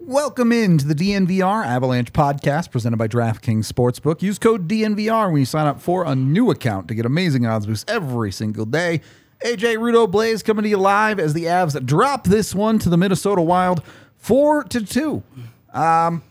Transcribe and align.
Welcome 0.00 0.52
into 0.52 0.86
the 0.86 0.94
DNVR 0.94 1.66
Avalanche 1.66 2.12
podcast 2.12 2.70
presented 2.70 2.98
by 2.98 3.08
DraftKings 3.08 3.70
Sportsbook. 3.70 4.22
Use 4.22 4.38
code 4.38 4.68
DNVR 4.68 5.30
when 5.32 5.40
you 5.40 5.44
sign 5.44 5.66
up 5.66 5.80
for 5.80 6.04
a 6.06 6.14
new 6.14 6.52
account 6.52 6.86
to 6.88 6.94
get 6.94 7.04
amazing 7.04 7.46
odds 7.46 7.66
boosts 7.66 7.84
every 7.88 8.30
single 8.30 8.64
day. 8.64 9.00
AJ 9.44 9.76
Rudo 9.76 10.08
Blaze 10.08 10.44
coming 10.44 10.62
to 10.62 10.68
you 10.68 10.76
live 10.76 11.18
as 11.18 11.34
the 11.34 11.44
Avs 11.46 11.84
drop 11.84 12.24
this 12.24 12.54
one 12.54 12.78
to 12.78 12.88
the 12.88 12.96
Minnesota 12.96 13.42
Wild 13.42 13.82
four 14.16 14.62
to 14.64 14.86
two. 14.86 15.24
Um, 15.72 16.22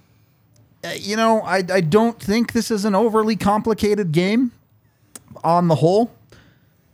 uh, 0.81 0.93
you 0.95 1.17
know, 1.17 1.41
I, 1.41 1.57
I 1.69 1.81
don't 1.81 2.17
think 2.21 2.53
this 2.53 2.71
is 2.71 2.85
an 2.85 2.95
overly 2.95 3.35
complicated 3.35 4.13
game 4.13 4.53
on 5.43 5.67
the 5.67 5.75
whole. 5.75 6.11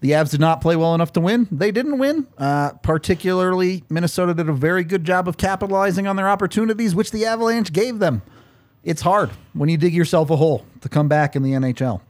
The 0.03 0.11
Avs 0.11 0.31
did 0.31 0.41
not 0.41 0.59
play 0.59 0.75
well 0.75 0.93
enough 0.93 1.13
to 1.13 1.21
win. 1.21 1.47
They 1.49 1.71
didn't 1.71 1.97
win. 1.97 2.27
Uh, 2.37 2.71
particularly, 2.83 3.85
Minnesota 3.89 4.33
did 4.33 4.49
a 4.49 4.53
very 4.53 4.83
good 4.83 5.05
job 5.05 5.29
of 5.29 5.37
capitalizing 5.37 6.07
on 6.07 6.17
their 6.17 6.27
opportunities, 6.27 6.93
which 6.93 7.11
the 7.11 7.25
Avalanche 7.25 7.71
gave 7.71 7.99
them. 7.99 8.21
It's 8.83 9.01
hard 9.01 9.31
when 9.53 9.69
you 9.69 9.77
dig 9.77 9.93
yourself 9.93 10.29
a 10.29 10.35
hole 10.35 10.65
to 10.81 10.89
come 10.89 11.07
back 11.07 11.37
in 11.37 11.41
the 11.41 11.53
NHL, 11.53 12.01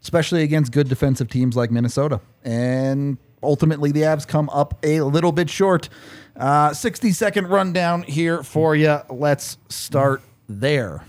especially 0.00 0.44
against 0.44 0.72
good 0.72 0.88
defensive 0.88 1.28
teams 1.28 1.54
like 1.54 1.70
Minnesota. 1.70 2.22
And 2.42 3.18
ultimately, 3.42 3.92
the 3.92 4.00
Avs 4.00 4.26
come 4.26 4.48
up 4.48 4.78
a 4.82 5.02
little 5.02 5.30
bit 5.30 5.50
short. 5.50 5.90
Uh, 6.34 6.72
60 6.72 7.12
second 7.12 7.48
rundown 7.48 8.02
here 8.04 8.42
for 8.42 8.74
you. 8.74 8.98
Let's 9.10 9.58
start 9.68 10.22
there. 10.48 11.04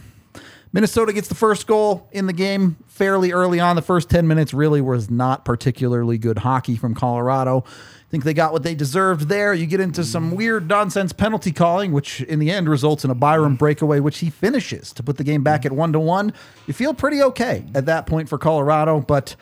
Minnesota 0.73 1.13
gets 1.13 1.27
the 1.27 1.35
first 1.35 1.67
goal 1.67 2.07
in 2.11 2.25
the 2.25 2.33
game 2.33 2.77
fairly 2.87 3.31
early 3.31 3.59
on. 3.59 3.75
The 3.75 3.83
first 3.83 4.09
10 4.09 4.27
minutes 4.27 4.55
really 4.55 4.81
was 4.81 5.07
not 5.07 5.45
particularly 5.45 6.17
good 6.17 6.39
hockey 6.39 6.75
from 6.75 6.95
Colorado. 6.95 7.63
I 7.67 8.09
think 8.09 8.23
they 8.23 8.33
got 8.33 8.53
what 8.53 8.63
they 8.63 8.73
deserved 8.73 9.29
there. 9.29 9.53
You 9.53 9.67
get 9.67 9.79
into 9.79 10.03
some 10.03 10.35
weird 10.35 10.67
nonsense 10.67 11.13
penalty 11.13 11.51
calling, 11.51 11.91
which 11.91 12.21
in 12.21 12.39
the 12.39 12.49
end 12.49 12.67
results 12.67 13.05
in 13.05 13.11
a 13.11 13.15
Byram 13.15 13.55
breakaway, 13.55 13.99
which 13.99 14.17
he 14.17 14.31
finishes 14.31 14.91
to 14.93 15.03
put 15.03 15.17
the 15.17 15.23
game 15.23 15.43
back 15.43 15.63
at 15.63 15.71
one 15.71 15.93
to 15.93 15.99
one. 15.99 16.33
You 16.65 16.73
feel 16.73 16.95
pretty 16.95 17.21
okay 17.21 17.63
at 17.75 17.85
that 17.85 18.07
point 18.07 18.27
for 18.27 18.39
Colorado, 18.39 18.99
but 18.99 19.35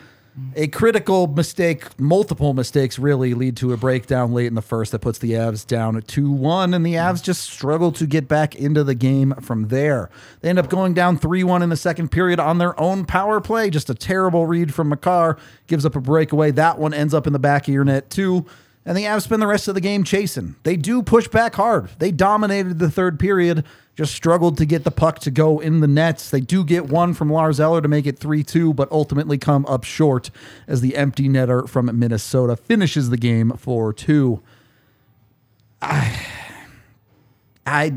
a 0.56 0.66
critical 0.68 1.26
mistake, 1.26 1.98
multiple 2.00 2.54
mistakes 2.54 2.98
really 2.98 3.34
lead 3.34 3.56
to 3.58 3.72
a 3.72 3.76
breakdown 3.76 4.32
late 4.32 4.46
in 4.46 4.54
the 4.54 4.62
first 4.62 4.92
that 4.92 5.00
puts 5.00 5.18
the 5.18 5.32
Avs 5.32 5.66
down 5.66 5.96
at 5.96 6.08
2 6.08 6.30
1, 6.30 6.72
and 6.72 6.86
the 6.86 6.94
Avs 6.94 7.20
mm. 7.20 7.22
just 7.22 7.42
struggle 7.42 7.92
to 7.92 8.06
get 8.06 8.28
back 8.28 8.54
into 8.54 8.82
the 8.82 8.94
game 8.94 9.34
from 9.42 9.68
there. 9.68 10.08
They 10.40 10.48
end 10.48 10.58
up 10.58 10.70
going 10.70 10.94
down 10.94 11.18
3 11.18 11.44
1 11.44 11.62
in 11.62 11.68
the 11.68 11.76
second 11.76 12.10
period 12.10 12.40
on 12.40 12.56
their 12.58 12.78
own 12.80 13.04
power 13.04 13.40
play. 13.40 13.68
Just 13.68 13.90
a 13.90 13.94
terrible 13.94 14.46
read 14.46 14.72
from 14.72 14.88
Makar, 14.88 15.36
gives 15.66 15.84
up 15.84 15.96
a 15.96 16.00
breakaway. 16.00 16.50
That 16.50 16.78
one 16.78 16.94
ends 16.94 17.12
up 17.12 17.26
in 17.26 17.34
the 17.34 17.38
back 17.38 17.68
of 17.68 17.74
your 17.74 17.84
net, 17.84 18.08
too. 18.08 18.46
And 18.84 18.96
the 18.96 19.04
Avs 19.04 19.22
spend 19.22 19.40
the 19.40 19.46
rest 19.46 19.68
of 19.68 19.74
the 19.74 19.80
game 19.80 20.02
chasing. 20.02 20.56
They 20.64 20.76
do 20.76 21.02
push 21.02 21.28
back 21.28 21.54
hard. 21.54 21.90
They 21.98 22.10
dominated 22.10 22.80
the 22.80 22.90
third 22.90 23.20
period, 23.20 23.64
just 23.94 24.12
struggled 24.12 24.56
to 24.58 24.66
get 24.66 24.82
the 24.82 24.90
puck 24.90 25.20
to 25.20 25.30
go 25.30 25.60
in 25.60 25.80
the 25.80 25.86
nets. 25.86 26.30
They 26.30 26.40
do 26.40 26.64
get 26.64 26.86
one 26.86 27.14
from 27.14 27.30
Lars 27.30 27.60
Eller 27.60 27.80
to 27.80 27.88
make 27.88 28.06
it 28.06 28.18
3 28.18 28.42
2, 28.42 28.74
but 28.74 28.90
ultimately 28.90 29.38
come 29.38 29.64
up 29.66 29.84
short 29.84 30.30
as 30.66 30.80
the 30.80 30.96
empty 30.96 31.28
netter 31.28 31.68
from 31.68 31.96
Minnesota 31.96 32.56
finishes 32.56 33.10
the 33.10 33.16
game 33.16 33.52
for 33.56 33.92
2. 33.92 34.42
I, 35.80 36.26
I 37.64 37.92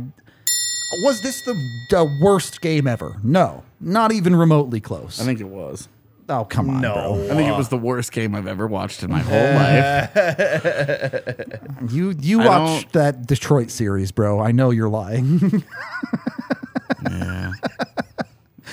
was 1.03 1.21
this 1.21 1.41
the, 1.41 1.53
the 1.89 2.19
worst 2.21 2.61
game 2.61 2.85
ever? 2.85 3.17
No, 3.23 3.63
not 3.79 4.11
even 4.11 4.35
remotely 4.35 4.79
close. 4.79 5.19
I 5.19 5.25
think 5.25 5.39
it 5.39 5.47
was. 5.47 5.87
Oh, 6.29 6.45
come 6.45 6.69
on, 6.69 6.81
bro. 6.81 7.23
I 7.25 7.35
think 7.35 7.49
it 7.49 7.57
was 7.57 7.69
the 7.69 7.77
worst 7.77 8.11
game 8.11 8.35
I've 8.35 8.47
ever 8.47 8.67
watched 8.67 9.03
in 9.03 9.09
my 9.11 9.19
whole 9.19 9.35
life. 9.55 10.11
You 11.93 12.11
you 12.19 12.41
I 12.41 12.47
watched 12.47 12.93
that 12.93 13.25
Detroit 13.27 13.69
series, 13.71 14.11
bro. 14.11 14.39
I 14.39 14.51
know 14.51 14.71
you're 14.71 14.89
lying. 14.89 15.63
Yeah. 17.09 17.51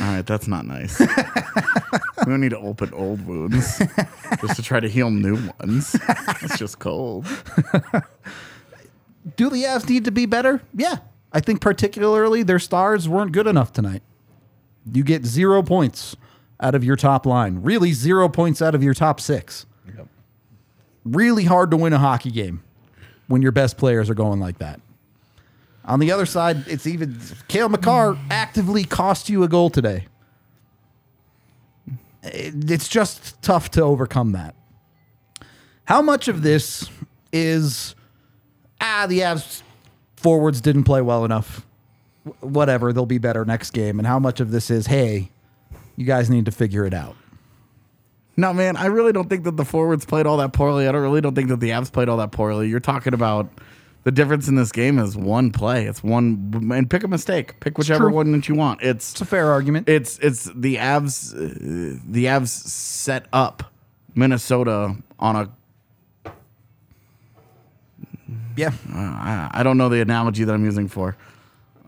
All 0.01 0.07
right, 0.15 0.25
that's 0.27 0.49
not 0.49 0.65
nice. 0.67 0.99
we 0.99 1.07
don't 2.25 2.41
need 2.41 2.51
to 2.51 2.59
open 2.59 2.93
old 2.95 3.25
wounds 3.27 3.79
just 4.41 4.57
to 4.57 4.63
try 4.63 4.81
to 4.81 4.89
heal 4.89 5.11
new 5.11 5.35
ones. 5.61 5.95
It's 6.41 6.59
just 6.59 6.79
cold. 6.79 7.27
Do 9.37 9.51
the 9.51 9.65
Avs 9.65 9.87
need 9.89 10.05
to 10.07 10.11
be 10.11 10.25
better? 10.27 10.63
Yeah. 10.75 10.97
I 11.33 11.41
think 11.41 11.61
particularly 11.61 12.43
their 12.43 12.59
stars 12.59 13.07
weren't 13.09 13.33
good 13.33 13.47
enough 13.47 13.73
tonight. 13.73 14.03
You 14.91 15.05
get 15.05 15.25
zero 15.27 15.63
points 15.63 16.17
out 16.63 16.75
of 16.75 16.85
your 16.85 16.97
top 16.97 17.27
line. 17.27 17.61
Really 17.63 17.93
zero 17.93 18.29
points 18.29 18.63
out 18.63 18.75
of 18.75 18.83
your 18.83 18.95
top 18.95 19.21
six. 19.21 19.67
Really 21.05 21.45
hard 21.45 21.73
to 21.73 21.77
win 21.77 21.93
a 21.93 21.99
hockey 21.99 22.31
game 22.31 22.63
when 23.27 23.43
your 23.43 23.51
best 23.51 23.77
players 23.77 24.09
are 24.09 24.15
going 24.15 24.39
like 24.39 24.59
that. 24.59 24.81
On 25.85 25.99
the 25.99 26.13
other 26.13 26.27
side, 26.27 26.69
it's 26.69 26.87
even 26.87 27.19
Cale 27.49 27.69
Makar 27.69 28.17
actively 28.31 28.85
cost 28.85 29.29
you 29.29 29.43
a 29.43 29.49
goal 29.49 29.69
today. 29.69 30.07
It's 32.23 32.87
just 32.87 33.43
tough 33.43 33.73
to 33.73 33.83
overcome 33.83 34.31
that. 34.33 34.55
How 35.87 36.01
much 36.01 36.29
of 36.29 36.43
this 36.43 36.89
is 37.33 37.97
ah 38.81 39.07
the 39.09 39.21
Avs 39.21 39.63
forwards 40.15 40.61
didn't 40.61 40.85
play 40.85 41.03
well 41.03 41.25
enough. 41.25 41.67
Whatever, 42.39 42.93
they'll 42.93 43.07
be 43.07 43.19
better 43.19 43.45
next 43.45 43.73
game. 43.73 43.99
And 43.99 44.07
how 44.07 44.21
much 44.21 44.39
of 44.39 44.53
this 44.53 44.71
is 44.71 44.87
hey, 44.87 45.33
you 45.97 46.05
guys 46.05 46.31
need 46.31 46.45
to 46.47 46.53
figure 46.53 46.85
it 46.85 46.95
out. 46.95 47.17
No, 48.37 48.53
man, 48.53 48.77
I 48.77 48.87
really 48.87 49.13
don't 49.13 49.29
think 49.29 49.45
that 49.45 49.57
the 49.57 49.65
forwards 49.65 50.05
played 50.07 50.27
all 50.27 50.39
that 50.39 50.53
poorly. 50.53 50.89
I 50.89 50.93
don't 50.93 51.03
really 51.03 51.21
don't 51.21 51.35
think 51.35 51.49
that 51.51 51.61
the 51.61 51.71
Avs 51.71 51.93
played 51.93 52.09
all 52.09 52.17
that 52.17 52.33
poorly. 52.33 52.69
You're 52.69 52.81
talking 52.81 53.13
about 53.13 53.49
the 54.05 54.11
difference 54.11 54.49
in 54.49 54.55
this 54.55 54.73
game 54.73 54.99
is 54.99 55.17
one 55.17 55.51
play. 55.53 55.87
It's 55.87 56.03
one 56.03 56.71
and 56.73 56.89
pick 56.91 57.05
a 57.05 57.09
mistake. 57.09 57.61
Pick 57.61 57.77
whichever 57.79 58.11
one 58.11 58.33
that 58.33 58.49
you 58.49 58.55
want. 58.55 58.83
It's 58.83 59.13
It's 59.13 59.21
a 59.21 59.25
fair 59.27 59.51
argument. 59.51 59.89
it's 59.89 60.19
it's 60.19 60.51
the 60.55 60.77
Avs 60.77 61.35
uh, 61.35 62.01
the 62.07 62.25
Avs 62.25 62.49
set 62.49 63.27
up 63.33 63.73
Minnesota 64.15 64.97
on 65.19 65.37
a 65.37 66.33
yeah. 68.57 68.73
I, 68.93 69.51
I 69.53 69.63
don't 69.63 69.79
know 69.79 69.89
the 69.89 70.01
analogy 70.01 70.45
that 70.45 70.53
I'm 70.53 70.65
using 70.65 70.89
for 70.89 71.17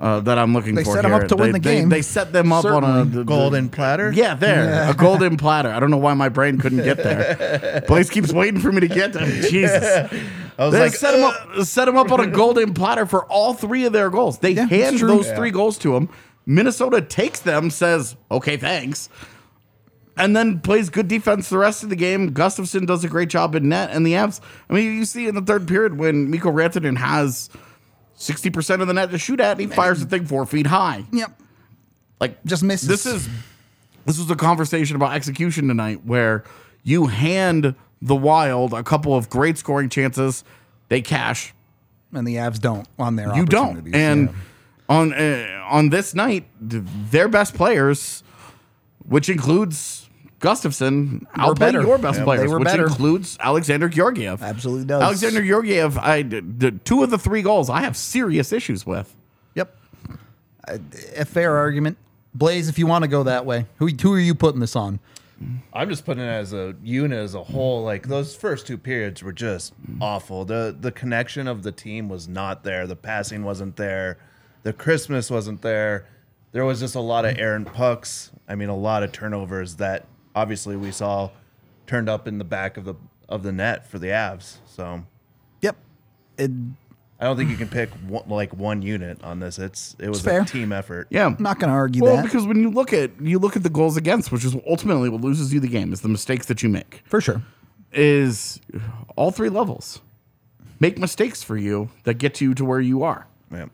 uh, 0.01 0.21
that 0.21 0.39
I'm 0.39 0.53
looking 0.53 0.75
for. 0.75 0.81
They 0.81 0.85
for. 0.85 0.95
set 0.97 1.05
'em 1.05 1.13
here. 1.13 1.23
up 1.23 1.29
to 1.29 1.37
win 1.37 1.53
the 1.53 1.59
they- 1.61 1.77
game. 1.81 1.89
They, 1.89 2.03
set 2.03 2.33
them 2.33 2.53
up 2.53 2.65
on 2.65 2.83
Certainly. 2.83 3.21
a 3.21 3.25
Golden 3.25 3.69
platter? 3.69 4.13
Yeah, 4.13 4.35
there, 4.35 4.91
a 4.91 4.95
golden 4.95 5.37
platter. 5.37 5.71
I 5.71 5.79
don't 5.81 5.91
know 5.91 5.97
why 5.99 6.15
my 6.15 6.29
brain 6.29 6.59
couldn't 6.59 6.83
get 6.85 6.97
there. 6.99 7.83
Blaze 7.89 8.11
keeps 8.11 8.33
waiting 8.33 8.61
for 8.61 8.73
me 8.73 8.81
to 8.81 8.89
get 8.89 9.13
there. 9.13 9.27
Jesus, 9.49 10.13
I 10.59 10.65
was 10.65 10.73
they 10.73 10.81
like, 10.81 10.95
set 10.95 11.15
him 11.15 11.25
up, 11.25 11.65
set 11.65 11.87
him 11.89 11.97
up 11.97 12.11
on 12.13 12.21
a 12.21 12.27
golden 12.27 12.75
platter 12.75 13.07
for 13.07 13.25
all 13.27 13.55
three 13.55 13.85
of 13.85 13.93
their 13.93 14.11
goals. 14.11 14.39
They 14.39 14.51
Yeah, 14.53 14.67
hand 14.67 14.95
it's 14.95 14.99
true. 14.99 15.09
those 15.09 15.31
three 15.33 15.51
goals 15.51 15.79
to 15.79 15.97
him. 15.97 16.09
Minnesota 16.47 17.01
takes 17.01 17.41
them, 17.41 17.71
says, 17.71 18.17
"Okay, 18.31 18.57
thanks." 18.57 19.09
and 20.17 20.37
then 20.37 20.61
plays 20.61 20.91
good 20.91 21.09
defense 21.09 21.49
the 21.49 21.59
rest 21.59 21.83
of 21.83 21.89
the 21.89 21.97
game. 21.97 22.31
Gustavsson 22.33 22.87
does 22.87 23.03
a 23.03 23.09
great 23.09 23.29
job 23.29 23.57
in 23.57 23.69
net, 23.69 23.91
and 23.93 24.07
the 24.07 24.13
Avs. 24.13 24.41
I 24.71 24.73
mean, 24.75 24.95
you 24.97 25.05
see 25.05 25.27
in 25.27 25.35
the 25.35 25.41
third 25.43 25.67
period 25.67 25.99
when 25.99 26.31
Mikko 26.31 26.53
Rantanen 26.53 26.97
has 26.99 27.51
sixty 28.25 28.51
percent 28.51 28.83
of 28.83 28.89
the 28.89 28.95
net 28.95 29.11
to 29.11 29.19
shoot 29.19 29.41
at, 29.41 29.53
and 29.53 29.61
he 29.61 29.67
fires 29.67 30.01
the 30.01 30.07
thing 30.07 30.27
four 30.27 30.47
feet 30.47 30.67
high. 30.67 31.05
Yep. 31.13 31.41
Like 32.21 32.45
Just 32.45 32.63
misses. 32.63 32.89
This 32.89 33.07
is 33.07 33.29
this 34.07 34.19
was 34.19 34.31
a 34.31 34.37
conversation 34.37 34.97
about 34.97 35.15
execution 35.15 35.69
tonight, 35.69 36.05
where 36.05 36.45
you 36.83 37.07
hand 37.07 37.75
the 38.03 38.15
Wild 38.17 38.73
a 38.75 38.83
couple 38.83 39.15
of 39.17 39.31
great 39.31 39.57
scoring 39.59 39.89
chances, 39.89 40.45
they 40.89 41.01
cash. 41.01 41.55
And 42.13 42.27
the 42.27 42.37
Avs 42.37 42.61
don't 42.61 42.87
on 42.99 43.17
their 43.17 43.35
You 43.35 43.45
don't, 43.45 43.93
and 43.95 44.29
Yeah. 44.29 44.35
on 44.89 45.13
uh, 45.13 45.65
on 45.69 45.89
this 45.91 46.15
night, 46.15 46.47
th- 46.69 46.83
their 47.11 47.27
best 47.29 47.55
players, 47.55 48.23
which 49.07 49.29
includes 49.29 50.04
Gustavsson, 50.45 51.25
outplayed 51.35 51.73
better. 51.75 51.83
your 51.83 51.99
best 51.99 52.19
Yep, 52.19 52.25
players, 52.25 52.53
which 52.53 52.65
better. 52.65 52.87
includes 52.87 53.37
Alexander 53.41 53.89
Georgiev. 53.89 54.43
Absolutely 54.43 54.85
does. 54.85 55.03
Alexander 55.03 55.43
Georgiev, 55.45 55.97
I 55.99 56.23
d- 56.23 56.41
d- 56.41 56.73
two 56.85 57.03
of 57.03 57.11
the 57.11 57.19
three 57.19 57.43
goals 57.43 57.71
I 57.71 57.81
have 57.81 57.97
serious 57.97 58.53
issues 58.53 58.85
with. 58.87 59.15
Yep. 59.55 59.77
A, 60.69 60.81
a 61.19 61.25
fair 61.25 61.57
argument. 61.57 61.97
Blaze, 62.35 62.69
if 62.69 62.79
you 62.79 62.87
want 62.87 63.03
to 63.05 63.09
go 63.09 63.23
that 63.25 63.47
way, 63.47 63.67
who 63.79 63.87
who 63.89 64.13
are 64.15 64.19
you 64.19 64.35
putting 64.35 64.61
this 64.61 64.75
on? 64.77 64.99
I'm 65.73 65.89
just 65.89 66.05
putting 66.05 66.23
it 66.23 66.29
as 66.29 66.53
a 66.53 66.75
unit 66.83 67.19
as 67.19 67.35
a 67.35 67.43
whole. 67.43 67.83
Like 67.85 68.09
those 68.09 68.35
first 68.37 68.67
two 68.67 68.79
periods 68.79 69.23
were 69.23 69.33
just 69.33 69.73
awful. 70.01 70.45
The 70.45 70.75
the 70.79 70.91
connection 70.93 71.47
of 71.49 71.63
the 71.63 71.73
team 71.73 72.09
was 72.09 72.29
not 72.29 72.65
there. 72.65 72.87
The 72.87 72.97
passing 72.97 73.45
wasn't 73.45 73.77
there. 73.77 74.19
The 74.63 74.73
Christmas 74.73 75.31
wasn't 75.31 75.63
there. 75.63 76.07
There 76.53 76.65
was 76.65 76.81
just 76.81 76.95
a 76.95 77.01
lot 77.01 77.25
of 77.25 77.37
errant 77.39 77.73
pucks. 77.73 78.31
I 78.49 78.55
mean, 78.55 78.69
a 78.69 78.77
lot 78.77 79.03
of 79.03 79.13
turnovers 79.13 79.77
that 79.77 80.07
obviously 80.35 80.77
we 80.77 80.91
saw 80.91 81.31
turned 81.87 82.09
up 82.09 82.27
in 82.29 82.39
the 82.39 82.45
back 82.45 82.77
of 82.77 82.85
the 82.85 82.95
of 83.29 83.43
the 83.43 83.53
net 83.53 83.87
for 83.89 83.99
the 83.99 84.09
Avs. 84.09 84.57
So 84.67 85.05
Yep. 85.63 85.77
It, 86.39 86.51
I 87.21 87.25
don't 87.27 87.37
think 87.37 87.49
you 87.51 87.57
can 87.57 87.69
pick 87.69 87.91
one, 88.09 88.29
like 88.29 88.53
one 88.55 88.83
unit 88.83 89.23
on 89.23 89.39
this. 89.41 89.59
It's 89.59 89.97
it 89.99 90.09
was 90.09 90.19
It's 90.19 90.27
fair. 90.27 90.43
a 90.43 90.45
team 90.45 90.73
effort. 90.73 91.07
Yeah, 91.11 91.27
I'm 91.27 91.37
not 91.39 91.59
going 91.59 91.69
to 91.69 91.75
argue 91.75 92.01
that. 92.03 92.07
well, 92.07 92.17
that 92.17 92.25
because 92.25 92.47
when 92.47 92.59
you 92.61 92.71
look 92.71 92.93
at 92.93 93.13
you 93.21 93.39
look 93.39 93.57
at 93.57 93.63
the 93.63 93.71
goals 93.71 93.97
against, 93.97 94.33
which 94.33 94.45
is 94.45 94.55
ultimately 94.69 95.09
what 95.09 95.21
loses 95.21 95.55
you 95.55 95.61
the 95.61 95.69
game, 95.69 95.93
is 95.93 96.01
the 96.01 96.09
mistakes 96.09 96.47
that 96.47 96.63
you 96.63 96.69
make. 96.69 97.03
for 97.07 97.21
sure. 97.21 97.43
Is 97.93 98.61
all 99.17 99.31
three 99.31 99.49
levels 99.49 100.01
make 100.81 100.99
mistakes 100.99 101.43
for 101.43 101.57
you 101.57 101.89
that 102.03 102.15
get 102.15 102.41
you 102.41 102.53
to 102.55 102.65
where 102.65 102.81
you 102.81 103.05
are. 103.05 103.27
Yeah. 103.53 103.67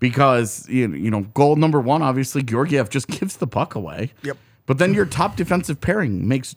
because 0.00 0.66
you 0.68 0.90
you 0.94 1.10
know 1.10 1.20
goal 1.34 1.56
number 1.56 1.78
one 1.78 2.00
obviously 2.00 2.42
Georgiev 2.42 2.88
just 2.88 3.06
gives 3.20 3.36
the 3.36 3.46
puck 3.46 3.74
away. 3.74 4.12
Yep. 4.22 4.38
But 4.68 4.78
then 4.78 4.94
your 4.94 5.06
top 5.06 5.34
defensive 5.34 5.80
pairing 5.80 6.28
makes 6.28 6.54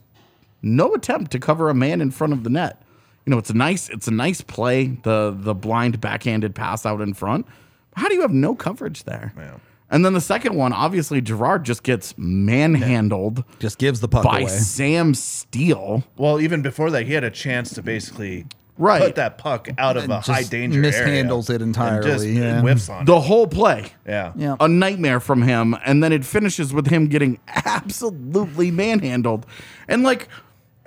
no 0.61 0.93
attempt 0.93 1.31
to 1.31 1.39
cover 1.39 1.69
a 1.69 1.73
man 1.73 2.01
in 2.01 2.11
front 2.11 2.33
of 2.33 2.43
the 2.43 2.51
net. 2.51 2.79
You 3.25 3.31
know 3.31 3.37
it's 3.37 3.49
a 3.49 3.55
nice 3.55 3.89
it's 3.89 4.07
a 4.07 4.11
nice 4.11 4.41
play 4.41 4.97
the 5.03 5.35
the 5.35 5.55
blind 5.55 6.01
backhanded 6.01 6.53
pass 6.53 6.85
out 6.85 7.01
in 7.01 7.13
front. 7.13 7.47
How 7.95 8.07
do 8.09 8.15
you 8.15 8.21
have 8.21 8.33
no 8.33 8.53
coverage 8.53 9.05
there? 9.05 9.33
Yeah. 9.37 9.57
And 9.89 10.05
then 10.05 10.13
the 10.13 10.21
second 10.21 10.55
one, 10.55 10.71
obviously 10.71 11.21
Girard 11.21 11.65
just 11.65 11.83
gets 11.83 12.17
manhandled 12.17 13.43
Just 13.59 13.77
gives 13.77 13.99
the 13.99 14.07
puck 14.07 14.23
by 14.23 14.41
away. 14.41 14.49
Sam 14.49 15.13
Steel. 15.13 16.03
Well, 16.17 16.39
even 16.39 16.61
before 16.61 16.89
that, 16.91 17.05
he 17.07 17.13
had 17.13 17.25
a 17.25 17.31
chance 17.31 17.73
to 17.73 17.81
basically 17.81 18.45
Right. 18.81 19.01
put 19.01 19.15
that 19.15 19.37
puck 19.37 19.69
out 19.77 19.95
of 19.95 20.03
And 20.05 20.11
a 20.13 20.15
just 20.17 20.29
high 20.29 20.41
danger 20.43 20.81
mishandles 20.81 21.49
area 21.49 21.55
it 21.59 21.61
and 21.61 21.69
entirely, 21.69 22.07
just 22.11 22.25
yeah. 22.25 22.61
whiffs 22.61 22.89
on 22.89 23.05
The 23.05 23.15
it. 23.15 23.21
whole 23.21 23.45
play. 23.47 23.91
Yeah. 24.07 24.33
Yeah. 24.35 24.55
a 24.59 24.67
nightmare 24.67 25.19
from 25.19 25.43
him, 25.43 25.75
and 25.85 26.03
then 26.03 26.11
it 26.11 26.25
finishes 26.25 26.73
with 26.73 26.87
him 26.87 27.07
getting 27.07 27.39
absolutely 27.47 28.71
manhandled. 28.71 29.45
And 29.87 30.01
like, 30.01 30.27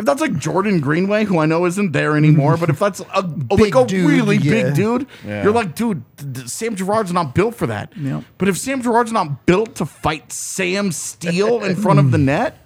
if 0.01 0.07
that's 0.07 0.21
like 0.21 0.37
Jordan 0.39 0.81
Greenway, 0.81 1.25
who 1.25 1.39
I 1.39 1.47
know 1.47 1.67
isn't 1.67 1.93
there 1.93 2.17
anymore, 2.17 2.57
but 2.57 2.69
if 2.69 2.81
that's 2.81 2.99
a, 2.99 3.21
like 3.51 3.77
a 3.77 3.87
dude, 3.87 4.11
really 4.11 4.39
yeah. 4.39 4.51
big 4.65 4.75
dude, 4.75 5.07
Yeah. 5.25 5.45
you're 5.45 5.53
like, 5.53 5.77
dude, 5.77 6.03
d- 6.17 6.25
d- 6.43 6.49
Sam 6.49 6.75
Girard's 6.75 7.13
not 7.13 7.33
built 7.33 7.55
for 7.55 7.69
that. 7.69 7.93
Yeah. 7.97 8.23
But 8.39 8.49
if 8.49 8.59
Sam 8.59 8.83
Girard's 8.83 9.13
not 9.13 9.47
built 9.47 9.77
to 9.77 9.87
fight 9.87 10.33
Sam 10.33 10.91
Steel 10.91 11.63
in 11.63 11.77
front 11.77 12.01
of 12.01 12.11
the 12.11 12.19
net, 12.33 12.59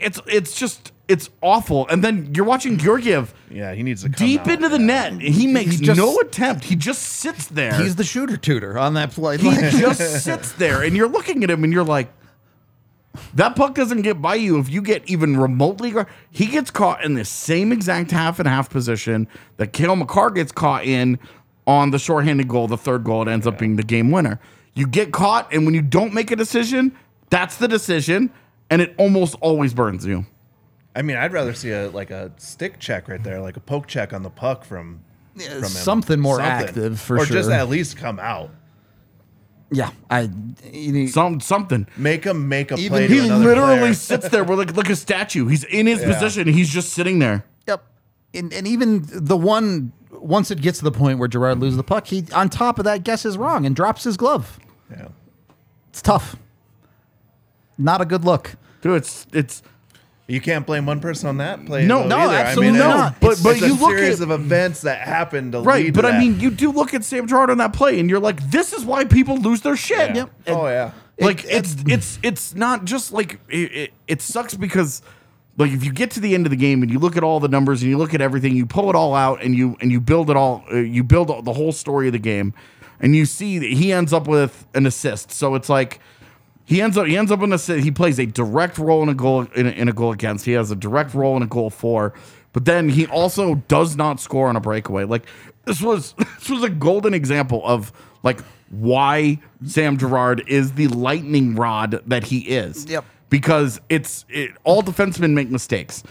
it's 0.00 0.20
it's 0.26 0.54
just 0.54 0.92
it's 1.08 1.30
awful. 1.40 1.86
And 1.88 2.02
then 2.02 2.32
you're 2.34 2.44
watching 2.44 2.78
Georgiev 2.78 3.32
Yeah, 3.50 3.72
he 3.74 3.82
needs 3.84 4.02
to 4.02 4.08
come 4.08 4.26
deep 4.26 4.40
out. 4.42 4.48
into 4.48 4.68
the 4.68 4.78
net. 4.78 5.20
He 5.20 5.46
makes 5.46 5.76
just- 5.78 5.96
no 5.98 6.18
attempt. 6.18 6.64
He 6.64 6.74
just 6.76 7.00
sits 7.02 7.46
there 7.46 7.74
He's 7.74 7.94
the 7.96 8.02
shooter 8.04 8.36
tutor 8.36 8.76
on 8.78 8.94
that 8.94 9.12
play. 9.12 9.38
he 9.38 9.48
Like, 9.48 9.70
just 9.72 10.24
sits 10.24 10.52
there 10.52 10.82
and 10.82 10.96
you're 10.96 11.08
looking 11.08 11.44
at 11.44 11.50
him 11.50 11.62
and 11.64 11.72
you're 11.72 11.84
like 11.84 12.10
that 13.34 13.56
puck 13.56 13.74
doesn't 13.74 14.02
get 14.02 14.20
by 14.20 14.34
you 14.34 14.58
if 14.58 14.68
you 14.68 14.82
get 14.82 15.08
even 15.08 15.36
remotely 15.38 15.90
guard- 15.90 16.06
he 16.30 16.46
gets 16.46 16.70
caught 16.70 17.02
in 17.02 17.14
the 17.14 17.24
same 17.24 17.72
exact 17.72 18.10
half 18.10 18.38
and 18.38 18.46
half 18.46 18.68
position 18.68 19.26
that 19.56 19.72
Cale 19.72 19.96
Makar 19.96 20.30
gets 20.30 20.52
caught 20.52 20.84
in 20.84 21.18
on 21.66 21.92
the 21.92 21.98
shorthanded 21.98 22.46
goal 22.48 22.66
the 22.68 22.76
third 22.76 23.04
goal 23.04 23.22
it 23.22 23.28
ends 23.28 23.46
up 23.46 23.58
being 23.58 23.76
the 23.76 23.82
game 23.82 24.10
winner 24.10 24.38
you 24.74 24.86
get 24.86 25.12
caught 25.12 25.50
and 25.52 25.64
when 25.64 25.74
you 25.74 25.80
don't 25.82 26.12
make 26.12 26.30
a 26.30 26.36
decision 26.36 26.92
that's 27.30 27.56
the 27.56 27.66
decision 27.68 28.30
and 28.70 28.82
it 28.82 28.94
almost 28.98 29.34
always 29.40 29.72
burns 29.72 30.04
you 30.04 30.26
I 30.96 31.02
mean, 31.02 31.16
I'd 31.16 31.32
rather 31.32 31.52
see 31.54 31.70
a 31.70 31.90
like 31.90 32.10
a 32.10 32.32
stick 32.38 32.78
check 32.80 33.08
right 33.08 33.22
there, 33.22 33.40
like 33.40 33.56
a 33.56 33.60
poke 33.60 33.86
check 33.86 34.12
on 34.12 34.22
the 34.22 34.30
puck 34.30 34.64
from, 34.64 35.00
Yeah, 35.36 35.48
from 35.50 35.62
him. 35.64 35.68
something 35.68 36.18
more 36.18 36.40
active, 36.40 36.98
for 37.00 37.18
sure. 37.18 37.24
or 37.24 37.26
just 37.26 37.50
at 37.50 37.68
least 37.68 37.96
come 37.98 38.18
out. 38.18 38.50
yeah, 39.70 39.90
I. 40.10 40.30
You 40.72 40.92
need, 40.92 41.08
some 41.08 41.40
something 41.40 41.86
Make 41.96 42.24
him 42.24 42.48
make 42.48 42.70
a 42.72 42.76
Even 42.76 42.88
play. 42.90 43.08
he 43.08 43.16
to 43.18 43.24
another 43.26 43.44
literally 43.44 43.78
player. 43.78 43.94
sits 43.94 44.28
there 44.30 44.42
with 44.44 44.58
like, 44.58 44.76
like 44.76 44.88
a 44.90 44.96
statue 44.96 45.46
he's 45.48 45.64
in 45.64 45.86
his 45.86 46.00
Yeah. 46.00 46.12
position 46.14 46.48
he's 46.48 46.68
just 46.70 46.92
sitting 46.94 47.18
there 47.18 47.44
Yep. 47.66 47.82
And, 48.34 48.52
and 48.52 48.66
even 48.66 49.02
the 49.06 49.36
one 49.36 49.92
once 50.12 50.50
it 50.50 50.60
gets 50.62 50.78
to 50.78 50.84
the 50.84 50.92
point 50.92 51.18
where 51.18 51.28
Girard 51.28 51.58
loses 51.60 51.76
the 51.76 51.82
puck, 51.84 52.06
he 52.06 52.24
on 52.32 52.48
top 52.48 52.78
of 52.78 52.84
that 52.86 53.02
guesses 53.04 53.36
wrong 53.36 53.66
and 53.66 53.74
drops 53.76 54.04
his 54.04 54.16
glove. 54.16 54.58
Yeah. 54.90 55.08
It's 55.90 56.00
tough. 56.00 56.36
Not 57.78 58.00
a 58.00 58.04
good 58.06 58.24
look. 58.24 58.54
dude 58.82 58.96
it's 58.96 59.26
it's 59.32 59.62
You 60.28 60.40
can't 60.40 60.66
blame 60.66 60.86
one 60.86 60.98
person 60.98 61.28
on 61.28 61.36
that 61.36 61.64
play. 61.66 61.86
No, 61.86 62.04
no, 62.04 62.16
either. 62.16 62.34
absolutely 62.34 62.80
I 62.80 62.82
mean, 62.84 62.96
not. 62.96 63.06
it's- 63.16 63.20
But- 63.20 63.32
it's 63.32 63.42
but 63.42 63.62
a 63.62 63.66
you 63.68 63.74
look 63.76 63.90
series 63.96 64.20
at- 64.20 64.28
of 64.28 64.40
events 64.40 64.80
that 64.80 65.06
happened 65.06 65.52
to 65.52 65.60
Right, 65.60 65.94
but 65.94 66.00
to 66.02 66.08
I 66.08 66.10
that. 66.12 66.18
mean, 66.20 66.40
you 66.40 66.50
do 66.50 66.72
look 66.72 66.94
at 66.94 67.04
Sam 67.04 67.28
Girard 67.28 67.48
on 67.50 67.58
that 67.58 67.72
play, 67.72 68.00
and 68.00 68.10
you're 68.10 68.18
like, 68.18 68.50
this 68.50 68.72
is 68.72 68.84
why 68.84 69.04
people 69.04 69.36
lose 69.38 69.60
their 69.60 69.76
shit. 69.76 70.16
Yeah. 70.16 70.24
Oh 70.48 70.66
yeah. 70.66 70.90
Like 71.20 71.44
It- 71.44 71.50
it's 71.50 71.76
it's 71.86 72.18
it's 72.24 72.54
not 72.56 72.84
just 72.84 73.12
like 73.12 73.38
it, 73.48 73.72
it, 73.72 73.90
it 74.08 74.20
sucks 74.22 74.54
because 74.54 75.00
like 75.58 75.70
if 75.70 75.84
you 75.84 75.92
get 75.92 76.10
to 76.12 76.20
the 76.20 76.34
end 76.34 76.44
of 76.44 76.50
the 76.50 76.56
game 76.56 76.82
and 76.82 76.90
you 76.90 76.98
look 76.98 77.16
at 77.16 77.22
all 77.22 77.38
the 77.38 77.48
numbers 77.48 77.80
and 77.82 77.90
you 77.90 77.96
look 77.96 78.12
at 78.12 78.20
everything, 78.20 78.56
you 78.56 78.66
pull 78.66 78.90
it 78.90 78.96
all 78.96 79.14
out 79.14 79.42
and 79.42 79.54
you 79.54 79.76
and 79.80 79.92
you 79.92 80.00
build 80.00 80.28
it 80.28 80.36
all, 80.36 80.64
uh, 80.72 80.76
you 80.76 81.04
build 81.04 81.28
the 81.44 81.52
whole 81.52 81.70
story 81.72 82.08
of 82.08 82.12
the 82.12 82.18
game, 82.18 82.52
and 83.00 83.14
you 83.14 83.26
see 83.26 83.58
that 83.60 83.70
he 83.70 83.92
ends 83.92 84.12
up 84.12 84.26
with 84.26 84.66
an 84.74 84.86
assist. 84.86 85.30
So 85.30 85.54
it's 85.54 85.68
like. 85.68 86.00
He 86.66 86.82
ends 86.82 86.98
up. 86.98 87.06
He 87.06 87.16
ends 87.16 87.30
up 87.30 87.40
in 87.42 87.52
a. 87.52 87.56
He 87.56 87.90
plays 87.90 88.18
a 88.18 88.26
direct 88.26 88.76
role 88.76 89.02
in 89.02 89.08
a 89.08 89.14
goal 89.14 89.46
in 89.54 89.66
a, 89.66 89.70
in 89.70 89.88
a 89.88 89.92
goal 89.92 90.12
against. 90.12 90.44
He 90.44 90.52
has 90.52 90.70
a 90.70 90.76
direct 90.76 91.14
role 91.14 91.36
in 91.36 91.42
a 91.42 91.46
goal 91.46 91.70
for. 91.70 92.12
But 92.52 92.64
then 92.64 92.88
he 92.88 93.06
also 93.06 93.56
does 93.68 93.96
not 93.96 94.18
score 94.20 94.48
on 94.48 94.56
a 94.56 94.60
breakaway. 94.60 95.04
Like 95.04 95.26
this 95.64 95.80
was 95.80 96.12
this 96.38 96.50
was 96.50 96.64
a 96.64 96.68
golden 96.68 97.14
example 97.14 97.62
of 97.64 97.92
like 98.24 98.40
why 98.70 99.38
Sam 99.64 99.96
Girard 99.96 100.42
is 100.48 100.72
the 100.72 100.88
lightning 100.88 101.54
rod 101.54 102.02
that 102.06 102.24
he 102.24 102.40
is. 102.40 102.86
Yep. 102.86 103.04
Because 103.30 103.80
it's 103.88 104.24
it, 104.28 104.52
all 104.64 104.82
defensemen 104.82 105.34
make 105.34 105.50
mistakes. 105.50 106.02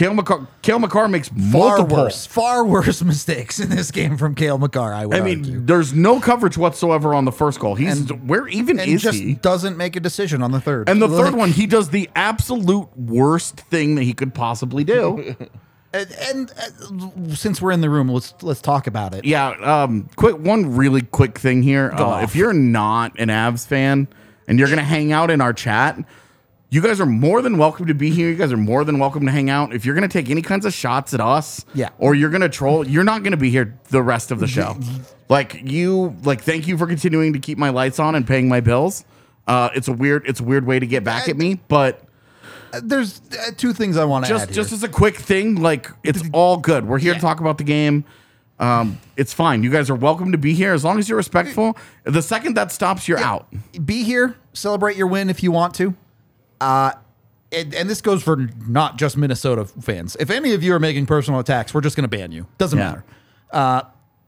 Cale 0.00 0.14
Makar, 0.14 0.46
Cale 0.62 0.78
Makar 0.78 1.08
makes 1.08 1.28
Far 1.28 1.36
multiple. 1.76 1.96
worse, 1.98 2.24
far 2.24 2.64
worse 2.64 3.02
mistakes 3.04 3.60
in 3.60 3.68
this 3.68 3.90
game 3.90 4.16
from 4.16 4.34
Cale 4.34 4.56
Makar. 4.56 4.94
I 4.94 5.04
would 5.04 5.14
I 5.14 5.20
mean, 5.20 5.40
argue. 5.40 5.60
there's 5.60 5.92
no 5.92 6.20
coverage 6.20 6.56
whatsoever 6.56 7.12
on 7.12 7.26
the 7.26 7.32
first 7.32 7.60
goal. 7.60 7.74
He's 7.74 8.08
And- 8.10 8.26
where 8.26 8.48
even 8.48 8.80
and 8.80 8.90
is 8.90 9.02
just 9.02 9.18
he? 9.18 9.34
doesn't 9.34 9.76
make 9.76 9.96
a 9.96 10.00
decision 10.00 10.42
on 10.42 10.52
the 10.52 10.60
third. 10.60 10.88
And 10.88 11.02
the 11.02 11.06
Like, 11.06 11.26
third 11.26 11.34
one, 11.34 11.50
he 11.50 11.66
does 11.66 11.90
the 11.90 12.08
absolute 12.16 12.88
worst 12.96 13.60
thing 13.60 13.96
that 13.96 14.04
he 14.04 14.14
could 14.14 14.32
possibly 14.32 14.84
do. 14.84 15.36
And, 15.92 16.12
and 16.12 16.52
uh, 16.52 17.34
since 17.34 17.60
we're 17.60 17.72
in 17.72 17.80
the 17.80 17.90
room, 17.90 18.08
let's 18.10 18.32
let's 18.42 18.60
talk 18.60 18.86
about 18.86 19.12
it. 19.12 19.24
yeah. 19.24 19.48
Um. 19.82 20.08
Quick. 20.14 20.38
One 20.38 20.76
really 20.76 21.02
quick 21.02 21.36
thing 21.36 21.64
here. 21.64 21.90
Uh, 21.92 22.20
if 22.22 22.36
you're 22.36 22.52
not 22.52 23.18
an 23.18 23.26
Avs 23.28 23.66
fan 23.66 24.06
and 24.46 24.56
you're 24.56 24.68
gonna 24.68 24.84
hang 24.84 25.10
out 25.10 25.32
in 25.32 25.40
our 25.40 25.52
chat, 25.52 25.98
you 26.70 26.80
guys 26.80 27.00
are 27.00 27.06
more 27.06 27.42
than 27.42 27.58
welcome 27.58 27.86
to 27.86 27.94
be 27.94 28.10
here. 28.10 28.28
You 28.30 28.36
guys 28.36 28.52
are 28.52 28.56
more 28.56 28.84
than 28.84 28.98
welcome 28.98 29.26
to 29.26 29.32
hang 29.32 29.50
out. 29.50 29.74
If 29.74 29.84
you're 29.84 29.94
gonna 29.94 30.08
take 30.08 30.30
any 30.30 30.42
kinds 30.42 30.64
of 30.64 30.72
shots 30.72 31.12
at 31.12 31.20
us, 31.20 31.64
Yeah. 31.74 31.88
or 31.98 32.14
you're 32.14 32.30
gonna 32.30 32.48
troll, 32.48 32.86
you're 32.86 33.04
not 33.04 33.22
gonna 33.24 33.36
be 33.36 33.50
here 33.50 33.74
the 33.90 34.02
rest 34.02 34.30
of 34.30 34.38
the 34.38 34.46
show. 34.46 34.76
like 35.28 35.60
you, 35.64 36.16
like 36.22 36.42
thank 36.42 36.66
you 36.68 36.78
for 36.78 36.86
continuing 36.86 37.32
to 37.32 37.38
keep 37.38 37.58
my 37.58 37.70
lights 37.70 37.98
on 37.98 38.14
and 38.14 38.26
paying 38.26 38.48
my 38.48 38.60
bills. 38.60 39.04
Uh, 39.46 39.68
it's 39.74 39.88
a 39.88 39.92
weird, 39.92 40.22
it's 40.28 40.38
a 40.40 40.44
weird 40.44 40.64
way 40.64 40.78
to 40.78 40.86
get 40.86 41.02
back 41.04 41.28
at 41.28 41.36
me, 41.36 41.60
but. 41.68 42.02
There's 42.84 43.20
uh, 43.32 43.50
two 43.56 43.72
things 43.72 43.96
I 43.96 44.04
want 44.04 44.26
to 44.26 44.28
just 44.28 44.48
add. 44.48 44.54
just 44.54 44.70
here. 44.70 44.76
as 44.76 44.82
a 44.84 44.88
quick 44.88 45.16
thing, 45.16 45.56
like 45.56 45.90
it's 46.04 46.22
all 46.32 46.56
good. 46.56 46.86
We're 46.86 47.00
here 47.00 47.14
to 47.14 47.20
talk 47.20 47.40
about 47.40 47.58
the 47.58 47.64
game. 47.64 48.04
Um, 48.60 49.00
it's 49.16 49.32
fine. 49.32 49.64
You 49.64 49.70
guys 49.70 49.90
are 49.90 49.96
welcome 49.96 50.30
to 50.30 50.38
be 50.38 50.54
here 50.54 50.72
as 50.72 50.84
long 50.84 51.00
as 51.00 51.08
you're 51.08 51.16
respectful. 51.16 51.76
The 52.04 52.22
second 52.22 52.54
that 52.54 52.70
stops, 52.70 53.08
you're 53.08 53.18
out. 53.18 53.48
be 53.84 54.04
here, 54.04 54.36
celebrate 54.52 54.96
your 54.96 55.08
win 55.08 55.30
if 55.30 55.42
you 55.42 55.50
want 55.50 55.74
to. 55.76 55.96
Uh, 56.60 56.92
and, 57.52 57.74
and 57.74 57.88
this 57.90 58.00
goes 58.00 58.22
for 58.22 58.36
not 58.68 58.96
just 58.98 59.16
Minnesota 59.16 59.64
fans. 59.64 60.16
If 60.20 60.30
any 60.30 60.52
of 60.52 60.62
you 60.62 60.74
are 60.74 60.78
making 60.78 61.06
personal 61.06 61.40
attacks, 61.40 61.72
we're 61.74 61.80
just 61.80 61.96
going 61.96 62.08
to 62.08 62.16
ban 62.16 62.30
you. 62.32 62.46
Doesn't 62.58 62.78
Yeah. 62.78 62.84
matter. 62.88 63.04
Uh, 63.50 63.82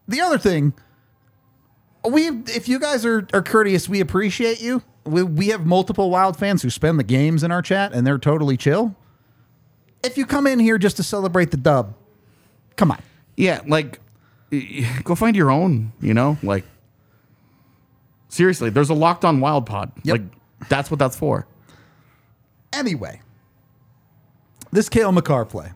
the 0.09 0.21
other 0.21 0.39
thing, 0.39 0.73
we 2.09 2.29
if 2.29 2.69
you 2.69 2.81
guys 2.81 3.07
are, 3.07 3.27
are 3.33 3.43
courteous, 3.43 3.89
we 3.89 4.01
appreciate 4.01 4.61
you. 4.61 4.83
We, 5.05 5.23
we 5.23 5.47
have 5.49 5.67
multiple 5.67 6.11
Wild 6.11 6.37
fans 6.37 6.62
who 6.62 6.71
spend 6.71 6.99
the 6.99 7.05
games 7.05 7.45
in 7.45 7.53
our 7.53 7.62
chat, 7.62 7.93
and 7.93 8.05
they're 8.07 8.19
totally 8.19 8.57
chill. 8.57 8.97
If 10.05 10.17
you 10.19 10.27
come 10.27 10.47
in 10.49 10.59
here 10.59 10.79
just 10.79 10.97
to 10.97 11.03
celebrate 11.05 11.53
the 11.53 11.57
dub, 11.57 11.95
come 12.77 12.91
on. 12.91 13.01
Yeah, 13.37 13.61
like 13.69 14.01
go 15.05 15.15
find 15.15 15.37
your 15.37 15.51
own. 15.53 15.93
You 16.01 16.15
know, 16.15 16.39
like 16.43 16.65
Seriously, 18.29 18.71
there's 18.71 18.91
a 18.91 18.95
locked 18.95 19.25
on 19.25 19.41
wild 19.41 19.67
pod. 19.67 19.93
Yep. 20.05 20.12
Like 20.19 20.69
that's 20.69 20.91
what 20.91 20.99
that's 20.99 21.17
for. 21.17 21.47
Anyway, 22.73 23.21
this 24.71 24.88
Cale 24.88 25.12
Makar 25.12 25.45
play, 25.45 25.73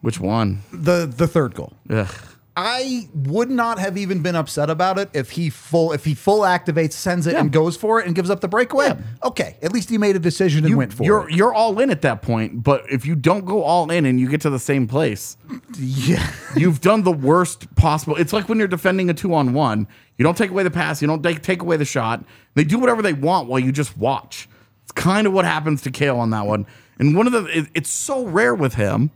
Which 0.00 0.18
one? 0.20 0.62
the 0.72 1.06
the 1.06 1.26
third 1.26 1.54
goal. 1.54 1.72
Ugh. 1.90 2.08
I 2.56 3.08
would 3.14 3.48
not 3.48 3.78
have 3.78 3.96
even 3.96 4.22
been 4.22 4.34
upset 4.34 4.68
about 4.70 4.98
it 4.98 5.08
if 5.14 5.30
he 5.30 5.48
full 5.50 5.92
if 5.92 6.04
he 6.04 6.14
full 6.14 6.40
activates, 6.40 6.92
sends 6.92 7.26
it, 7.26 7.34
and 7.36 7.50
goes 7.52 7.76
for 7.76 8.00
it 8.00 8.06
and 8.06 8.14
gives 8.14 8.28
up 8.28 8.40
the 8.40 8.48
breakaway. 8.48 8.92
Okay, 9.22 9.56
at 9.62 9.72
least 9.72 9.88
he 9.88 9.96
made 9.96 10.16
a 10.16 10.18
decision 10.18 10.64
and 10.66 10.76
went 10.76 10.92
for 10.92 11.04
you're 11.04 11.28
it. 11.28 11.34
you're 11.36 11.54
all 11.54 11.78
in 11.78 11.90
at 11.90 12.02
that 12.02 12.22
point, 12.22 12.62
but 12.62 12.84
if 12.90 13.06
you 13.06 13.14
don't 13.14 13.44
go 13.46 13.62
all 13.62 13.90
in 13.90 14.04
and 14.04 14.18
you 14.18 14.28
get 14.28 14.40
to 14.42 14.50
the 14.50 14.58
same 14.58 14.88
place, 14.88 15.36
Yeah, 15.78 16.30
you've 16.56 16.80
done 16.80 17.02
the 17.04 17.12
worst 17.12 17.72
possible. 17.76 18.16
It's 18.16 18.32
like 18.32 18.48
when 18.48 18.58
you're 18.58 18.68
defending 18.68 19.08
a 19.08 19.14
two 19.14 19.32
on 19.32 19.52
one. 19.54 19.86
You 20.18 20.24
don't 20.24 20.36
take 20.36 20.50
away 20.50 20.64
the 20.64 20.70
pass. 20.72 21.00
You 21.00 21.08
don't 21.08 21.22
take, 21.22 21.40
take 21.42 21.62
away 21.62 21.78
the 21.78 21.86
shot. 21.86 22.24
They 22.54 22.64
do 22.64 22.78
whatever 22.78 23.00
they 23.00 23.14
want 23.14 23.48
while 23.48 23.60
you 23.60 23.72
just 23.72 23.96
watch. 23.96 24.48
It's 24.90 25.02
kind 25.04 25.24
of 25.28 25.32
what 25.32 25.44
happens 25.44 25.82
to 25.82 25.90
Cale 25.92 26.18
on 26.18 26.30
that 26.30 26.46
one. 26.46 26.66
And 26.98 27.14
one 27.16 27.28
of 27.28 27.32
the 27.32 27.44
it- 27.56 27.68
it's 27.74 27.88
so 27.90 28.26
rare 28.26 28.54
with 28.56 28.74
him 28.74 29.12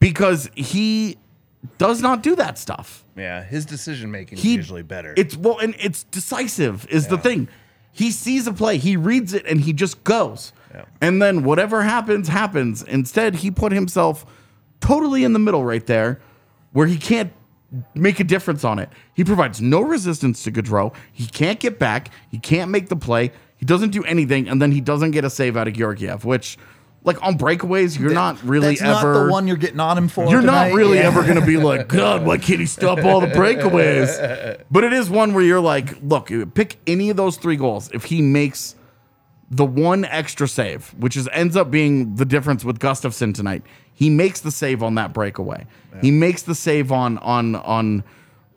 because 0.00 0.50
he 0.56 1.18
does 1.78 2.02
not 2.02 2.20
do 2.20 2.34
that 2.34 2.58
stuff. 2.58 3.04
Yeah, 3.16 3.44
his 3.44 3.64
decision 3.64 4.10
making 4.10 4.38
is 4.38 4.44
He 4.44 4.54
usually 4.56 4.82
better. 4.82 5.14
It's 5.16 5.36
well, 5.36 5.58
and 5.58 5.76
it's 5.78 6.02
decisive 6.02 6.84
is 6.90 7.06
the 7.06 7.16
thing. 7.18 7.46
He 7.92 8.10
sees 8.10 8.48
a 8.48 8.52
play, 8.52 8.76
he 8.78 8.96
reads 8.96 9.32
it, 9.34 9.46
and 9.46 9.60
he 9.60 9.72
just 9.72 10.02
goes. 10.02 10.52
Yeah. 10.74 10.84
And 11.00 11.22
then 11.22 11.44
whatever 11.44 11.82
happens, 11.82 12.26
happens. 12.26 12.82
Instead, 12.82 13.36
he 13.36 13.52
put 13.52 13.70
himself 13.70 14.26
totally 14.80 15.22
in 15.22 15.32
the 15.32 15.38
middle 15.38 15.64
right 15.64 15.86
there, 15.86 16.20
where 16.72 16.88
he 16.88 16.96
can't 16.96 17.32
make 17.94 18.18
a 18.18 18.24
difference 18.24 18.64
on 18.64 18.80
it. 18.80 18.88
He 19.14 19.22
provides 19.22 19.60
no 19.60 19.80
resistance 19.80 20.42
to 20.42 20.50
Gaudreau. 20.50 20.92
He 21.12 21.26
can't 21.26 21.60
get 21.60 21.78
back. 21.78 22.10
He 22.30 22.38
can't 22.38 22.70
make 22.72 22.88
the 22.88 22.96
play. 22.96 23.30
He 23.58 23.66
doesn't 23.66 23.90
do 23.90 24.02
anything, 24.04 24.48
and 24.48 24.62
then 24.62 24.72
he 24.72 24.80
doesn't 24.80 25.10
get 25.10 25.24
a 25.24 25.30
save 25.30 25.56
out 25.56 25.68
of 25.68 25.74
Georgiev, 25.74 26.24
which, 26.24 26.56
like 27.04 27.22
on 27.22 27.36
breakaways, 27.36 27.98
you're 27.98 28.12
not 28.14 28.42
really 28.42 28.76
that's 28.76 28.82
ever 28.82 29.12
not 29.14 29.24
the 29.26 29.30
one 29.32 29.46
you're 29.48 29.56
getting 29.56 29.80
on 29.80 29.98
him 29.98 30.08
for. 30.08 30.28
you're 30.30 30.40
tonight. 30.40 30.68
not 30.70 30.76
really 30.76 30.98
Yeah. 30.98 31.08
ever 31.08 31.22
going 31.22 31.40
to 31.40 31.46
be 31.46 31.56
like, 31.56 31.88
God, 32.02 32.24
why 32.24 32.38
can't 32.38 32.60
he 32.60 32.66
stop 32.66 33.04
all 33.04 33.20
the 33.20 33.26
breakaways? 33.28 34.62
But 34.70 34.84
it 34.84 34.92
is 34.92 35.10
one 35.10 35.34
where 35.34 35.44
you're 35.44 35.60
like, 35.60 36.00
look, 36.02 36.30
pick 36.54 36.78
any 36.86 37.10
of 37.10 37.16
those 37.16 37.36
three 37.36 37.56
goals. 37.56 37.90
If 37.92 38.04
he 38.04 38.22
makes 38.22 38.74
the 39.50 39.64
one 39.64 40.04
extra 40.04 40.46
save, 40.46 40.88
which 40.98 41.16
is 41.16 41.28
ends 41.32 41.56
up 41.56 41.70
being 41.70 42.16
the 42.16 42.24
difference 42.24 42.64
with 42.64 42.78
Gustavsson 42.78 43.34
tonight, 43.34 43.62
he 43.92 44.10
makes 44.10 44.40
the 44.40 44.50
save 44.50 44.82
on 44.82 44.94
that 44.96 45.12
breakaway. 45.12 45.66
He 46.00 46.10
makes 46.12 46.42
the 46.42 46.54
save 46.54 46.92
on 46.92 47.18
on 47.18 47.56
on 47.56 48.04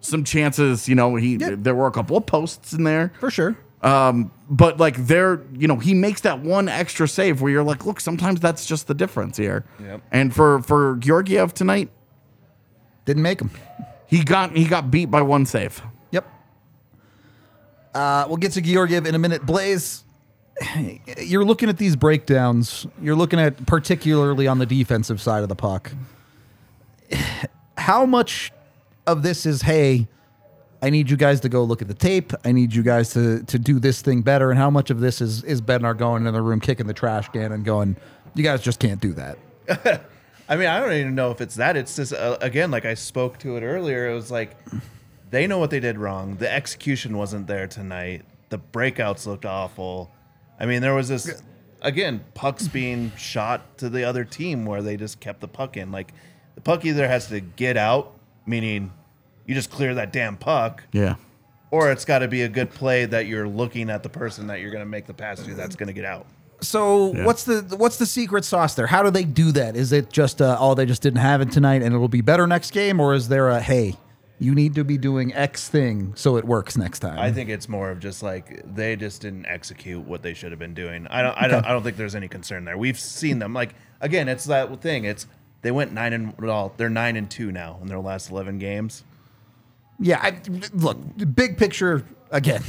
some 0.02 0.24
chances. 0.24 0.88
You 0.90 0.96
know, 0.96 1.16
he 1.16 1.38
there 1.38 1.74
were 1.74 1.88
a 1.88 1.92
couple 1.92 2.18
of 2.18 2.26
posts 2.26 2.74
in 2.74 2.84
there 2.84 3.14
for 3.20 3.32
sure. 3.32 3.58
Um, 3.84 4.32
but 4.50 4.78
like 4.78 4.98
there, 5.08 5.42
you 5.54 5.68
know, 5.68 5.78
he 5.78 5.94
makes 5.94 6.22
that 6.22 6.40
one 6.40 6.68
extra 6.70 7.08
save 7.08 7.42
where 7.42 7.52
you're 7.52 7.64
like, 7.64 7.86
look, 7.86 8.00
sometimes 8.00 8.40
that's 8.40 8.66
just 8.66 8.88
the 8.88 8.94
difference 8.94 9.38
here. 9.38 9.66
Yep. 9.82 10.02
And 10.12 10.36
for 10.36 10.62
for 10.62 10.98
Georgiev 11.00 11.54
tonight, 11.54 11.90
Didn't 13.06 13.24
make 13.24 13.42
him. 13.42 13.50
he 14.08 14.24
got 14.24 14.56
he 14.56 14.66
got 14.66 14.92
beat 14.92 15.10
by 15.10 15.22
one 15.22 15.46
save. 15.46 15.82
Yep. 16.12 16.28
Uh, 17.96 18.26
we'll 18.28 18.38
get 18.38 18.52
to 18.54 18.62
Georgiev 18.62 19.06
in 19.06 19.16
a 19.16 19.20
minute. 19.20 19.46
Blaze, 19.46 20.04
you're 21.18 21.44
looking 21.46 21.68
at 21.70 21.78
these 21.78 21.96
breakdowns. 21.96 22.86
You're 23.02 23.16
looking 23.16 23.40
at 23.40 23.66
particularly 23.66 24.48
on 24.48 24.60
the 24.60 24.66
defensive 24.66 25.20
side 25.22 25.44
of 25.44 25.50
the 25.50 25.56
puck. 25.56 25.92
How 27.78 28.06
much 28.06 28.52
of 29.08 29.24
this 29.24 29.46
is, 29.48 29.64
hey, 29.64 30.08
I 30.82 30.90
need 30.90 31.10
you 31.10 31.18
guys 31.18 31.40
to 31.42 31.50
go 31.50 31.64
look 31.64 31.82
at 31.82 31.88
the 31.88 31.94
tape. 31.94 32.34
I 32.44 32.52
need 32.52 32.74
you 32.74 32.82
guys 32.82 33.14
to 33.14 33.44
to 33.44 33.60
do 33.60 33.80
this 33.80 34.02
thing 34.02 34.22
better. 34.22 34.50
And 34.50 34.58
how 34.58 34.70
much 34.70 34.90
of 34.90 35.00
this 35.00 35.22
is 35.22 35.44
is 35.44 35.62
Bednar 35.62 35.98
going 35.98 36.26
in 36.26 36.34
the 36.34 36.42
room, 36.42 36.60
kicking 36.60 36.88
the 36.88 36.94
trash 36.94 37.30
can, 37.30 37.52
and 37.52 37.64
going, 37.64 37.96
you 38.34 38.44
guys 38.44 38.62
just 38.62 38.80
can't 38.80 39.00
do 39.00 39.14
that. 39.14 39.38
I 40.50 40.58
mean, 40.58 40.68
I 40.68 40.80
don't 40.80 40.94
even 40.94 41.16
know 41.16 41.32
if 41.32 41.40
it's 41.40 41.56
that. 41.56 41.78
It's 41.78 41.96
just 41.96 42.14
uh, 42.14 42.38
again, 42.42 42.72
like 42.72 42.86
I 42.86 42.96
spoke 42.96 43.38
to 43.40 43.58
it 43.58 43.62
earlier. 43.62 44.10
It 44.10 44.14
was 44.14 44.32
like 44.32 44.58
they 45.30 45.48
know 45.48 45.60
what 45.60 45.70
they 45.70 45.80
did 45.80 45.98
wrong. 45.98 46.36
The 46.36 46.52
execution 46.52 47.18
wasn't 47.18 47.48
there 47.48 47.68
tonight. 47.68 48.24
The 48.50 48.60
breakouts 48.60 49.26
looked 49.26 49.46
awful. 49.46 50.12
I 50.60 50.66
mean, 50.66 50.82
there 50.82 50.94
was 50.96 51.08
this 51.10 51.42
again 51.82 52.24
pucks 52.34 52.68
being 52.68 53.12
shot 53.18 53.78
to 53.78 53.90
the 53.90 54.04
other 54.04 54.26
team 54.26 54.66
where 54.66 54.82
they 54.82 54.98
just 54.98 55.20
kept 55.20 55.42
the 55.42 55.48
puck 55.48 55.78
in. 55.78 55.92
Like 55.92 56.14
the 56.56 56.62
puck 56.62 56.86
either 56.86 57.08
has 57.08 57.28
to 57.28 57.40
get 57.40 57.78
out, 57.78 58.18
meaning 58.46 58.92
you 59.52 59.56
just 59.56 59.70
clear 59.70 59.94
that 59.96 60.14
damn 60.14 60.38
puck, 60.38 60.82
Yeah. 60.94 61.16
or 61.72 61.92
it's 61.92 62.06
got 62.06 62.20
to 62.20 62.30
be 62.30 62.44
a 62.44 62.48
good 62.48 62.70
play 62.70 63.04
that 63.04 63.26
you're 63.28 63.50
looking 63.50 63.90
at 63.90 64.02
the 64.02 64.08
person 64.08 64.48
that 64.48 64.62
you're 64.62 64.72
going 64.72 64.82
to 64.84 64.90
make 64.90 65.08
the 65.08 65.14
pass 65.14 65.44
to 65.44 65.54
that's 65.54 65.76
going 65.76 65.88
to 65.88 65.94
get 65.94 66.06
out. 66.06 66.26
So 66.62 67.08
what's 67.26 67.44
the 67.44 67.76
what's 67.78 67.98
the 67.98 68.06
secret 68.06 68.46
sauce 68.46 68.76
there? 68.76 68.88
How 68.88 69.04
do 69.04 69.10
they 69.12 69.26
do 69.26 69.52
that? 69.52 69.76
Is 69.76 69.92
it 69.92 70.10
just 70.10 70.42
uh, 70.42 70.56
oh 70.58 70.74
they 70.74 70.86
just 70.86 71.02
didn't 71.02 71.20
have 71.20 71.42
it 71.42 71.52
tonight 71.52 71.82
and 71.82 71.94
it'll 71.94 72.08
be 72.08 72.22
better 72.22 72.48
next 72.48 72.72
game, 72.72 73.02
or 73.02 73.14
is 73.14 73.28
there 73.28 73.50
a 73.50 73.60
hey 73.60 73.96
you 74.40 74.56
need 74.56 74.74
to 74.76 74.84
be 74.86 74.98
doing 74.98 75.34
X 75.34 75.68
thing 75.68 76.14
so 76.16 76.38
it 76.38 76.46
works 76.46 76.78
next 76.78 77.00
time? 77.00 77.20
I 77.20 77.32
think 77.32 77.50
it's 77.50 77.68
more 77.68 77.90
of 77.92 78.00
just 78.00 78.24
like 78.24 78.62
they 78.76 78.96
just 78.96 79.22
didn't 79.22 79.48
execute 79.48 80.06
what 80.08 80.22
they 80.22 80.34
should 80.34 80.52
have 80.52 80.60
been 80.60 80.74
doing. 80.76 81.08
I 81.08 81.22
don't. 81.24 81.36
I 81.36 81.48
don't. 81.48 81.66
I 81.66 81.70
don't 81.74 81.84
think 81.84 81.98
there's 81.98 82.16
any 82.16 82.28
concern 82.30 82.64
there. 82.64 82.78
We've 82.78 82.98
seen 83.00 83.40
them. 83.40 83.54
Like 83.54 83.74
again, 84.00 84.30
it's 84.30 84.46
that 84.46 84.82
thing. 84.82 85.04
It's 85.06 85.26
they 85.64 85.72
went 85.72 85.94
nine 85.94 86.14
and 86.14 86.38
well, 86.40 86.74
they're 86.78 86.90
nine 86.90 87.16
and 87.18 87.28
two 87.30 87.52
now 87.52 87.80
in 87.82 87.88
their 87.88 88.00
last 88.00 88.30
eleven 88.30 88.60
games. 88.60 89.04
Yeah. 90.02 90.20
I, 90.22 90.42
look, 90.74 90.98
big 91.36 91.58
picture 91.58 92.04
again. 92.32 92.64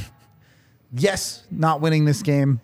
Yes, 0.95 1.43
not 1.51 1.81
winning 1.81 2.05
this 2.05 2.21
game 2.21 2.61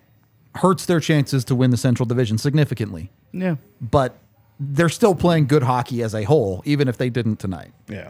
hurts 0.56 0.86
their 0.86 1.00
chances 1.00 1.44
to 1.46 1.56
win 1.56 1.72
the 1.72 1.78
Central 1.78 2.06
Division 2.06 2.38
significantly, 2.38 3.10
Yeah. 3.34 3.56
but 3.82 4.18
they're 4.60 4.90
still 4.90 5.16
playing 5.16 5.48
good 5.48 5.64
hockey 5.64 6.04
as 6.04 6.14
a 6.14 6.24
whole, 6.24 6.62
even 6.66 6.88
if 6.88 6.98
they 6.98 7.10
didn't 7.10 7.38
tonight. 7.38 7.72
Yeah. 7.88 8.10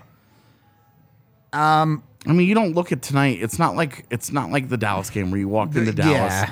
Um, 1.53 2.03
I 2.27 2.33
mean, 2.33 2.47
you 2.47 2.53
don't 2.55 2.73
look 2.73 2.91
at 2.91 3.01
tonight. 3.01 3.39
It's 3.41 3.57
not 3.57 3.75
like 3.75 4.05
it's 4.11 4.31
not 4.31 4.51
like 4.51 4.69
the 4.69 4.77
Dallas 4.77 5.09
game 5.09 5.31
where 5.31 5.39
you 5.39 5.47
walked 5.47 5.75
into 5.75 5.91
Dallas. 5.93 6.31
Yeah, 6.33 6.51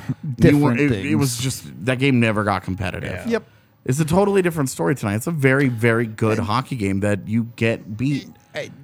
you 0.50 0.58
were- 0.60 0.74
different 0.76 0.80
it, 0.80 1.06
it 1.06 1.16
was 1.16 1.38
just 1.38 1.86
that 1.86 2.00
game 2.00 2.20
never 2.20 2.44
got 2.44 2.64
competitive. 2.64 3.12
Yeah. 3.12 3.28
Yep. 3.28 3.44
It's 3.86 4.00
a 4.00 4.06
totally 4.06 4.42
different 4.42 4.70
story 4.70 4.96
tonight. 4.96 5.16
It's 5.16 5.28
a 5.28 5.32
very, 5.32 5.70
very 5.70 6.06
good 6.08 6.40
hockey 6.40 6.76
game 6.76 7.00
that 7.02 7.28
you 7.28 7.52
get 7.56 7.96
beat. 7.98 8.28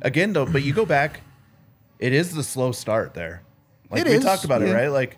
Again, 0.02 0.34
though, 0.34 0.46
but 0.46 0.64
you 0.64 0.74
go 0.74 0.86
back, 0.86 1.22
it 2.00 2.14
is 2.14 2.34
the 2.34 2.44
slow 2.44 2.72
start 2.72 3.14
there. 3.14 3.42
Like 3.90 4.02
It 4.02 4.08
we 4.08 4.14
is, 4.16 4.24
talked 4.24 4.44
about 4.46 4.62
yeah. 4.62 4.68
it, 4.70 4.74
right? 4.74 4.88
Like 4.88 5.18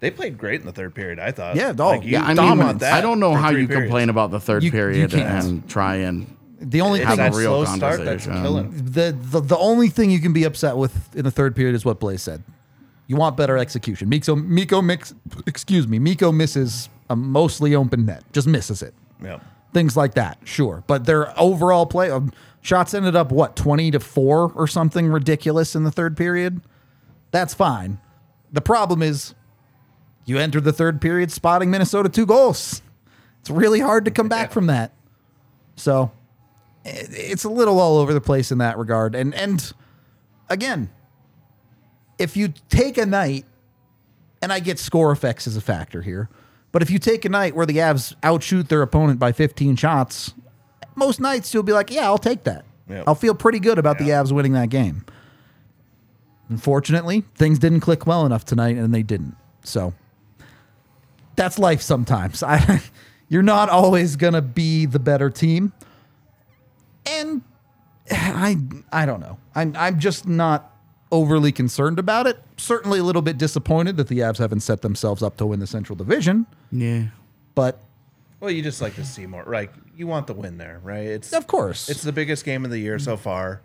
they 0.00 0.10
played 0.10 0.38
great 0.38 0.60
in 0.60 0.66
the 0.66 0.72
third 0.72 0.94
period. 0.94 1.18
I 1.18 1.30
thought. 1.32 1.56
Yeah, 1.56 1.72
oh, 1.78 1.88
Like, 1.90 2.02
you 2.04 2.10
yeah, 2.12 2.24
I 2.26 2.34
don't 2.34 2.56
mean, 2.58 2.66
want 2.66 2.78
that 2.80 2.92
I 2.94 3.00
don't 3.00 3.20
know 3.20 3.32
for 3.32 3.38
how 3.38 3.50
three 3.50 3.62
you 3.62 3.68
periods. 3.68 3.86
complain 3.86 4.08
about 4.10 4.30
the 4.30 4.40
third 4.40 4.62
You- 4.62 4.68
you 4.68 4.72
period 4.72 5.10
can't. 5.10 5.44
and 5.44 5.68
try 5.68 5.96
and 5.96 6.26
The 6.60 6.80
only 6.80 7.00
It's 7.00 7.08
have 7.08 7.18
thing 7.18 7.30
that 7.32 7.34
a 7.34 7.38
real 7.38 7.64
slow 7.66 7.76
start 7.76 8.04
that's 8.04 8.24
conversation. 8.26 8.42
killing. 8.42 8.72
the, 8.84 9.16
the 9.20 9.40
the 9.40 9.56
only 9.58 9.88
thing 9.88 10.10
you 10.10 10.20
can 10.20 10.32
be 10.32 10.44
upset 10.44 10.76
with 10.76 11.14
in 11.16 11.24
the 11.24 11.30
third 11.30 11.54
period 11.54 11.74
is 11.74 11.84
what 11.84 12.00
Blaze 12.00 12.22
said. 12.22 12.42
You 13.06 13.16
want 13.16 13.36
better 13.36 13.58
execution. 13.58 14.08
Mikko 14.08 14.36
Mikko 14.36 14.80
mix 14.80 15.14
excuse 15.46 15.86
me, 15.86 15.98
Mikko 15.98 16.32
misses 16.32 16.88
a 17.10 17.16
mostly 17.16 17.74
open 17.74 18.06
net. 18.06 18.24
Just 18.32 18.46
misses 18.48 18.82
it. 18.82 18.94
Yeah. 19.22 19.40
Things 19.74 19.94
like 19.96 20.14
that, 20.14 20.38
sure. 20.44 20.82
But 20.86 21.04
their 21.04 21.38
overall 21.38 21.84
play 21.84 22.10
um, 22.10 22.32
shots 22.64 22.94
ended 22.94 23.14
up 23.14 23.30
what, 23.30 23.54
20 23.56 23.90
to 23.92 24.00
4 24.00 24.52
or 24.52 24.66
something 24.66 25.08
ridiculous 25.08 25.76
in 25.76 25.84
the 25.84 25.92
third 25.92 26.16
period. 26.16 26.62
That's 27.30 27.52
fine. 27.52 28.00
The 28.52 28.62
problem 28.62 29.02
is 29.02 29.34
you 30.24 30.38
enter 30.38 30.60
the 30.60 30.72
third 30.72 31.00
period 31.00 31.30
spotting 31.30 31.70
Minnesota 31.70 32.08
two 32.08 32.24
goals. 32.24 32.80
It's 33.40 33.50
really 33.50 33.80
hard 33.80 34.06
to 34.06 34.10
come 34.10 34.28
back 34.28 34.50
from 34.50 34.68
that. 34.68 34.92
So 35.76 36.10
it's 36.84 37.44
a 37.44 37.50
little 37.50 37.78
all 37.78 37.98
over 37.98 38.14
the 38.14 38.20
place 38.20 38.50
in 38.50 38.58
that 38.58 38.78
regard. 38.78 39.14
And 39.14 39.34
and 39.34 39.72
again, 40.48 40.88
if 42.18 42.36
you 42.36 42.54
take 42.70 42.96
a 42.96 43.04
night, 43.04 43.44
and 44.40 44.52
I 44.52 44.60
get 44.60 44.78
score 44.78 45.12
effects 45.12 45.46
as 45.46 45.56
a 45.56 45.60
factor 45.60 46.00
here, 46.00 46.30
but 46.72 46.80
if 46.80 46.90
you 46.90 46.98
take 46.98 47.26
a 47.26 47.28
night 47.28 47.54
where 47.54 47.66
the 47.66 47.76
Avs 47.78 48.14
outshoot 48.22 48.68
their 48.68 48.82
opponent 48.82 49.18
by 49.18 49.32
15 49.32 49.76
shots, 49.76 50.32
most 50.94 51.20
nights 51.20 51.52
you'll 51.52 51.62
be 51.62 51.72
like, 51.72 51.90
yeah, 51.90 52.04
I'll 52.04 52.18
take 52.18 52.44
that. 52.44 52.64
Yep. 52.88 53.04
I'll 53.06 53.14
feel 53.14 53.34
pretty 53.34 53.60
good 53.60 53.78
about 53.78 53.98
the 53.98 54.04
Yeah. 54.06 54.22
Avs 54.22 54.32
winning 54.32 54.52
that 54.52 54.68
game. 54.68 55.04
Unfortunately, 56.48 57.24
things 57.34 57.58
didn't 57.58 57.80
click 57.80 58.06
well 58.06 58.26
enough 58.26 58.44
tonight, 58.44 58.76
and 58.76 58.92
they 58.94 59.02
didn't. 59.02 59.34
So 59.62 59.94
that's 61.36 61.58
life 61.58 61.80
sometimes. 61.80 62.42
I, 62.46 62.82
you're 63.28 63.42
not 63.42 63.70
always 63.70 64.16
gonna 64.16 64.42
be 64.42 64.84
the 64.86 64.98
better 64.98 65.30
team, 65.30 65.72
and 67.06 67.42
I 68.10 68.58
I 68.92 69.06
don't 69.06 69.20
know. 69.20 69.38
I'm 69.54 69.74
I'm 69.76 69.98
just 69.98 70.26
not 70.26 70.70
overly 71.10 71.52
concerned 71.52 71.98
about 71.98 72.26
it. 72.26 72.38
Certainly 72.58 72.98
a 72.98 73.04
little 73.04 73.22
bit 73.22 73.38
disappointed 73.38 73.96
that 73.96 74.08
the 74.08 74.18
Avs 74.18 74.38
haven't 74.38 74.60
set 74.60 74.82
themselves 74.82 75.22
up 75.22 75.36
to 75.38 75.46
win 75.46 75.60
the 75.60 75.66
Central 75.66 75.96
Division, 75.96 76.46
yeah. 76.70 77.04
but 77.54 77.80
Well, 78.44 78.52
you 78.52 78.60
just 78.62 78.82
like 78.82 78.94
to 78.96 79.04
see 79.06 79.24
more. 79.26 79.42
Like 79.46 79.72
you 79.96 80.06
want 80.06 80.26
the 80.26 80.34
win 80.34 80.58
there, 80.58 80.78
right? 80.82 81.06
It's 81.06 81.32
of 81.32 81.46
course, 81.46 81.88
it's 81.88 82.02
the 82.02 82.12
biggest 82.12 82.44
game 82.44 82.64
of 82.66 82.70
the 82.70 82.78
year 82.78 82.98
so 82.98 83.16
far. 83.16 83.62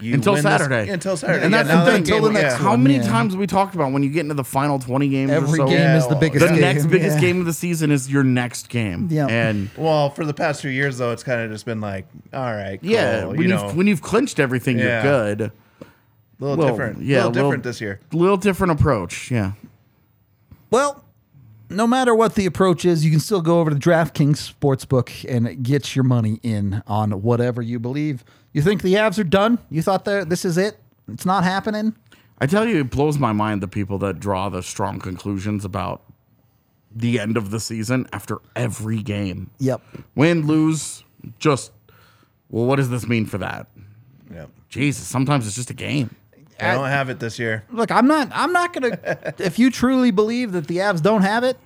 you 0.00 0.14
Until 0.14 0.32
win 0.32 0.42
this- 0.42 0.50
Saturday. 0.50 0.88
until 0.90 1.16
Saturday. 1.16 1.44
And 1.44 1.52
Yeah, 1.52 1.62
that's 1.62 1.68
now 1.68 1.84
the 1.84 1.92
thing, 1.92 2.02
game- 2.02 2.14
until 2.16 2.32
the 2.32 2.34
yeah. 2.40 2.42
next 2.48 2.54
How 2.56 2.76
many 2.76 2.96
yeah. 2.96 3.02
times 3.02 3.34
have 3.34 3.38
we 3.40 3.46
talked 3.46 3.76
about 3.76 3.92
when 3.92 4.02
you 4.02 4.10
get 4.10 4.20
into 4.22 4.34
the 4.34 4.42
final 4.42 4.80
20 4.80 5.08
games 5.08 5.30
Every 5.30 5.60
or 5.60 5.68
so? 5.68 5.68
game 5.68 5.90
is 5.96 6.02
the 6.04 6.10
well, 6.14 6.18
biggest 6.18 6.44
the 6.44 6.50
game. 6.52 6.60
next 6.60 6.86
biggest 6.86 7.14
Yeah. 7.16 7.20
game 7.20 7.38
of 7.38 7.46
the 7.46 7.52
season 7.52 7.92
is 7.92 8.10
your 8.10 8.24
next 8.24 8.68
game. 8.68 9.06
Yeah. 9.10 9.26
And 9.28 9.70
Well, 9.76 10.10
for 10.10 10.24
the 10.24 10.34
past 10.34 10.62
few 10.62 10.70
years 10.70 10.98
though, 10.98 11.12
it's 11.12 11.22
kind 11.22 11.40
of 11.42 11.52
just 11.52 11.64
been 11.66 11.80
like, 11.80 12.06
all 12.32 12.40
right, 12.42 12.80
cool, 12.80 12.90
yeah, 12.90 13.26
when 13.26 13.36
you 13.36 13.42
you 13.42 13.48
know, 13.50 13.58
have 13.68 13.76
when 13.76 13.86
you've 13.86 14.02
clinched 14.02 14.40
everything, 14.40 14.78
Yeah. 14.78 15.04
you're 15.04 15.12
good. 15.36 15.40
a 15.42 15.50
little 16.40 16.56
well, 16.56 16.68
different, 16.68 17.02
yeah, 17.02 17.18
a 17.18 17.28
little 17.28 17.28
a 17.28 17.30
little- 17.34 17.50
different 17.50 17.62
this 17.64 17.80
year. 17.80 18.00
A 18.12 18.16
little 18.16 18.36
different 18.38 18.72
approach. 18.72 19.30
Yeah. 19.30 19.52
Well, 20.72 21.04
no 21.74 21.86
matter 21.86 22.14
what 22.14 22.34
the 22.34 22.46
approach 22.46 22.84
is, 22.84 23.04
you 23.04 23.10
can 23.10 23.20
still 23.20 23.40
go 23.40 23.60
over 23.60 23.70
to 23.70 23.76
DraftKings 23.76 24.52
Sportsbook 24.52 25.28
and 25.28 25.62
get 25.62 25.94
your 25.94 26.04
money 26.04 26.40
in 26.42 26.82
on 26.86 27.22
whatever 27.22 27.62
you 27.62 27.78
believe. 27.78 28.24
You 28.52 28.62
think 28.62 28.82
the 28.82 28.94
Avs 28.94 29.18
are 29.18 29.24
done? 29.24 29.58
You 29.70 29.82
thought 29.82 30.04
that 30.04 30.28
this 30.28 30.44
is 30.44 30.58
it? 30.58 30.78
It's 31.08 31.26
not 31.26 31.44
happening? 31.44 31.94
I 32.38 32.46
tell 32.46 32.66
you, 32.66 32.80
it 32.80 32.90
blows 32.90 33.18
my 33.18 33.32
mind 33.32 33.62
the 33.62 33.68
people 33.68 33.98
that 33.98 34.18
draw 34.18 34.48
the 34.48 34.62
strong 34.62 34.98
conclusions 34.98 35.64
about 35.64 36.02
the 36.94 37.20
end 37.20 37.36
of 37.36 37.50
the 37.50 37.60
season 37.60 38.06
after 38.12 38.38
every 38.56 39.02
game. 39.02 39.50
Yep. 39.58 39.80
Win, 40.14 40.46
lose, 40.46 41.04
just 41.38 41.72
well, 42.50 42.66
what 42.66 42.76
does 42.76 42.90
this 42.90 43.08
mean 43.08 43.26
for 43.26 43.38
that? 43.38 43.66
Yeah, 44.32 44.46
Jesus, 44.68 45.06
sometimes 45.06 45.46
it's 45.46 45.56
just 45.56 45.70
a 45.70 45.74
game. 45.74 46.14
I 46.70 46.74
don't 46.74 46.88
have 46.88 47.08
it 47.10 47.18
this 47.20 47.38
year. 47.38 47.64
Look, 47.70 47.90
I'm 47.90 48.06
not 48.06 48.28
I'm 48.32 48.52
not 48.52 48.72
going 48.72 48.92
to 48.96 49.34
if 49.38 49.58
you 49.58 49.70
truly 49.70 50.10
believe 50.10 50.52
that 50.52 50.66
the 50.68 50.78
Avs 50.78 51.02
don't 51.02 51.22
have 51.22 51.44
it, 51.44 51.56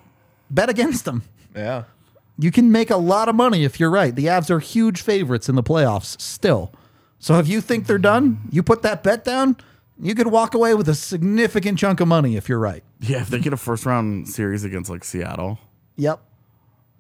bet 0.51 0.69
against 0.69 1.05
them. 1.05 1.23
Yeah, 1.55 1.85
You 2.39 2.51
can 2.51 2.71
make 2.71 2.91
a 2.91 2.97
lot 2.97 3.29
of 3.29 3.35
money 3.35 3.65
if 3.65 3.81
you're 3.81 3.91
right. 3.91 4.15
The 4.15 4.27
Avs 4.27 4.51
are 4.51 4.59
huge 4.59 5.01
favorites 5.03 5.49
in 5.49 5.55
the 5.55 5.63
playoffs 5.63 6.21
still. 6.21 6.73
So 7.19 7.39
if 7.39 7.49
you 7.49 7.61
think 7.63 7.87
they're 7.87 7.97
done, 7.99 8.41
you 8.51 8.63
put 8.63 8.83
that 8.83 9.03
bet 9.03 9.25
down, 9.25 9.57
you 9.99 10.15
could 10.15 10.27
walk 10.27 10.55
away 10.55 10.75
with 10.75 10.89
a 10.89 10.95
significant 10.95 11.79
chunk 11.79 12.01
of 12.01 12.09
money 12.09 12.37
if 12.37 12.49
you're 12.49 12.59
right. 12.59 12.85
Yeah, 13.01 13.23
if 13.23 13.29
they 13.29 13.39
get 13.39 13.55
a 13.55 13.57
first 13.57 13.87
round 13.87 14.29
series 14.29 14.65
against 14.65 14.91
like 14.91 15.03
Seattle 15.05 15.59
Yep. 15.97 16.21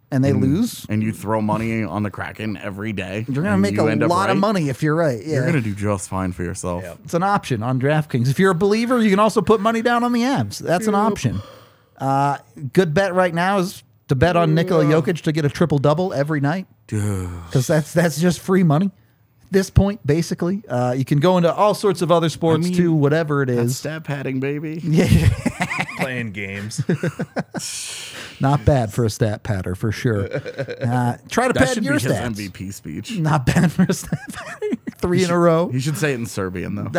And 0.08 0.24
they 0.24 0.32
lose, 0.32 0.86
and 0.88 1.02
you 1.02 1.12
throw 1.12 1.42
money 1.42 1.82
on 1.82 2.04
the 2.04 2.10
Kraken 2.12 2.56
every 2.56 2.92
day, 2.92 3.24
you're 3.26 3.42
going 3.42 3.46
to 3.46 3.52
and 3.54 3.62
make 3.62 3.74
you 3.74 3.88
a 3.88 3.90
end 3.90 4.04
up 4.04 4.10
lot 4.10 4.30
of 4.30 4.36
money 4.36 4.68
if 4.68 4.80
you're 4.80 4.94
right. 4.94 5.20
Yeah. 5.20 5.34
You're 5.34 5.46
gonna 5.46 5.60
do 5.60 5.74
just 5.74 6.08
fine 6.08 6.30
for 6.30 6.44
yourself. 6.44 6.84
it's 7.04 7.14
an 7.14 7.24
option 7.24 7.60
on 7.62 7.80
DraftKings. 7.80 8.30
If 8.30 8.38
you're 8.38 8.52
a 8.52 8.54
believer, 8.54 9.02
you 9.02 9.10
can 9.10 9.18
also 9.18 9.42
put 9.42 9.60
money 9.60 9.82
down 9.82 10.04
on 10.04 10.12
the 10.12 10.22
Avs. 10.22 10.58
That's 10.58 10.86
an 10.86 10.94
option. 10.94 11.40
Uh, 11.98 12.38
good 12.72 12.94
bet 12.94 13.14
right 13.14 13.34
now 13.34 13.58
is 13.58 13.82
to 14.08 14.14
bet 14.14 14.36
on 14.36 14.54
Nikola 14.54 14.84
Jokic 14.84 15.22
to 15.22 15.32
get 15.32 15.44
a 15.44 15.48
triple 15.48 15.78
double 15.78 16.12
every 16.12 16.40
night 16.40 16.66
because 16.86 17.66
that's 17.66 17.92
that's 17.92 18.20
just 18.20 18.38
free 18.40 18.62
money. 18.62 18.92
At 19.46 19.52
this 19.52 19.70
point, 19.70 20.04
basically, 20.04 20.64
uh, 20.68 20.92
you 20.92 21.04
can 21.04 21.20
go 21.20 21.36
into 21.36 21.52
all 21.52 21.74
sorts 21.74 22.02
of 22.02 22.10
other 22.10 22.28
sports 22.28 22.64
mean, 22.64 22.74
too, 22.74 22.92
whatever 22.92 23.42
it 23.42 23.50
is. 23.50 23.56
That's 23.56 23.76
stat 23.76 24.04
padding, 24.04 24.40
baby. 24.40 24.80
Yeah, 24.82 25.28
playing 25.98 26.32
games. 26.32 26.80
not 28.40 28.64
bad 28.64 28.92
for 28.92 29.04
a 29.04 29.10
stat 29.10 29.42
patter 29.42 29.74
for 29.74 29.92
sure. 29.92 30.28
Uh, 30.86 31.16
try 31.28 31.46
to 31.48 31.52
That 31.52 31.64
pad 31.66 31.74
should 31.74 31.82
be 31.82 31.86
your 31.86 31.94
his. 31.94 32.04
MVP 32.12 32.72
speech. 32.72 33.18
Not 33.18 33.44
bad 33.46 33.72
for 33.72 33.84
a 33.88 33.92
stat 33.92 34.18
patter. 34.32 34.66
Three 34.98 35.24
in 35.24 35.30
a 35.30 35.38
row. 35.38 35.68
He 35.68 35.80
should 35.80 35.96
say 35.98 36.12
it 36.12 36.16
in 36.16 36.26
Serbian 36.26 36.74
though. 36.74 36.84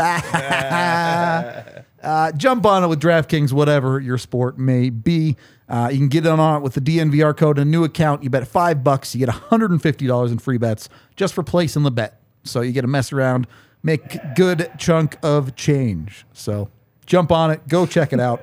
uh, 2.04 2.32
jump 2.34 2.66
on 2.66 2.84
it 2.84 2.88
with 2.88 3.02
DraftKings, 3.02 3.52
whatever 3.54 4.00
your 4.00 4.18
sport 4.18 4.58
may 4.58 4.90
be. 4.90 5.36
Uh, 5.70 5.90
you 5.92 5.98
can 5.98 6.08
get 6.08 6.26
on 6.26 6.58
it 6.58 6.64
with 6.64 6.74
the 6.74 6.82
DNVR 6.82 7.36
code, 7.36 7.60
a 7.60 7.66
new 7.66 7.84
account. 7.84 8.24
You 8.24 8.30
bet 8.30 8.48
five 8.48 8.84
bucks, 8.84 9.14
you 9.16 9.26
get 9.26 9.34
$150 9.34 10.32
in 10.32 10.38
free 10.40 10.58
bets 10.58 10.90
just 11.16 11.34
for 11.34 11.44
placing 11.44 11.84
the 11.84 11.92
bet. 11.92 12.22
So 12.44 12.62
you 12.62 12.72
get 12.72 12.82
to 12.82 12.88
mess 12.88 13.12
around, 13.12 13.48
make 13.84 14.18
good 14.36 14.72
chunk 14.78 15.18
of 15.24 15.56
change. 15.56 16.26
So 16.34 16.70
jump 17.06 17.32
on 17.32 17.52
it, 17.52 17.68
go 17.68 17.86
check 17.86 18.14
it 18.14 18.20
out. 18.20 18.42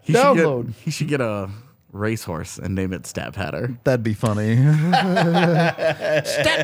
He 0.00 0.12
should 0.12 0.36
get- 0.36 0.44
Download. 0.44 0.74
he 0.74 0.90
should 0.90 1.08
get 1.08 1.20
a 1.20 1.48
racehorse 1.94 2.58
and 2.58 2.74
name 2.74 2.92
it 2.92 3.06
Stat 3.06 3.32
Patter. 3.32 3.78
That'd 3.84 4.02
be 4.02 4.14
funny. 4.14 4.56
Step 4.56 4.74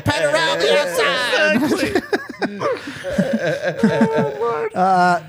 pad 0.05 0.25
around 0.25 0.59
the 0.59 0.77
outside. 0.77 2.03
uh, 4.75 5.23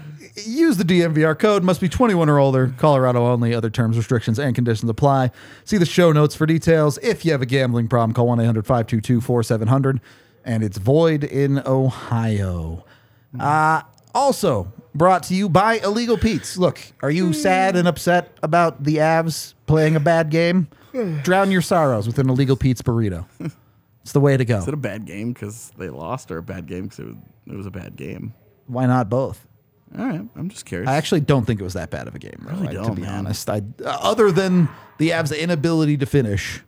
use 0.44 0.76
the 0.76 0.84
DNVR 0.84 1.38
code. 1.38 1.62
Must 1.62 1.80
be 1.80 1.88
21 1.88 2.28
or 2.28 2.38
older. 2.38 2.74
Colorado 2.78 3.26
only. 3.26 3.54
Other 3.54 3.70
terms, 3.70 3.96
restrictions, 3.96 4.38
and 4.38 4.54
conditions 4.54 4.90
apply. 4.90 5.30
See 5.64 5.78
the 5.78 5.86
show 5.86 6.12
notes 6.12 6.34
for 6.34 6.46
details. 6.46 6.98
If 6.98 7.24
you 7.24 7.32
have 7.32 7.42
a 7.42 7.46
gambling 7.46 7.88
problem, 7.88 8.12
call 8.12 8.26
1 8.26 8.40
800 8.40 8.66
522 8.66 9.20
4700. 9.20 10.00
And 10.44 10.64
it's 10.64 10.78
void 10.78 11.22
in 11.22 11.62
Ohio. 11.64 12.84
Uh, 13.38 13.82
also 14.14 14.72
brought 14.94 15.22
to 15.24 15.34
you 15.34 15.48
by 15.48 15.78
Illegal 15.78 16.16
Pete's. 16.18 16.56
Look, 16.56 16.80
are 17.02 17.10
you 17.10 17.32
sad 17.32 17.76
and 17.76 17.86
upset 17.88 18.36
about 18.42 18.84
the 18.84 18.96
Avs 18.96 19.54
playing 19.66 19.96
a 19.96 20.00
bad 20.00 20.30
game? 20.30 20.68
Drown 21.22 21.50
your 21.50 21.62
sorrows 21.62 22.06
with 22.06 22.18
an 22.18 22.28
Illegal 22.28 22.56
Pete's 22.56 22.82
burrito. 22.82 23.24
It's 24.02 24.12
the 24.12 24.20
way 24.20 24.36
to 24.36 24.44
go. 24.44 24.58
Is 24.58 24.68
it 24.68 24.74
a 24.74 24.76
bad 24.76 25.04
game 25.06 25.32
because 25.32 25.70
they 25.78 25.88
lost, 25.88 26.30
or 26.30 26.38
a 26.38 26.42
bad 26.42 26.66
game 26.66 26.84
because 26.84 26.98
it 26.98 27.06
was, 27.06 27.16
it 27.46 27.56
was 27.56 27.66
a 27.66 27.70
bad 27.70 27.96
game? 27.96 28.34
Why 28.66 28.86
not 28.86 29.08
both? 29.08 29.46
All 29.98 30.04
right, 30.06 30.20
I'm 30.36 30.48
just 30.48 30.64
curious. 30.66 30.88
I 30.88 30.96
actually 30.96 31.20
don't 31.20 31.44
think 31.46 31.60
it 31.60 31.64
was 31.64 31.74
that 31.74 31.90
bad 31.90 32.08
of 32.08 32.14
a 32.14 32.18
game, 32.18 32.36
Really 32.40 32.76
I- 32.78 32.82
to 32.82 32.92
be 32.94 33.02
man. 33.02 33.26
honest. 33.26 33.48
I, 33.48 33.62
other 33.84 34.32
than 34.32 34.68
the 34.98 35.10
Avs' 35.10 35.38
inability 35.38 35.96
to 35.98 36.06
finish, 36.06 36.62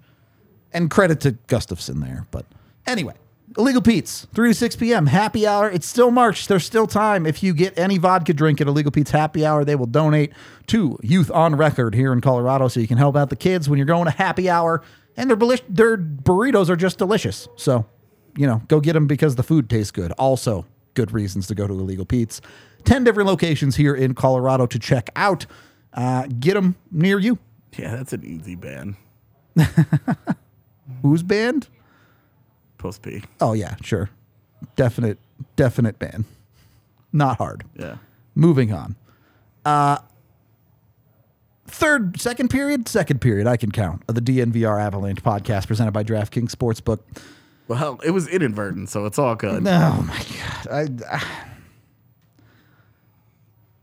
and 0.73 0.91
credit 0.91 1.21
to 1.21 1.33
Gustavsson 1.49 2.03
there. 2.05 2.27
But 2.31 2.47
anyway, 2.87 3.15
Illegal 3.57 3.83
Pete's, 3.83 4.27
3 4.35 4.51
to 4.51 4.55
6 4.55 4.77
p.m., 4.77 5.07
happy 5.07 5.47
hour. 5.47 5.71
It's 5.71 5.87
still 5.87 6.11
March. 6.11 6.49
There's 6.49 6.65
still 6.65 6.89
time. 6.89 7.25
If 7.25 7.43
you 7.43 7.55
get 7.55 7.79
any 7.79 7.99
vodka 7.99 8.35
drink 8.35 8.61
at 8.61 8.67
Illegal 8.67 8.91
Pete's 8.91 9.13
happy 9.13 9.47
hour, 9.47 9.65
they 9.65 9.77
will 9.77 9.87
donate 9.87 10.33
to 10.69 10.99
Youth 11.03 11.31
on 11.31 11.55
Record 11.55 11.95
here 11.95 12.13
in 12.13 12.21
Colorado 12.21 12.67
so 12.67 12.81
you 12.81 12.89
can 12.89 12.99
help 12.99 13.17
out 13.17 13.31
the 13.31 13.37
kids 13.37 13.69
when 13.69 13.79
you're 13.79 13.87
going 13.87 14.07
to 14.07 14.11
happy 14.11 14.51
hour. 14.51 14.83
And 15.17 15.31
their, 15.31 15.37
their 15.69 15.97
burritos 15.97 16.69
are 16.69 16.75
just 16.75 16.99
delicious. 16.99 17.47
So, 17.55 17.87
you 18.37 18.49
know, 18.49 18.61
go 18.67 18.81
get 18.81 18.95
them 18.95 19.07
because 19.07 19.37
the 19.37 19.45
food 19.45 19.71
tastes 19.71 19.93
good. 19.93 20.11
Also, 20.13 20.67
good 20.95 21.13
reasons 21.13 21.47
to 21.47 21.55
go 21.55 21.69
to 21.69 21.75
Illegal 21.75 22.05
Pete's. 22.05 22.41
10 22.85 23.05
different 23.05 23.29
locations 23.29 23.77
here 23.77 23.95
in 23.95 24.15
Colorado 24.15 24.67
to 24.67 24.79
check 24.81 25.11
out. 25.15 25.47
Uh, 25.93 26.27
get 26.41 26.55
them 26.55 26.75
near 26.91 27.21
you. 27.21 27.39
yeah, 27.79 27.95
that's 27.95 28.13
an 28.13 28.25
easy 28.25 28.57
ban. 28.57 28.97
Who's 31.03 31.23
banned? 31.23 31.69
Post 32.85 33.01
P. 33.01 33.23
Oh, 33.41 33.55
yeah, 33.55 33.77
sure. 33.81 34.11
Definite, 34.77 35.17
definite 35.57 35.99
ban. 35.99 36.27
Not 37.15 37.39
hard. 37.39 37.65
Yeah. 37.75 37.97
Moving 38.35 38.75
on. 38.75 38.95
Uh, 39.65 39.97
third, 41.67 42.21
second 42.21 42.51
period, 42.51 42.87
second 42.87 43.23
period, 43.23 43.47
I 43.47 43.57
can 43.57 43.71
count 43.73 44.03
of 44.07 44.17
the 44.17 44.21
DNVR 44.21 44.79
Avalanche 44.79 45.23
podcast 45.23 45.67
presented 45.67 45.93
by 45.93 46.05
DraftKings 46.05 46.51
Sportsbook. 46.51 46.99
Well, 47.69 47.99
it 48.05 48.11
was 48.11 48.29
inadvertent, 48.29 48.91
so 48.91 49.07
it's 49.07 49.19
all 49.19 49.35
good. 49.35 49.67
Oh 49.67 50.05
my 50.07 50.23
god! 50.69 51.01
I, 51.11 51.23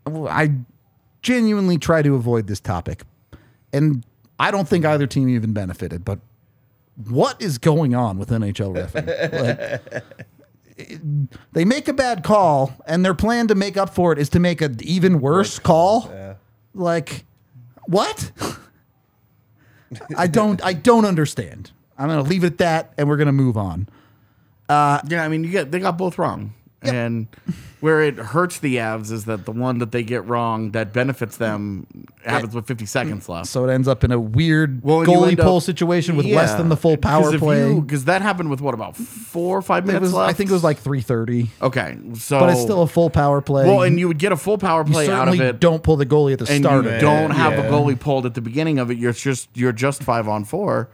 I, 0.05 0.43
I 0.43 0.51
genuinely 1.23 1.79
try 1.79 2.03
to 2.03 2.13
avoid 2.13 2.45
this 2.45 2.59
topic, 2.59 3.01
and 3.73 4.05
I 4.39 4.51
don't 4.51 4.67
think 4.67 4.85
either 4.85 5.07
team 5.07 5.27
even 5.27 5.53
benefited. 5.53 6.05
But 6.05 6.19
what 7.09 7.41
is 7.41 7.57
going 7.57 7.95
on 7.95 8.17
with 8.19 8.29
NHL 8.29 8.73
refing? 8.75 9.05
Like, 9.91 10.03
it- 10.77 11.01
they 11.53 11.63
make 11.65 11.87
a 11.87 11.93
bad 11.93 12.23
call, 12.23 12.73
and 12.87 13.05
their 13.05 13.13
plan 13.13 13.47
to 13.49 13.55
make 13.55 13.77
up 13.77 13.93
for 13.93 14.11
it 14.13 14.17
is 14.19 14.29
to 14.29 14.39
make 14.39 14.61
an 14.61 14.77
even 14.81 15.21
worse 15.21 15.59
call. 15.59 16.09
Like, 16.73 17.25
what? 17.85 18.31
I 20.17 20.27
don't. 20.27 20.63
I 20.63 20.73
don't 20.73 21.05
understand. 21.05 21.71
I'm 21.97 22.07
gonna 22.07 22.21
leave 22.23 22.43
it 22.43 22.53
at 22.53 22.57
that, 22.59 22.93
and 22.97 23.07
we're 23.09 23.17
gonna 23.17 23.31
move 23.33 23.57
on. 23.57 23.87
Uh, 24.69 25.01
yeah, 25.07 25.23
I 25.23 25.27
mean, 25.27 25.43
you 25.43 25.49
get 25.51 25.71
they 25.71 25.79
got 25.79 25.97
both 25.97 26.17
wrong, 26.17 26.53
and 26.83 27.27
where 27.79 28.01
it 28.01 28.15
hurts 28.17 28.59
the 28.59 28.77
Avs 28.77 29.11
is 29.11 29.25
that 29.25 29.45
the 29.45 29.51
one 29.51 29.77
that 29.79 29.91
they 29.91 30.01
get 30.03 30.25
wrong 30.25 30.71
that 30.71 30.93
benefits 30.93 31.37
them 31.37 31.85
happens 32.25 32.55
with 32.55 32.65
50 32.65 32.85
seconds 32.85 33.29
left. 33.29 33.47
So 33.49 33.67
it 33.67 33.71
ends 33.73 33.87
up 33.87 34.03
in 34.03 34.11
a 34.11 34.19
weird 34.19 34.83
Well, 34.83 35.05
goalie 35.05 35.37
pull 35.39 35.57
up- 35.57 35.63
situation 35.63 36.15
with 36.15 36.25
less 36.25 36.53
than 36.55 36.69
the 36.69 36.77
full 36.77 36.97
power 36.97 37.37
play. 37.37 37.79
Because 37.79 38.05
that 38.05 38.21
happened 38.21 38.49
with 38.49 38.61
what 38.61 38.73
about 38.73 38.95
four 38.97 39.57
or 39.57 39.61
five 39.61 39.85
minutes 39.85 40.01
was, 40.03 40.13
left? 40.13 40.29
I 40.29 40.33
think 40.33 40.49
it 40.49 40.53
was 40.53 40.63
like 40.63 40.77
330, 40.79 41.49
okay. 41.61 41.97
So, 42.15 42.39
but 42.39 42.49
it's 42.49 42.61
still 42.61 42.81
a 42.81 42.87
full 42.87 43.09
power 43.11 43.41
play. 43.41 43.65
well, 43.67 43.83
and 43.83 43.99
you 43.99 44.07
would 44.07 44.19
get 44.19 44.31
a 44.31 44.37
full 44.37 44.57
power 44.57 44.83
you 44.85 44.91
play 44.91 45.07
out 45.07 45.27
of 45.27 45.33
certainly 45.33 45.45
it. 45.45 45.59
don't 45.59 45.83
pull 45.83 45.97
the 45.97 46.05
goalie 46.05 46.33
at 46.33 46.39
the 46.39 46.51
and 46.51 46.63
start 46.63 46.83
you 46.85 46.89
of 46.89 46.95
it. 46.95 47.01
don't 47.01 47.31
have 47.31 47.53
a 47.53 47.63
goalie 47.69 47.99
pulled 47.99 48.25
at 48.25 48.33
the 48.33 48.41
beginning 48.41 48.79
of 48.79 48.89
it. 48.91 48.97
You're 48.97 49.13
just 49.13 49.49
you're 49.55 49.71
just 49.71 50.01
five 50.03 50.27
on 50.27 50.45
four, 50.45 50.89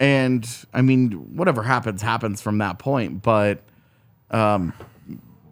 and 0.00 0.46
I 0.74 0.82
mean 0.82 1.12
whatever 1.36 1.62
happens 1.62 2.02
happens 2.02 2.40
from 2.42 2.58
that 2.58 2.78
point. 2.78 3.22
But 3.22 3.62
um, 4.30 4.72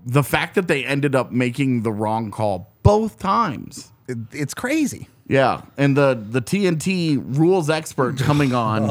the 0.06 0.22
fact 0.22 0.54
that 0.54 0.68
they 0.68 0.84
ended 0.84 1.14
up 1.14 1.30
making 1.32 1.82
the 1.82 1.92
wrong 1.92 2.30
call 2.30 2.72
both 2.82 3.18
times, 3.18 3.90
It- 4.08 4.18
it's 4.32 4.54
crazy. 4.54 5.08
yeah, 5.28 5.62
and 5.76 5.96
the 5.96 6.18
the 6.30 6.40
TNT 6.40 7.16
rules 7.38 7.68
expert 7.70 8.18
coming 8.18 8.54
on 8.66 8.90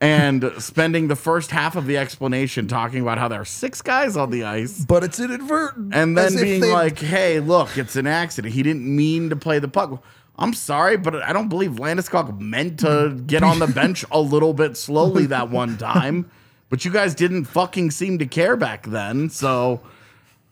and 0.00 0.52
spending 0.58 1.08
the 1.08 1.16
first 1.16 1.50
half 1.50 1.74
of 1.74 1.86
the 1.86 1.96
explanation 1.96 2.68
talking 2.68 3.00
about 3.02 3.18
how 3.18 3.26
there 3.28 3.40
are 3.40 3.44
six 3.44 3.82
guys 3.82 4.16
on 4.16 4.30
the 4.30 4.44
ice. 4.44 4.84
But 4.84 5.02
it's 5.02 5.18
inadvertent. 5.18 5.92
And 5.92 6.16
then 6.16 6.36
being 6.36 6.60
they- 6.60 6.72
like, 6.72 6.98
hey, 7.00 7.40
look, 7.40 7.76
it's 7.76 7.96
an 7.96 8.06
accident. 8.06 8.54
He 8.54 8.62
didn't 8.62 8.84
mean 8.86 9.28
to 9.30 9.36
play 9.36 9.58
the 9.58 9.68
puck. 9.68 10.02
I'm 10.40 10.54
sorry, 10.54 10.96
but 10.96 11.16
I 11.16 11.32
don't 11.32 11.48
believe 11.48 11.72
Landeskog 11.72 12.38
meant 12.40 12.78
to 12.80 13.20
get 13.26 13.42
on 13.42 13.58
the 13.58 13.66
bench 13.80 14.04
a 14.12 14.20
little 14.20 14.54
bit 14.54 14.76
slowly 14.76 15.26
that 15.26 15.50
one 15.50 15.76
time. 15.76 16.30
But 16.70 16.84
you 16.84 16.90
guys 16.90 17.14
didn't 17.14 17.46
fucking 17.46 17.92
seem 17.92 18.18
to 18.18 18.26
care 18.26 18.54
back 18.54 18.86
then. 18.86 19.30
So 19.30 19.80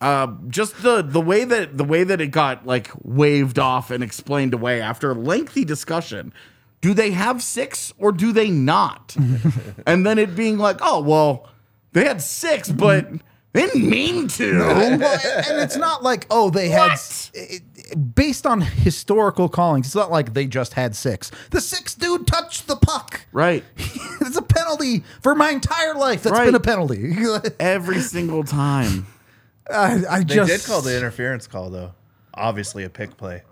uh, 0.00 0.28
just 0.48 0.82
the 0.82 1.02
the 1.02 1.20
way 1.20 1.44
that 1.44 1.76
the 1.78 1.84
way 1.84 2.04
that 2.04 2.20
it 2.20 2.28
got 2.28 2.66
like 2.66 2.90
waved 3.02 3.58
off 3.58 3.90
and 3.90 4.02
explained 4.04 4.54
away 4.54 4.80
after 4.80 5.10
a 5.10 5.14
lengthy 5.14 5.64
discussion. 5.64 6.32
Do 6.82 6.92
they 6.94 7.10
have 7.12 7.42
six 7.42 7.92
or 7.98 8.12
do 8.12 8.32
they 8.32 8.50
not? 8.50 9.16
and 9.86 10.06
then 10.06 10.18
it 10.18 10.36
being 10.36 10.58
like, 10.58 10.78
oh 10.82 11.00
well, 11.00 11.48
they 11.92 12.04
had 12.04 12.20
six, 12.22 12.70
but 12.70 13.08
they 13.54 13.62
didn't 13.62 13.88
mean 13.88 14.28
to. 14.28 14.58
Well, 14.58 14.80
and 14.82 15.02
it's 15.62 15.76
not 15.76 16.02
like 16.02 16.26
oh 16.30 16.50
they 16.50 16.68
had 16.68 16.92
s- 16.92 17.30
it, 17.34 17.62
it- 17.74 18.14
based 18.14 18.46
on 18.46 18.60
historical 18.60 19.48
callings. 19.48 19.86
It's 19.86 19.94
not 19.94 20.10
like 20.10 20.34
they 20.34 20.46
just 20.46 20.74
had 20.74 20.94
six. 20.94 21.30
The 21.50 21.60
sixth 21.62 21.98
dude 21.98 22.26
touched 22.26 22.66
the 22.68 22.76
puck. 22.76 23.22
Right. 23.32 23.64
it's 23.76 24.36
a 24.36 24.42
penalty 24.42 25.04
for 25.22 25.34
my 25.34 25.50
entire 25.50 25.94
life. 25.94 26.22
That's 26.24 26.32
Right. 26.36 26.44
been 26.46 26.54
a 26.54 26.60
penalty. 26.60 27.14
Every 27.58 28.00
single 28.00 28.44
time. 28.44 29.06
I, 29.70 30.02
I 30.08 30.18
They 30.20 30.34
just 30.34 30.50
did 30.50 30.64
call 30.64 30.80
the 30.82 30.96
interference 30.96 31.46
call 31.46 31.70
though. 31.70 31.92
Obviously 32.38 32.84
a 32.84 32.90
pick 32.90 33.16
play. 33.16 33.42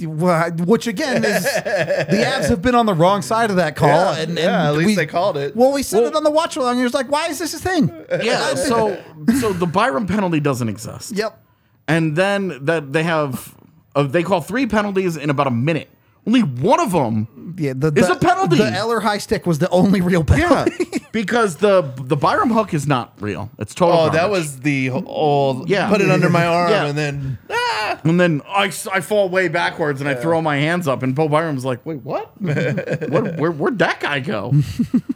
Well, 0.00 0.50
which 0.50 0.88
again 0.88 1.24
is 1.24 1.44
the 1.44 2.24
Avs 2.26 2.48
have 2.48 2.60
been 2.60 2.74
on 2.74 2.86
the 2.86 2.94
wrong 2.94 3.22
side 3.22 3.50
of 3.50 3.56
that 3.56 3.76
call, 3.76 3.88
Yeah, 3.88 4.18
and, 4.18 4.30
and 4.30 4.38
yeah, 4.38 4.68
at 4.68 4.74
least 4.74 4.86
we- 4.88 4.94
they 4.96 5.06
called 5.06 5.36
it. 5.36 5.54
Well, 5.54 5.72
we 5.72 5.84
said 5.84 6.02
it 6.02 6.16
on 6.16 6.24
the 6.24 6.30
watch 6.30 6.56
along. 6.56 6.78
You're 6.78 6.86
just 6.86 6.94
like, 6.94 7.08
why 7.08 7.28
is 7.28 7.38
this 7.38 7.54
a 7.54 7.58
thing? 7.60 7.92
Yeah. 8.22 8.54
So 8.56 9.00
so 9.40 9.52
the 9.52 9.66
Byram 9.66 10.06
penalty 10.08 10.40
doesn't 10.40 10.68
exist. 10.68 11.12
Yep. 11.16 11.38
And 11.86 12.16
then 12.16 12.64
that 12.64 12.92
they 12.92 13.04
have 13.04 13.54
uh, 13.94 14.02
they 14.02 14.24
call 14.24 14.40
three 14.40 14.66
penalties 14.66 15.16
in 15.16 15.30
about 15.30 15.46
a 15.46 15.50
minute. 15.52 15.88
Only 16.26 16.42
one 16.42 16.80
of 16.80 16.92
them 16.92 17.54
Yeah, 17.58 17.74
the, 17.76 17.88
It's 17.88 18.06
the- 18.08 18.14
a 18.14 18.18
penalty. 18.18 18.56
The 18.56 18.64
Eller 18.72 19.00
high 19.00 19.18
stick 19.18 19.46
was 19.46 19.58
the 19.60 19.68
only 19.70 20.00
real 20.00 20.24
Yeah, 20.28 20.64
penalty. 20.64 21.01
Because 21.12 21.56
the 21.56 21.82
the 21.96 22.16
Byram 22.16 22.50
hook 22.50 22.74
is 22.74 22.86
not 22.86 23.12
real. 23.20 23.50
It's 23.58 23.74
total. 23.74 23.98
Oh, 23.98 24.04
that 24.06 24.12
garbage. 24.14 24.30
was 24.38 24.60
the 24.60 24.90
old 24.90 25.68
Yeah. 25.68 25.88
put 25.88 26.00
it 26.00 26.10
under 26.10 26.28
my 26.30 26.46
arm 26.58 26.70
Yeah. 26.70 26.86
and 26.86 26.98
then 26.98 27.38
Ah! 27.50 28.00
And 28.04 28.18
then 28.18 28.42
I, 28.48 28.66
s- 28.68 28.86
I 28.86 29.00
fall 29.00 29.28
way 29.28 29.48
backwards 29.48 30.00
and 30.00 30.08
I 30.08 30.14
throw 30.14 30.40
my 30.42 30.56
hands 30.56 30.88
up 30.88 31.02
and 31.02 31.14
Bo 31.14 31.28
Byram's 31.28 31.64
like, 31.64 31.84
wait, 31.86 32.02
what? 32.02 32.32
what 32.40 33.38
where, 33.38 33.52
where'd 33.52 33.78
that 33.78 34.00
guy 34.00 34.18
go? 34.20 34.52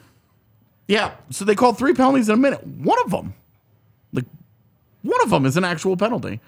yeah. 0.88 1.12
So 1.30 1.44
they 1.44 1.54
called 1.54 1.78
three 1.78 1.94
penalties 1.94 2.28
in 2.28 2.34
a 2.34 2.38
minute. 2.38 2.64
One 2.66 2.98
of 3.04 3.10
them, 3.10 3.34
like 4.12 4.26
one 5.02 5.20
of 5.22 5.30
them 5.30 5.46
is 5.46 5.56
an 5.56 5.64
actual 5.64 5.96
penalty. 5.96 6.40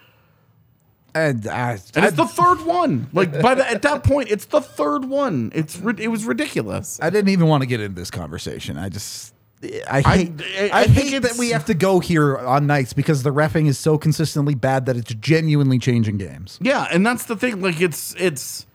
and 1.15 1.47
I, 1.49 1.79
And 1.95 2.05
it's 2.05 2.17
the 2.17 2.27
third 2.27 2.65
one. 2.67 3.09
Like 3.13 3.41
by 3.41 3.55
the, 3.55 3.69
at 3.69 3.83
that 3.83 4.05
point, 4.05 4.31
it's 4.31 4.45
the 4.47 4.61
third 4.61 5.05
one. 5.07 5.51
It's 5.55 5.81
it 5.81 6.09
was 6.09 6.25
ridiculous. 6.25 6.99
I 7.03 7.11
didn't 7.11 7.31
even 7.31 7.47
want 7.49 7.63
to 7.63 7.67
get 7.67 7.81
into 7.81 7.95
this 7.99 8.11
conversation. 8.11 8.77
I 8.77 8.89
just. 8.91 9.35
I 9.62 10.03
I- 10.05 10.16
hate, 10.16 10.33
I, 10.40 10.68
I- 10.73 10.81
I 10.81 10.85
think 10.85 11.09
hate 11.11 11.23
that 11.23 11.37
we 11.38 11.51
have 11.51 11.64
to 11.66 11.75
go 11.75 11.99
here 12.01 12.37
on 12.38 12.66
nights 12.66 12.92
because 12.92 13.23
the 13.23 13.33
refing 13.33 13.66
is 13.66 13.79
so 13.79 13.99
consistently 13.99 14.55
bad 14.55 14.87
that 14.87 14.97
it's 14.97 15.12
genuinely 15.14 15.79
changing 15.79 16.18
games. 16.18 16.59
Yeah, 16.62 16.87
and 16.92 17.05
that's 17.05 17.25
the 17.25 17.37
thing. 17.37 17.61
Like 17.61 17.81
it's 17.81 18.14
it's 18.18 18.66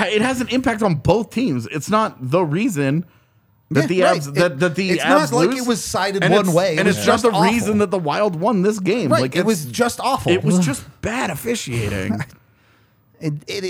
it 0.00 0.22
has 0.22 0.40
an 0.40 0.48
impact 0.48 0.82
on 0.82 0.94
both 0.96 1.30
teams. 1.30 1.66
It's 1.66 1.90
not 1.90 2.16
the 2.30 2.42
reason 2.42 3.04
that 3.70 3.82
Yeah, 3.82 3.86
the 3.86 4.02
right. 4.02 4.20
Avs 4.20 4.34
that, 4.34 4.52
It- 4.52 4.58
that 4.60 4.74
the 4.76 4.90
it's 4.90 5.04
Avs 5.04 5.32
not 5.32 5.32
like 5.32 5.56
it 5.56 5.66
was 5.66 5.84
sided 5.84 6.22
one 6.28 6.52
way. 6.52 6.74
It 6.76 6.78
and 6.78 6.88
it's 6.88 6.98
just 7.04 7.24
just 7.24 7.24
the 7.24 7.40
reason 7.42 7.78
that 7.78 7.90
the 7.90 7.98
Wild 7.98 8.36
won 8.36 8.62
this 8.62 8.78
game. 8.78 9.10
Right. 9.12 9.22
Like 9.22 9.36
it 9.36 9.44
was 9.44 9.66
just 9.66 10.00
awful. 10.00 10.32
it 10.32 10.42
was 10.42 10.58
just 10.60 10.84
bad 11.02 11.30
officiating. 11.30 12.18
it, 13.20 13.34
it, 13.46 13.64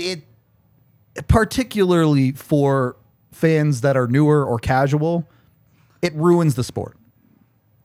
it 1.15 1.27
particularly 1.27 2.31
for 2.31 2.95
fans 3.31 3.81
that 3.81 3.97
are 3.97 4.07
newer 4.07 4.45
or 4.45 4.59
casual, 4.59 5.27
it 6.07 6.13
ruins 6.15 6.55
the 6.55 6.63
sport. 6.63 6.97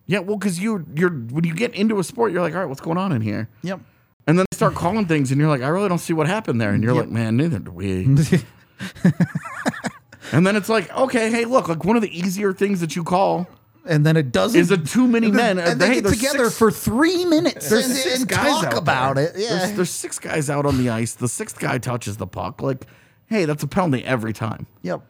yeah, 0.07 0.19
well, 0.21 0.37
because 0.37 0.59
you 0.61 0.85
you're 0.97 1.11
when 1.11 1.45
you 1.45 1.55
get 1.55 1.75
into 1.75 1.99
a 1.99 2.05
sport, 2.05 2.33
you're 2.33 2.43
like, 2.43 2.55
all 2.55 2.61
right, 2.61 2.69
what's 2.69 2.81
going 2.81 2.99
on 2.99 3.13
in 3.13 3.21
here? 3.23 3.49
Yep. 3.63 3.81
And 4.27 4.39
then 4.39 4.47
they 4.51 4.57
start 4.57 4.75
calling 4.75 5.07
things, 5.07 5.31
and 5.33 5.41
you're 5.41 5.51
like, 5.51 5.63
I 5.63 5.69
really 5.69 5.89
don't 5.89 5.99
see 5.99 6.13
what 6.13 6.27
happened 6.29 6.61
there. 6.61 6.71
And 6.71 6.83
you're 6.83 6.95
like, 6.95 7.09
man, 7.11 7.37
neither 7.37 7.59
do 7.59 7.73
we. 7.73 8.05
and 10.33 10.47
then 10.47 10.57
it's 10.57 10.69
like, 10.69 10.91
okay, 10.97 11.31
hey, 11.31 11.45
look, 11.45 11.69
like 11.69 11.85
one 11.85 11.97
of 11.97 12.03
the 12.03 12.17
easier 12.19 12.53
things 12.53 12.81
that 12.81 12.97
you 12.97 13.05
call 13.05 13.49
and 13.85 14.07
then 14.07 14.17
it 14.17 14.31
doesn't. 14.31 14.59
is 14.61 14.71
a 14.71 14.79
too 14.79 15.09
many 15.09 15.29
men. 15.31 15.59
and 15.59 15.81
Hey, 15.83 15.89
they 15.89 15.95
get 15.97 16.05
there's 16.05 16.17
together 16.17 16.45
six- 16.45 16.59
for 16.59 16.71
three 16.71 17.25
minutes 17.25 17.71
and, 17.73 17.85
six 17.85 18.21
and 18.21 18.29
guys 18.29 18.47
talk 18.63 18.65
out 18.67 18.79
about 18.79 19.17
there. 19.17 19.27
it. 19.31 19.37
Yeah. 19.37 19.49
There's, 19.59 19.73
there's 19.73 19.91
six 19.91 20.19
guys 20.21 20.49
out 20.49 20.67
on 20.67 20.79
the 20.79 20.89
ice. 20.89 21.15
The 21.15 21.27
sixth 21.29 21.59
guy 21.59 21.79
touches 21.79 22.17
the 22.17 22.29
puck. 22.29 22.63
Like, 22.63 22.87
hey, 23.27 23.45
that's 23.45 23.65
a 23.65 23.69
penalty 23.69 24.05
every 24.05 24.33
time. 24.33 24.67
yep. 24.83 25.03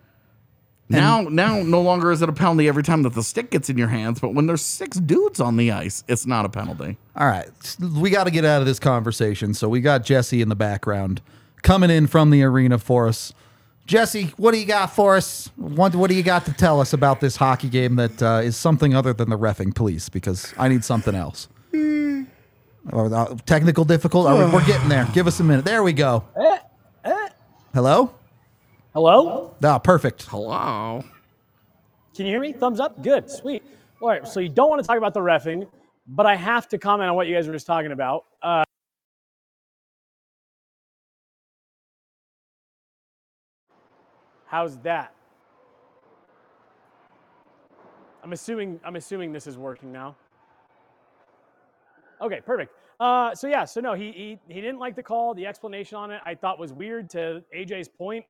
Now, 0.92 1.22
now, 1.22 1.62
no 1.62 1.80
longer 1.80 2.12
is 2.12 2.22
it 2.22 2.28
a 2.28 2.32
penalty 2.32 2.68
every 2.68 2.82
time 2.82 3.02
that 3.02 3.14
the 3.14 3.22
stick 3.22 3.50
gets 3.50 3.68
in 3.70 3.78
your 3.78 3.88
hands, 3.88 4.20
but 4.20 4.34
when 4.34 4.46
there's 4.46 4.62
six 4.62 4.98
dudes 4.98 5.40
on 5.40 5.56
the 5.56 5.72
ice, 5.72 6.04
it's 6.08 6.26
not 6.26 6.44
a 6.44 6.48
penalty. 6.48 6.96
All 7.16 7.26
right. 7.26 7.48
We 7.80 8.10
got 8.10 8.24
to 8.24 8.30
get 8.30 8.44
out 8.44 8.60
of 8.60 8.66
this 8.66 8.78
conversation. 8.78 9.54
So 9.54 9.68
we 9.68 9.80
got 9.80 10.04
Jesse 10.04 10.40
in 10.42 10.48
the 10.48 10.56
background 10.56 11.20
coming 11.62 11.90
in 11.90 12.06
from 12.06 12.30
the 12.30 12.42
arena 12.42 12.78
for 12.78 13.08
us. 13.08 13.32
Jesse, 13.86 14.32
what 14.36 14.52
do 14.52 14.58
you 14.58 14.66
got 14.66 14.94
for 14.94 15.16
us? 15.16 15.50
What, 15.56 15.94
what 15.96 16.08
do 16.08 16.16
you 16.16 16.22
got 16.22 16.44
to 16.44 16.52
tell 16.52 16.80
us 16.80 16.92
about 16.92 17.20
this 17.20 17.36
hockey 17.36 17.68
game 17.68 17.96
that 17.96 18.22
uh, 18.22 18.40
is 18.42 18.56
something 18.56 18.94
other 18.94 19.12
than 19.12 19.28
the 19.28 19.38
refing, 19.38 19.74
please? 19.74 20.08
Because 20.08 20.54
I 20.56 20.68
need 20.68 20.84
something 20.84 21.14
else. 21.14 21.48
Or 22.92 23.14
uh, 23.14 23.36
technical 23.46 23.84
difficult? 23.84 24.26
Are 24.26 24.46
we, 24.46 24.52
we're 24.52 24.64
getting 24.66 24.88
there. 24.88 25.08
Give 25.12 25.26
us 25.26 25.40
a 25.40 25.44
minute. 25.44 25.64
There 25.64 25.82
we 25.82 25.92
go. 25.92 26.24
Hello? 27.74 28.14
Hello? 28.94 29.54
Ah, 29.64 29.78
perfect. 29.78 30.24
Hello. 30.24 31.02
Can 32.14 32.26
you 32.26 32.32
hear 32.32 32.40
me? 32.40 32.52
Thumbs 32.52 32.78
up? 32.78 33.02
Good, 33.02 33.30
sweet. 33.30 33.62
All 34.02 34.08
right, 34.08 34.28
so 34.28 34.38
you 34.38 34.50
don't 34.50 34.68
want 34.68 34.82
to 34.82 34.86
talk 34.86 34.98
about 34.98 35.14
the 35.14 35.20
refing, 35.20 35.66
but 36.06 36.26
I 36.26 36.36
have 36.36 36.68
to 36.68 36.78
comment 36.78 37.08
on 37.08 37.16
what 37.16 37.26
you 37.26 37.34
guys 37.34 37.46
were 37.46 37.54
just 37.54 37.66
talking 37.66 37.92
about. 37.92 38.26
Uh, 38.42 38.64
how's 44.44 44.76
that? 44.80 45.14
I'm 48.22 48.34
assuming 48.34 48.78
I'm 48.84 48.96
assuming 48.96 49.32
this 49.32 49.46
is 49.46 49.56
working 49.56 49.90
now. 49.90 50.16
Okay, 52.20 52.40
perfect. 52.44 52.74
Uh, 53.00 53.34
so 53.34 53.48
yeah, 53.48 53.64
so 53.64 53.80
no, 53.80 53.94
he, 53.94 54.12
he 54.12 54.38
he 54.48 54.60
didn't 54.60 54.78
like 54.78 54.94
the 54.96 55.02
call. 55.02 55.32
The 55.34 55.46
explanation 55.46 55.96
on 55.96 56.10
it 56.10 56.20
I 56.26 56.34
thought 56.34 56.58
was 56.58 56.72
weird. 56.74 57.08
To 57.10 57.42
AJ's 57.56 57.88
point, 57.88 58.24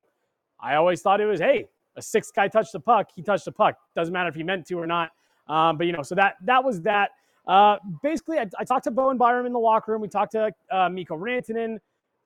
I 0.63 0.77
always 0.77 1.03
thought 1.03 1.21
it 1.21 1.27
was, 1.27 1.41
hey, 1.41 1.67
a 1.97 2.03
sixth 2.03 2.35
guy 2.35 2.49
touched 2.49 2.73
the 2.73 2.81
puck. 2.81 3.11
He 3.15 3.23
touched 3.23 3.45
the 3.45 3.53
puck. 3.53 3.77
Doesn't 3.95 4.13
matter 4.13 4.29
if 4.29 4.35
he 4.35 4.43
meant 4.43 4.67
to 4.67 4.79
or 4.79 4.87
not. 4.87 5.11
Um, 5.49 5.77
but 5.77 5.87
you 5.87 5.93
know, 5.93 6.03
so 6.03 6.15
that 6.15 6.37
that 6.45 6.63
was 6.65 6.81
that. 6.83 7.11
Uh, 7.47 7.77
basically, 8.03 8.39
I, 8.39 8.47
I 8.59 8.65
talked 8.65 8.85
to 8.85 8.91
Bowen 8.91 9.19
Byram 9.19 9.47
in 9.47 9.53
the 9.53 9.59
locker 9.59 9.93
room. 9.93 10.01
We 10.01 10.09
talked 10.09 10.33
to 10.33 10.53
uh, 10.71 10.89
Mikko 10.89 11.17
Rantanen, 11.17 11.79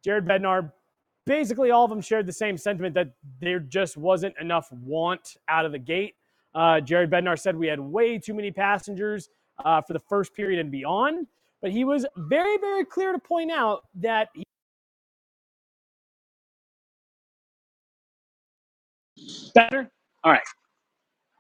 Jared 0.05 0.27
Bednar. 0.27 0.71
Basically, 1.25 1.71
all 1.71 1.85
of 1.85 1.91
them 1.91 2.01
shared 2.01 2.27
the 2.27 2.33
same 2.33 2.57
sentiment 2.57 2.95
that 2.95 3.09
there 3.41 3.59
just 3.59 3.97
wasn't 3.97 4.35
enough 4.41 4.71
want 4.71 5.39
out 5.49 5.65
of 5.65 5.73
the 5.73 5.79
gate. 5.79 6.15
Uh, 6.55 6.81
Jared 6.81 7.11
Bednar 7.11 7.39
said 7.39 7.57
we 7.57 7.67
had 7.67 7.81
way 7.81 8.19
too 8.19 8.35
many 8.35 8.51
passengers 8.51 9.29
uh, 9.65 9.81
for 9.81 9.93
the 9.93 9.99
first 9.99 10.35
period 10.35 10.61
and 10.61 10.71
beyond. 10.71 11.27
But 11.63 11.73
he 11.73 11.85
was 11.85 12.07
very, 12.17 12.59
very 12.59 12.85
clear 12.85 13.13
to 13.13 13.19
point 13.19 13.51
out 13.51 13.85
that 13.97 14.29
he 14.35 14.46
better. 19.57 19.91
All 20.25 20.33
right. 20.33 20.43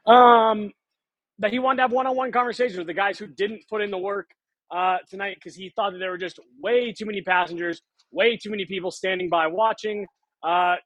Um, 0.07 0.72
that 1.38 1.52
he 1.52 1.59
wanted 1.59 1.76
to 1.76 1.83
have 1.83 1.92
one-on-one 1.92 2.33
conversations 2.33 2.79
with 2.79 2.87
the 2.87 2.94
guys 2.94 3.18
who 3.18 3.26
didn't 3.26 3.62
put 3.68 3.83
in 3.83 3.90
the 3.90 3.98
work 3.98 4.31
uh, 4.74 4.98
tonight 5.09 5.37
because 5.37 5.55
he 5.55 5.70
thought 5.76 5.92
that 5.92 5.98
there 5.98 6.11
were 6.11 6.18
just 6.18 6.38
way 6.61 6.92
too 6.92 7.07
many 7.07 7.20
passengers, 7.20 7.83
way 8.11 8.37
too 8.37 8.50
many 8.50 8.64
people 8.64 8.90
standing 8.90 9.29
by 9.29 9.46
watching. 9.46 10.07
Uh, 10.42 10.76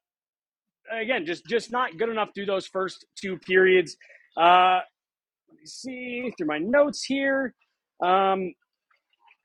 again, 0.93 1.25
just 1.25 1.47
just 1.47 1.71
not 1.71 1.97
good 1.99 2.09
enough 2.09 2.31
through 2.35 2.47
those 2.47 2.66
first 2.66 3.07
two 3.16 3.38
periods. 3.38 3.97
Uh, 4.37 4.81
let 5.49 5.59
me 5.61 5.66
see 5.66 6.33
through 6.37 6.49
my 6.49 6.59
notes 6.59 7.05
here. 7.05 7.55
Um, 8.03 8.53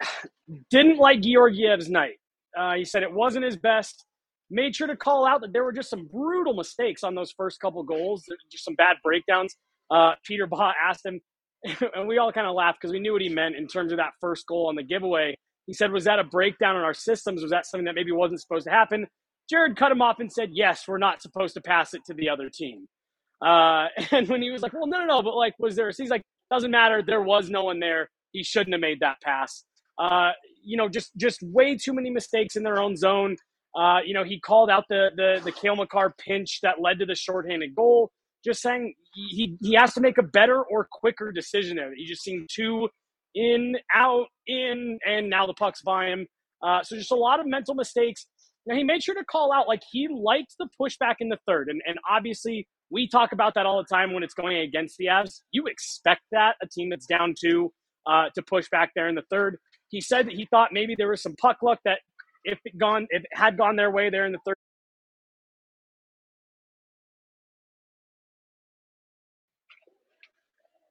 didn't 0.72 0.98
like 0.98 1.22
Georgiev's 1.22 1.90
night. 1.90 2.16
Uh, 2.58 2.76
he 2.76 2.86
said 2.86 3.04
it 3.04 3.12
wasn't 3.14 3.46
his 3.46 3.58
best. 3.58 4.06
Made 4.52 4.76
sure 4.76 4.88
to 4.88 4.96
call 4.96 5.26
out 5.26 5.42
that 5.42 5.54
there 5.54 5.64
were 5.64 5.74
just 5.74 5.90
some 5.90 6.08
brutal 6.12 6.54
mistakes 6.54 7.04
on 7.04 7.16
those 7.16 7.32
first 7.32 7.60
couple 7.60 7.84
goals, 7.84 8.24
just 8.52 8.64
some 8.64 8.76
bad 8.76 8.98
breakdowns. 9.04 9.56
Uh, 9.90 10.14
Peter 10.24 10.48
Baugh 10.48 10.74
asked 10.84 11.06
him, 11.06 11.20
and 11.96 12.08
we 12.08 12.18
all 12.18 12.32
kind 12.32 12.48
of 12.48 12.54
laughed 12.56 12.80
because 12.82 12.92
we 12.92 13.00
knew 13.00 13.14
what 13.14 13.22
he 13.22 13.30
meant 13.30 13.56
in 13.56 13.68
terms 13.68 13.92
of 13.92 13.98
that 13.98 14.12
first 14.22 14.46
goal 14.48 14.68
on 14.68 14.76
the 14.76 14.84
giveaway. 14.84 15.36
He 15.68 15.74
said, 15.74 15.92
Was 15.92 16.04
that 16.04 16.20
a 16.20 16.24
breakdown 16.24 16.76
in 16.76 16.84
our 16.84 16.94
systems? 16.94 17.42
Was 17.42 17.52
that 17.52 17.66
something 17.66 17.86
that 17.86 17.96
maybe 17.96 18.12
wasn't 18.12 18.42
supposed 18.42 18.66
to 18.66 18.72
happen? 18.72 19.08
Jared 19.50 19.78
cut 19.78 19.92
him 19.92 20.02
off 20.02 20.20
and 20.20 20.32
said, 20.32 20.50
Yes, 20.52 20.84
we're 20.88 21.00
not 21.00 21.22
supposed 21.22 21.56
to 21.56 21.62
pass 21.62 21.94
it 21.94 22.02
to 22.06 22.14
the 22.14 22.30
other 22.30 22.50
team. 22.50 22.88
Uh, 23.46 23.88
and 24.12 24.28
when 24.28 24.42
he 24.42 24.52
was 24.52 24.62
like, 24.62 24.74
well, 24.74 24.88
no, 24.88 25.00
no, 25.00 25.06
no, 25.06 25.22
but 25.22 25.36
like, 25.36 25.54
was 25.60 25.76
there? 25.76 25.92
He's 25.96 26.10
like, 26.10 26.22
doesn't 26.52 26.72
matter. 26.72 27.02
There 27.02 27.22
was 27.22 27.50
no 27.50 27.64
one 27.64 27.80
there. 27.80 28.10
He 28.32 28.44
shouldn't 28.44 28.74
have 28.74 28.82
made 28.82 29.00
that 29.00 29.18
pass. 29.24 29.64
Uh, 29.98 30.32
you 30.64 30.78
know, 30.78 30.90
just 30.90 31.12
just 31.16 31.42
way 31.42 31.78
too 31.78 31.94
many 31.94 32.10
mistakes 32.10 32.56
in 32.56 32.64
their 32.64 32.82
own 32.82 32.96
zone. 32.98 33.38
Uh, 33.76 34.00
you 34.06 34.14
know, 34.14 34.24
he 34.24 34.40
called 34.40 34.70
out 34.70 34.86
the 34.90 35.10
the 35.16 35.42
the 35.44 35.52
Cale 35.52 35.76
Makar 35.76 36.16
pinch 36.18 36.60
that 36.62 36.82
led 36.82 37.00
to 37.00 37.06
the 37.06 37.16
shorthanded 37.16 37.76
goal. 37.76 38.12
Just 38.44 38.62
saying 38.62 38.94
he 39.14 39.58
he 39.62 39.74
has 39.74 39.94
to 39.96 40.02
make 40.02 40.18
a 40.18 40.24
better 40.24 40.64
or 40.64 40.88
quicker 40.92 41.32
decision 41.32 41.78
there. 41.78 41.94
He 41.96 42.06
just 42.06 42.24
seemed 42.24 42.50
too 42.52 42.90
in, 43.36 43.76
out, 43.94 44.28
in, 44.48 44.98
and 45.06 45.30
now 45.30 45.46
the 45.46 45.54
puck's 45.54 45.82
by 45.82 46.08
him. 46.08 46.26
Uh, 46.64 46.82
so 46.84 46.96
just 46.96 47.12
a 47.12 47.16
lot 47.16 47.40
of 47.40 47.46
mental 47.46 47.76
mistakes. 47.76 48.26
Now 48.66 48.76
he 48.76 48.84
made 48.84 49.04
sure 49.04 49.14
to 49.14 49.26
call 49.26 49.54
out 49.54 49.68
like 49.68 49.84
he 49.92 50.08
liked 50.08 50.56
the 50.58 50.68
pushback 50.82 51.16
in 51.20 51.30
the 51.30 51.38
third, 51.48 51.70
and 51.70 51.82
and 51.86 52.00
obviously 52.10 52.68
we 52.90 53.08
talk 53.08 53.32
about 53.32 53.54
that 53.56 53.66
all 53.66 53.78
the 53.78 53.96
time 53.96 54.14
when 54.14 54.24
it's 54.24 54.34
going 54.34 54.58
against 54.58 54.98
the 54.98 55.06
Avs. 55.06 55.42
You 55.52 55.66
expect 55.66 56.22
that 56.32 56.56
a 56.64 56.68
team 56.68 56.90
that's 56.90 57.06
down 57.06 57.36
two 57.40 57.72
uh, 58.08 58.30
to 58.34 58.42
push 58.42 58.68
back 58.70 58.92
there 58.96 59.08
in 59.08 59.16
the 59.16 59.24
third. 59.30 59.58
He 59.90 60.02
said 60.02 60.28
that 60.28 60.34
he 60.34 60.48
thought 60.50 60.70
maybe 60.72 60.96
there 60.98 61.10
was 61.10 61.22
some 61.22 61.36
puck 61.40 61.58
luck 61.62 61.80
that 61.86 62.00
if 62.46 62.60
it 62.66 62.78
gone 62.80 63.08
if 63.12 63.24
it 63.24 63.30
had 63.34 63.58
gone 63.58 63.78
their 63.78 63.92
way 63.92 64.12
there 64.12 64.26
in 64.28 64.34
the 64.34 64.40
third. 64.46 64.56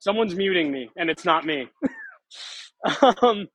Someone's 0.01 0.37
muting 0.37 0.73
me, 0.73 0.91
and 0.97 1.11
it's 1.11 1.25
not 1.25 1.47
me. 1.47 1.69
um, 3.23 3.49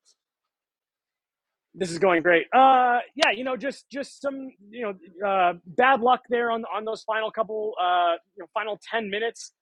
this 1.76 1.92
is 1.92 2.00
going 2.00 2.24
great. 2.24 2.48
Uh, 2.54 3.00
yeah, 3.16 3.32
you 3.36 3.44
know, 3.44 3.58
just 3.58 3.90
just 3.92 4.22
some 4.22 4.52
you 4.70 4.84
know 5.22 5.28
uh, 5.28 5.54
bad 5.66 6.02
luck 6.02 6.22
there 6.30 6.52
on 6.52 6.66
on 6.76 6.86
those 6.86 7.04
final 7.04 7.32
couple 7.32 7.74
uh, 7.82 8.14
you 8.36 8.44
know 8.44 8.48
final 8.54 8.80
ten 8.92 9.10
minutes. 9.10 9.54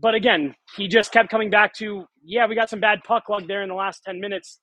But 0.00 0.14
again, 0.14 0.54
he 0.76 0.88
just 0.88 1.12
kept 1.12 1.30
coming 1.30 1.50
back 1.50 1.74
to 1.76 2.06
yeah, 2.24 2.46
we 2.46 2.54
got 2.54 2.70
some 2.70 2.80
bad 2.80 3.00
puck 3.04 3.28
luck 3.28 3.44
there 3.48 3.62
in 3.62 3.68
the 3.70 3.76
last 3.76 4.02
ten 4.04 4.20
minutes. 4.20 4.60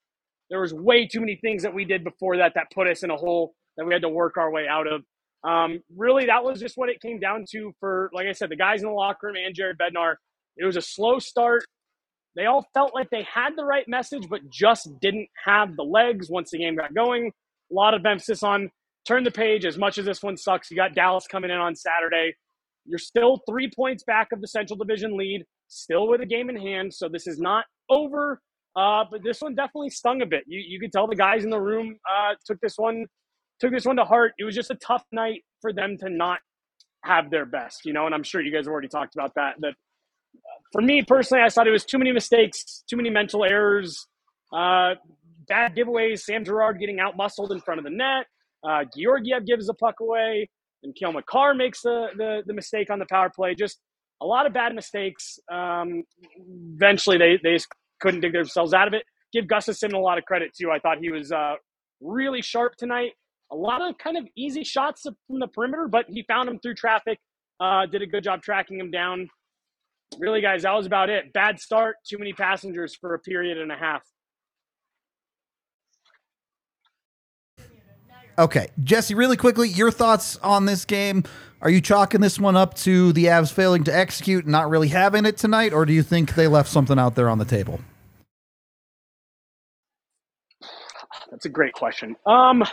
There 0.49 0.61
was 0.61 0.73
way 0.73 1.07
too 1.07 1.19
many 1.19 1.35
things 1.35 1.63
that 1.63 1.73
we 1.73 1.85
did 1.85 2.03
before 2.03 2.37
that 2.37 2.53
that 2.55 2.71
put 2.73 2.87
us 2.87 3.03
in 3.03 3.11
a 3.11 3.17
hole 3.17 3.53
that 3.77 3.85
we 3.85 3.93
had 3.93 4.01
to 4.03 4.09
work 4.09 4.37
our 4.37 4.51
way 4.51 4.65
out 4.69 4.87
of. 4.87 5.03
Um, 5.43 5.79
really, 5.95 6.25
that 6.25 6.43
was 6.43 6.59
just 6.59 6.77
what 6.77 6.89
it 6.89 7.01
came 7.01 7.19
down 7.19 7.45
to 7.51 7.73
for, 7.79 8.09
like 8.13 8.27
I 8.27 8.31
said, 8.31 8.49
the 8.49 8.55
guys 8.55 8.81
in 8.81 8.87
the 8.87 8.93
locker 8.93 9.27
room 9.27 9.35
and 9.35 9.53
Jared 9.53 9.77
Bednar. 9.77 10.15
It 10.57 10.65
was 10.65 10.77
a 10.77 10.81
slow 10.81 11.19
start. 11.19 11.63
They 12.35 12.45
all 12.45 12.65
felt 12.73 12.93
like 12.93 13.09
they 13.09 13.23
had 13.23 13.51
the 13.55 13.65
right 13.65 13.87
message, 13.87 14.27
but 14.29 14.47
just 14.49 14.89
didn't 15.01 15.27
have 15.45 15.75
the 15.75 15.83
legs 15.83 16.29
once 16.29 16.51
the 16.51 16.59
game 16.59 16.75
got 16.75 16.93
going. 16.93 17.31
A 17.71 17.73
lot 17.73 17.93
of 17.93 18.05
emphasis 18.05 18.43
on 18.43 18.69
turn 19.07 19.23
the 19.23 19.31
page. 19.31 19.65
As 19.65 19.77
much 19.77 19.97
as 19.97 20.05
this 20.05 20.21
one 20.21 20.37
sucks, 20.37 20.69
you 20.69 20.77
got 20.77 20.93
Dallas 20.93 21.25
coming 21.27 21.49
in 21.49 21.57
on 21.57 21.75
Saturday. 21.75 22.35
You're 22.85 22.99
still 22.99 23.41
three 23.49 23.69
points 23.75 24.03
back 24.03 24.31
of 24.31 24.41
the 24.41 24.47
Central 24.47 24.77
Division 24.77 25.17
lead, 25.17 25.45
still 25.67 26.07
with 26.07 26.21
a 26.21 26.25
game 26.25 26.49
in 26.49 26.55
hand. 26.55 26.93
So 26.93 27.09
this 27.09 27.27
is 27.27 27.39
not 27.39 27.65
over. 27.89 28.41
Uh, 28.77 29.03
but 29.09 29.23
this 29.23 29.41
one 29.41 29.55
definitely 29.55 29.89
stung 29.89 30.21
a 30.21 30.25
bit. 30.25 30.43
You 30.47 30.59
you 30.65 30.79
could 30.79 30.91
tell 30.91 31.07
the 31.07 31.15
guys 31.15 31.43
in 31.43 31.49
the 31.49 31.59
room 31.59 31.97
uh, 32.09 32.35
took 32.45 32.59
this 32.61 32.75
one 32.77 33.05
took 33.59 33.71
this 33.71 33.85
one 33.85 33.95
to 33.95 34.05
heart. 34.05 34.33
It 34.37 34.43
was 34.43 34.53
just 34.55 34.69
a 34.69 34.75
tough 34.75 35.03
night 35.11 35.43
for 35.61 35.73
them 35.73 35.97
to 35.97 36.09
not 36.09 36.39
have 37.03 37.31
their 37.31 37.45
best, 37.45 37.85
you 37.85 37.93
know. 37.93 38.05
And 38.05 38.13
I'm 38.13 38.23
sure 38.23 38.41
you 38.41 38.51
guys 38.51 38.65
have 38.65 38.71
already 38.71 38.87
talked 38.87 39.15
about 39.15 39.33
that. 39.35 39.55
That 39.59 39.73
for 40.71 40.81
me 40.81 41.01
personally, 41.01 41.43
I 41.43 41.49
thought 41.49 41.67
it 41.67 41.71
was 41.71 41.85
too 41.85 41.97
many 41.97 42.11
mistakes, 42.11 42.83
too 42.89 42.97
many 42.97 43.09
mental 43.09 43.43
errors, 43.43 44.07
uh, 44.53 44.95
bad 45.47 45.75
giveaways. 45.75 46.19
Sam 46.19 46.45
Girard 46.45 46.79
getting 46.79 46.99
out 46.99 47.17
muscled 47.17 47.51
in 47.51 47.59
front 47.59 47.79
of 47.79 47.83
the 47.83 47.91
net. 47.91 48.27
Uh, 48.67 48.83
Georgiev 48.95 49.45
gives 49.45 49.67
the 49.67 49.73
puck 49.73 49.95
away, 50.01 50.49
and 50.83 50.93
Cale 50.95 51.13
Makar 51.13 51.53
makes 51.53 51.81
the, 51.81 52.07
the, 52.17 52.43
the 52.45 52.53
mistake 52.53 52.89
on 52.89 52.99
the 52.99 53.05
power 53.09 53.31
play. 53.33 53.55
Just 53.55 53.79
a 54.21 54.25
lot 54.25 54.45
of 54.45 54.53
bad 54.53 54.75
mistakes. 54.75 55.39
Um, 55.51 56.03
eventually, 56.75 57.17
they 57.17 57.39
they 57.43 57.57
couldn't 57.99 58.21
dig 58.21 58.33
themselves 58.33 58.73
out 58.73 58.87
of 58.87 58.93
it. 58.93 59.03
Give 59.33 59.45
Gustavsson 59.45 59.93
a 59.93 59.97
lot 59.97 60.17
of 60.17 60.25
credit 60.25 60.51
too. 60.59 60.71
I 60.71 60.79
thought 60.79 60.97
he 60.99 61.11
was 61.11 61.31
uh, 61.31 61.55
really 62.01 62.41
sharp 62.41 62.75
tonight. 62.77 63.11
A 63.51 63.55
lot 63.55 63.81
of 63.81 63.97
kind 63.97 64.17
of 64.17 64.25
easy 64.35 64.63
shots 64.63 65.03
from 65.03 65.39
the 65.39 65.47
perimeter, 65.47 65.87
but 65.87 66.05
he 66.09 66.23
found 66.27 66.49
him 66.49 66.59
through 66.59 66.75
traffic. 66.75 67.19
Uh, 67.59 67.85
did 67.85 68.01
a 68.01 68.05
good 68.05 68.23
job 68.23 68.41
tracking 68.41 68.79
him 68.79 68.91
down 68.91 69.29
really, 70.19 70.41
guys, 70.41 70.63
that 70.63 70.73
was 70.73 70.85
about 70.85 71.09
it. 71.09 71.33
Bad 71.33 71.59
start, 71.59 71.97
too 72.07 72.17
many 72.17 72.33
passengers 72.33 72.95
for 72.95 73.13
a 73.13 73.19
period 73.19 73.57
and 73.57 73.71
a 73.71 73.75
half. 73.75 74.03
Okay, 78.39 78.67
Jesse, 78.83 79.15
really 79.15 79.37
quickly, 79.37 79.67
your 79.67 79.89
thoughts 79.89 80.37
on 80.37 80.65
this 80.65 80.85
game? 80.85 81.23
Are 81.61 81.69
you 81.69 81.81
chalking 81.81 82.21
this 82.21 82.39
one 82.39 82.55
up 82.55 82.75
to 82.75 83.11
the 83.13 83.25
Avs 83.25 83.51
failing 83.51 83.83
to 83.85 83.95
execute, 83.95 84.45
and 84.45 84.51
not 84.51 84.69
really 84.69 84.89
having 84.89 85.25
it 85.25 85.37
tonight, 85.37 85.73
or 85.73 85.85
do 85.85 85.93
you 85.93 86.03
think 86.03 86.35
they 86.35 86.47
left 86.47 86.69
something 86.69 86.99
out 86.99 87.15
there 87.15 87.29
on 87.29 87.39
the 87.39 87.45
table? 87.45 87.79
That's 91.31 91.45
a 91.45 91.49
great 91.49 91.73
question. 91.73 92.15
Um, 92.25 92.63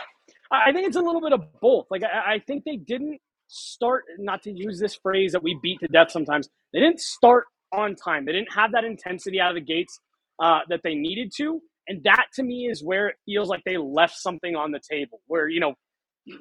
I 0.51 0.71
think 0.71 0.87
it's 0.87 0.95
a 0.95 1.01
little 1.01 1.21
bit 1.21 1.33
of 1.33 1.41
both. 1.59 1.87
Like 1.89 2.03
I, 2.03 2.35
I 2.35 2.39
think 2.39 2.63
they 2.63 2.77
didn't 2.77 3.19
start, 3.47 4.03
not 4.19 4.43
to 4.43 4.51
use 4.51 4.79
this 4.79 4.95
phrase 4.95 5.31
that 5.31 5.43
we 5.43 5.57
beat 5.61 5.79
to 5.79 5.87
death 5.87 6.11
sometimes, 6.11 6.47
they 6.71 6.79
didn't 6.79 6.99
start 6.99 7.45
on 7.73 7.95
time. 7.95 8.25
They 8.25 8.31
didn't 8.31 8.53
have 8.53 8.71
that 8.73 8.83
intensity 8.83 9.39
out 9.39 9.49
of 9.49 9.55
the 9.55 9.61
gates 9.61 9.99
uh, 10.39 10.59
that 10.69 10.81
they 10.83 10.93
needed 10.95 11.31
to. 11.37 11.61
And 11.87 12.03
that 12.03 12.27
to 12.35 12.43
me 12.43 12.67
is 12.67 12.83
where 12.83 13.09
it 13.09 13.15
feels 13.25 13.49
like 13.49 13.63
they 13.65 13.77
left 13.77 14.15
something 14.15 14.55
on 14.55 14.71
the 14.71 14.79
table 14.79 15.21
where, 15.27 15.47
you 15.47 15.59
know, 15.59 15.75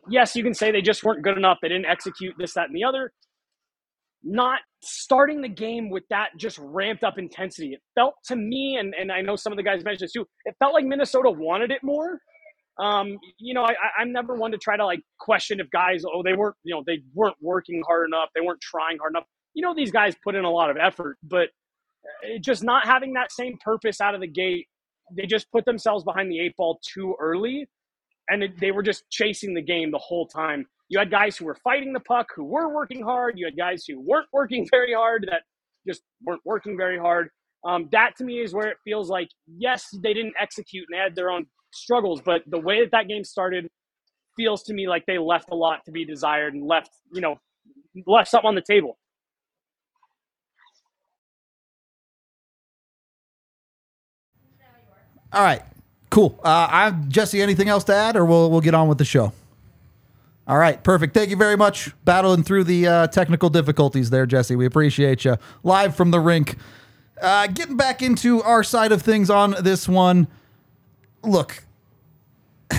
yes, 0.09 0.35
you 0.37 0.43
can 0.43 0.55
say 0.55 0.71
they 0.71 0.83
just 0.83 1.05
weren't 1.05 1.23
good 1.23 1.37
enough. 1.37 1.59
They 1.63 1.69
didn't 1.69 1.87
execute 1.87 2.35
this, 2.39 2.55
that, 2.55 2.69
and 2.69 2.77
the 2.77 2.85
other. 2.85 3.13
Not 4.23 4.61
starting 4.83 5.43
the 5.43 5.49
game 5.49 5.91
with 5.91 6.05
that 6.11 6.31
just 6.39 6.59
ramped 6.59 7.05
up 7.05 7.19
intensity. 7.19 7.75
It 7.75 7.81
felt 7.95 8.15
to 8.27 8.37
me, 8.37 8.77
and, 8.81 8.95
and 8.99 9.13
I 9.13 9.21
know 9.21 9.37
some 9.37 9.53
of 9.53 9.57
the 9.57 9.63
guys 9.63 9.85
mentioned 9.85 10.07
this 10.07 10.13
too, 10.13 10.27
it 10.45 10.55
felt 10.59 10.73
like 10.73 10.85
Minnesota 10.85 11.31
wanted 11.31 11.71
it 11.71 11.83
more 11.83 12.21
um, 12.79 13.19
you 13.39 13.55
know, 13.55 13.63
I, 13.63 13.75
I'm 13.99 14.13
never 14.13 14.35
one 14.35 14.51
to 14.51 14.59
try 14.59 14.77
to 14.77 14.85
like 14.85 15.01
question 15.21 15.61
if 15.61 15.71
guys, 15.71 16.03
oh, 16.05 16.23
they 16.25 16.35
weren't, 16.35 16.57
you 16.65 16.75
know, 16.75 16.83
they 16.87 17.03
weren't 17.15 17.37
working 17.41 17.83
hard 17.87 18.09
enough, 18.09 18.31
they 18.35 18.41
weren't 18.41 18.61
trying 18.61 18.99
hard 18.99 19.13
enough. 19.13 19.25
You 19.55 19.63
know, 19.63 19.75
these 19.75 19.93
guys 19.93 20.17
put 20.25 20.35
in 20.35 20.45
a 20.45 20.51
lot 20.51 20.71
of 20.71 20.77
effort, 20.77 21.17
but 21.23 21.51
uh, 22.25 22.39
just 22.41 22.65
not 22.65 22.87
having 22.87 23.13
that 23.15 23.31
same 23.31 23.57
purpose 23.65 24.01
out 24.01 24.15
of 24.15 24.21
the 24.21 24.27
gate, 24.27 24.67
they 25.17 25.27
just 25.27 25.51
put 25.53 25.65
themselves 25.65 26.03
behind 26.03 26.31
the 26.31 26.41
eight 26.41 26.57
ball 26.57 26.81
too 26.83 27.15
early, 27.21 27.69
and 28.29 28.43
it, 28.43 28.59
they 28.61 28.71
were 28.71 28.83
just 28.83 29.09
chasing 29.11 29.55
the 29.55 29.63
game 29.63 29.91
the 29.91 29.99
whole 29.99 30.27
time. 30.27 30.67
You 30.89 30.99
had 30.99 31.11
guys 31.11 31.37
who 31.37 31.45
were 31.47 31.57
fighting 31.65 31.93
the 31.93 32.01
puck, 32.01 32.29
who 32.35 32.45
were 32.45 32.75
working 32.75 33.03
hard. 33.03 33.39
You 33.39 33.47
had 33.47 33.57
guys 33.57 33.85
who 33.87 34.01
weren't 34.01 34.29
working 34.33 34.67
very 34.71 34.95
hard, 34.95 35.27
that 35.31 35.43
just 35.87 36.03
weren't 36.23 36.43
working 36.45 36.77
very 36.77 36.99
hard. 36.99 37.29
Um, 37.65 37.89
that 37.93 38.17
to 38.19 38.25
me 38.25 38.41
is 38.41 38.53
where 38.53 38.69
it 38.69 38.77
feels 38.85 39.09
like 39.09 39.29
yes, 39.47 39.89
they 40.03 40.13
didn't 40.13 40.35
execute 40.39 40.87
and 40.91 40.99
they 40.99 41.03
had 41.03 41.17
their 41.17 41.31
own 41.31 41.47
struggles. 41.73 42.21
But 42.21 42.43
the 42.47 42.61
way 42.61 42.81
that 42.81 42.91
that 42.93 43.09
game 43.09 43.25
started 43.25 43.69
feels 44.37 44.63
to 44.65 44.75
me 44.75 44.89
like 44.89 45.07
they 45.07 45.19
left 45.19 45.51
a 45.51 45.55
lot 45.55 45.85
to 45.87 45.93
be 45.93 46.05
desired 46.05 46.55
and 46.55 46.67
left, 46.67 46.91
you 47.13 47.21
know, 47.21 47.37
left 48.07 48.31
something 48.31 48.49
on 48.49 48.55
the 48.55 48.63
table. 48.63 48.99
All 55.33 55.43
right, 55.43 55.63
cool. 56.15 56.39
Uh, 56.45 56.69
I 56.71 56.91
Jesse, 57.09 57.43
anything 57.43 57.69
else 57.69 57.85
to 57.85 57.95
add, 57.95 58.17
or 58.17 58.25
we'll 58.25 58.51
we'll 58.51 58.61
get 58.61 58.75
on 58.75 58.89
with 58.89 58.99
the 58.99 59.05
show. 59.05 59.33
All 60.47 60.59
right, 60.59 60.83
perfect. 60.83 61.15
Thank 61.15 61.31
you 61.31 61.37
very 61.37 61.57
much. 61.57 61.91
Battling 62.05 62.43
through 62.45 62.65
the 62.65 62.87
uh, 62.87 63.07
technical 63.09 63.51
difficulties 63.51 64.11
there, 64.11 64.27
Jesse. 64.27 64.55
We 64.57 64.67
appreciate 64.67 65.25
you. 65.25 65.37
Live 65.63 65.97
from 65.97 66.11
the 66.11 66.21
rink. 66.21 66.57
Uh, 67.21 67.47
getting 67.49 67.77
back 67.77 68.03
into 68.03 68.43
our 68.43 68.63
side 68.63 68.93
of 68.93 69.03
things 69.03 69.31
on 69.31 69.57
this 69.61 69.89
one. 69.89 70.29
Look, 71.23 71.65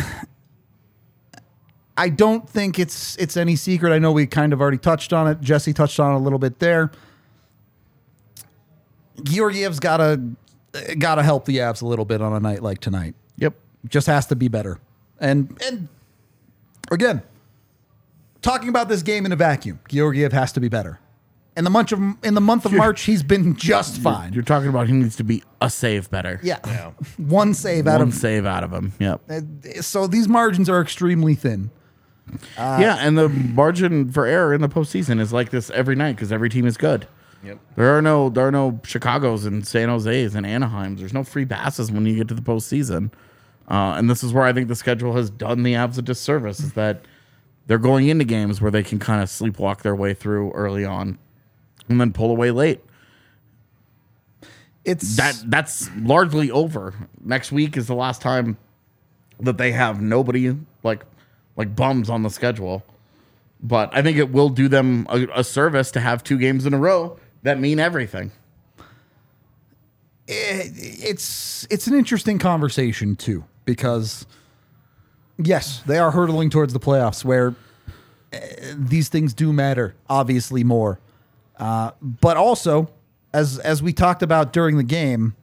I 1.97 2.09
don't 2.09 2.47
think 2.47 2.79
it's 2.79 3.17
it's 3.17 3.35
any 3.35 3.57
secret. 3.57 3.91
I 3.91 3.99
know 3.99 4.11
we 4.13 4.27
kind 4.27 4.53
of 4.53 4.61
already 4.61 4.77
touched 4.77 5.11
on 5.11 5.27
it. 5.27 5.41
Jesse 5.41 5.73
touched 5.73 5.99
on 5.99 6.13
it 6.13 6.15
a 6.15 6.19
little 6.19 6.39
bit 6.39 6.59
there. 6.59 6.91
Georgiev's 9.23 9.79
gotta 9.79 10.21
gotta 10.99 11.23
help 11.23 11.45
the 11.45 11.57
Avs 11.57 11.81
a 11.81 11.85
little 11.85 12.05
bit 12.05 12.21
on 12.21 12.31
a 12.31 12.39
night 12.39 12.61
like 12.61 12.79
tonight. 12.79 13.15
Yep. 13.37 13.53
Just 13.87 14.07
has 14.07 14.25
to 14.27 14.35
be 14.35 14.47
better. 14.47 14.79
And 15.19 15.57
and 15.65 15.87
again, 16.91 17.21
talking 18.41 18.69
about 18.69 18.89
this 18.89 19.01
game 19.01 19.25
in 19.25 19.31
a 19.31 19.35
vacuum, 19.35 19.79
Georgiev 19.87 20.33
has 20.33 20.51
to 20.53 20.59
be 20.59 20.67
better. 20.69 20.99
In 21.57 21.63
the 21.63 21.69
month 21.69 21.91
of 21.93 21.99
in 22.23 22.33
the 22.33 22.41
month 22.41 22.65
of 22.65 22.73
March, 22.73 23.03
he's 23.03 23.23
been 23.23 23.55
just 23.55 24.01
fine. 24.01 24.33
You're 24.33 24.43
talking 24.43 24.67
about 24.67 24.87
he 24.87 24.93
needs 24.93 25.15
to 25.17 25.23
be 25.23 25.41
a 25.61 25.69
save 25.69 26.09
better. 26.11 26.39
yeah, 26.43 26.91
one 27.17 27.53
save 27.53 27.87
out 27.87 27.99
One 27.99 28.09
of. 28.09 28.13
save 28.13 28.45
out 28.45 28.63
of 28.65 28.73
him. 28.73 28.91
Yep. 28.99 29.21
Uh, 29.29 29.81
so 29.81 30.05
these 30.05 30.27
margins 30.27 30.67
are 30.69 30.81
extremely 30.81 31.33
thin. 31.33 31.71
Uh, 32.57 32.79
yeah, 32.81 32.97
and 32.99 33.17
the 33.17 33.29
margin 33.29 34.11
for 34.11 34.25
error 34.25 34.53
in 34.53 34.59
the 34.59 34.67
postseason 34.67 35.19
is 35.21 35.31
like 35.31 35.51
this 35.51 35.69
every 35.69 35.95
night 35.95 36.15
because 36.17 36.31
every 36.31 36.49
team 36.49 36.65
is 36.65 36.75
good. 36.75 37.07
Yep. 37.43 37.59
There 37.77 37.95
are 37.97 38.01
no 38.01 38.27
there 38.29 38.45
are 38.47 38.51
no 38.51 38.81
Chicago's 38.83 39.45
and 39.45 39.65
San 39.65 39.87
Jose's 39.87 40.35
and 40.35 40.45
Anaheim's. 40.45 40.99
There's 40.99 41.13
no 41.13 41.23
free 41.23 41.45
passes 41.45 41.89
when 41.89 42.05
you 42.05 42.15
get 42.17 42.27
to 42.27 42.33
the 42.33 42.41
postseason. 42.41 43.11
Uh, 43.67 43.95
and 43.97 44.09
this 44.09 44.23
is 44.23 44.31
where 44.33 44.43
I 44.43 44.53
think 44.53 44.67
the 44.67 44.75
schedule 44.75 45.13
has 45.13 45.29
done 45.29 45.63
the 45.63 45.73
Avs 45.73 45.97
a 45.97 46.01
disservice 46.01 46.59
is 46.59 46.73
that 46.73 47.05
they're 47.67 47.77
going 47.79 48.07
into 48.07 48.23
games 48.25 48.61
where 48.61 48.71
they 48.71 48.83
can 48.83 48.99
kind 48.99 49.23
of 49.23 49.29
sleepwalk 49.29 49.81
their 49.81 49.95
way 49.95 50.13
through 50.13 50.51
early 50.51 50.85
on. 50.85 51.17
and 51.89 51.99
then 51.99 52.13
pull 52.13 52.31
away 52.31 52.51
late. 52.51 52.81
It's 54.83 55.17
That 55.17 55.35
that's 55.47 55.89
largely 55.97 56.51
over. 56.51 56.93
Next 57.23 57.51
week 57.51 57.75
is 57.75 57.87
the 57.87 57.95
last 57.95 58.21
time 58.21 58.57
that 59.39 59.57
they 59.57 59.71
have 59.71 59.99
nobody 59.99 60.55
like 60.83 61.05
like 61.55 61.75
bums 61.75 62.09
on 62.09 62.21
the 62.21 62.29
schedule. 62.29 62.83
But 63.63 63.95
I 63.95 64.03
think 64.03 64.17
it 64.17 64.31
will 64.31 64.49
do 64.49 64.67
them 64.67 65.07
a, 65.09 65.27
a 65.35 65.43
service 65.43 65.89
to 65.91 65.99
have 65.99 66.23
two 66.23 66.37
games 66.37 66.67
in 66.67 66.73
a 66.73 66.77
row 66.77 67.17
that 67.41 67.59
mean 67.59 67.79
everything. 67.79 68.31
it's 70.27 71.65
it's 71.71 71.87
an 71.87 71.95
interesting 71.95 72.37
conversation 72.37 73.15
too 73.15 73.43
because 73.65 74.25
yes, 75.37 75.81
they 75.85 75.97
are 75.97 76.11
hurtling 76.11 76.49
towards 76.49 76.73
the 76.73 76.79
playoffs 76.79 77.25
where 77.25 77.55
uh, 78.33 78.37
these 78.75 79.09
things 79.09 79.33
do 79.33 79.51
matter 79.51 79.95
obviously 80.09 80.63
more. 80.63 80.99
Uh, 81.57 81.91
but 82.01 82.37
also 82.37 82.89
as 83.33 83.59
as 83.59 83.83
we 83.83 83.93
talked 83.93 84.23
about 84.23 84.53
during 84.53 84.77
the 84.77 84.83
game, 84.83 85.35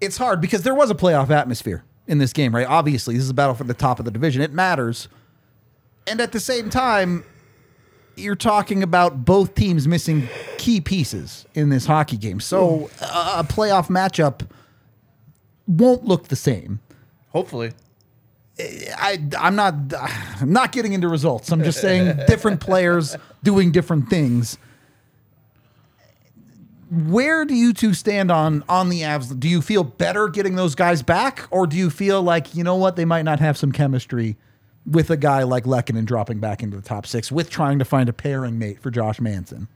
it's 0.00 0.16
hard 0.16 0.40
because 0.40 0.62
there 0.62 0.74
was 0.74 0.90
a 0.90 0.94
playoff 0.94 1.30
atmosphere 1.30 1.84
in 2.06 2.18
this 2.18 2.32
game, 2.32 2.54
right? 2.54 2.66
Obviously, 2.66 3.14
this 3.14 3.24
is 3.24 3.30
a 3.30 3.34
battle 3.34 3.54
for 3.54 3.64
the 3.64 3.74
top 3.74 3.98
of 3.98 4.04
the 4.04 4.10
division. 4.10 4.42
It 4.42 4.52
matters. 4.52 5.08
And 6.06 6.20
at 6.20 6.32
the 6.32 6.40
same 6.40 6.68
time, 6.68 7.24
you're 8.16 8.36
talking 8.36 8.82
about 8.82 9.24
both 9.24 9.54
teams 9.54 9.88
missing 9.88 10.28
key 10.58 10.80
pieces 10.80 11.46
in 11.54 11.70
this 11.70 11.86
hockey 11.86 12.16
game. 12.16 12.40
So 12.40 12.90
a, 13.00 13.40
a 13.40 13.46
playoff 13.48 13.88
matchup 13.88 14.46
won't 15.66 16.04
look 16.04 16.28
the 16.28 16.36
same. 16.36 16.80
Hopefully. 17.30 17.72
I, 18.58 19.20
I'm 19.38 19.56
not 19.56 19.74
I'm 20.40 20.52
not 20.52 20.70
getting 20.70 20.92
into 20.92 21.08
results. 21.08 21.50
I'm 21.50 21.64
just 21.64 21.80
saying 21.80 22.16
different 22.28 22.60
players 22.60 23.16
doing 23.42 23.72
different 23.72 24.08
things. 24.08 24.58
Where 26.90 27.44
do 27.44 27.54
you 27.54 27.72
two 27.72 27.94
stand 27.94 28.30
on 28.30 28.62
on 28.68 28.90
the 28.90 29.00
Avs? 29.00 29.38
Do 29.38 29.48
you 29.48 29.60
feel 29.60 29.82
better 29.82 30.28
getting 30.28 30.54
those 30.54 30.76
guys 30.76 31.02
back, 31.02 31.48
or 31.50 31.66
do 31.66 31.76
you 31.76 31.90
feel 31.90 32.22
like 32.22 32.54
you 32.54 32.62
know 32.62 32.76
what 32.76 32.94
they 32.94 33.04
might 33.04 33.22
not 33.22 33.40
have 33.40 33.56
some 33.58 33.72
chemistry 33.72 34.36
with 34.86 35.10
a 35.10 35.16
guy 35.16 35.42
like 35.42 35.64
Lehkonen 35.64 36.04
dropping 36.04 36.38
back 36.38 36.62
into 36.62 36.76
the 36.76 36.82
top 36.82 37.06
six 37.06 37.32
with 37.32 37.50
trying 37.50 37.80
to 37.80 37.84
find 37.84 38.08
a 38.08 38.12
pairing 38.12 38.58
mate 38.58 38.78
for 38.78 38.92
Josh 38.92 39.20
Manson? 39.20 39.66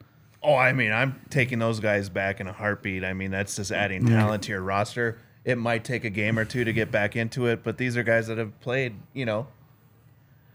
Oh, 0.40 0.54
I 0.54 0.72
mean, 0.72 0.92
I'm 0.92 1.20
taking 1.30 1.58
those 1.58 1.80
guys 1.80 2.08
back 2.08 2.38
in 2.38 2.46
a 2.46 2.52
heartbeat. 2.52 3.02
I 3.02 3.12
mean, 3.12 3.32
that's 3.32 3.56
just 3.56 3.72
adding 3.72 4.06
talent 4.06 4.44
to 4.44 4.52
your 4.52 4.60
roster. 4.62 5.18
It 5.44 5.56
might 5.58 5.84
take 5.84 6.04
a 6.04 6.10
game 6.10 6.38
or 6.38 6.44
two 6.44 6.64
to 6.64 6.72
get 6.72 6.90
back 6.90 7.16
into 7.16 7.46
it, 7.46 7.62
but 7.64 7.78
these 7.78 7.96
are 7.96 8.02
guys 8.02 8.26
that 8.26 8.36
have 8.38 8.58
played, 8.60 8.94
you 9.14 9.24
know, 9.24 9.46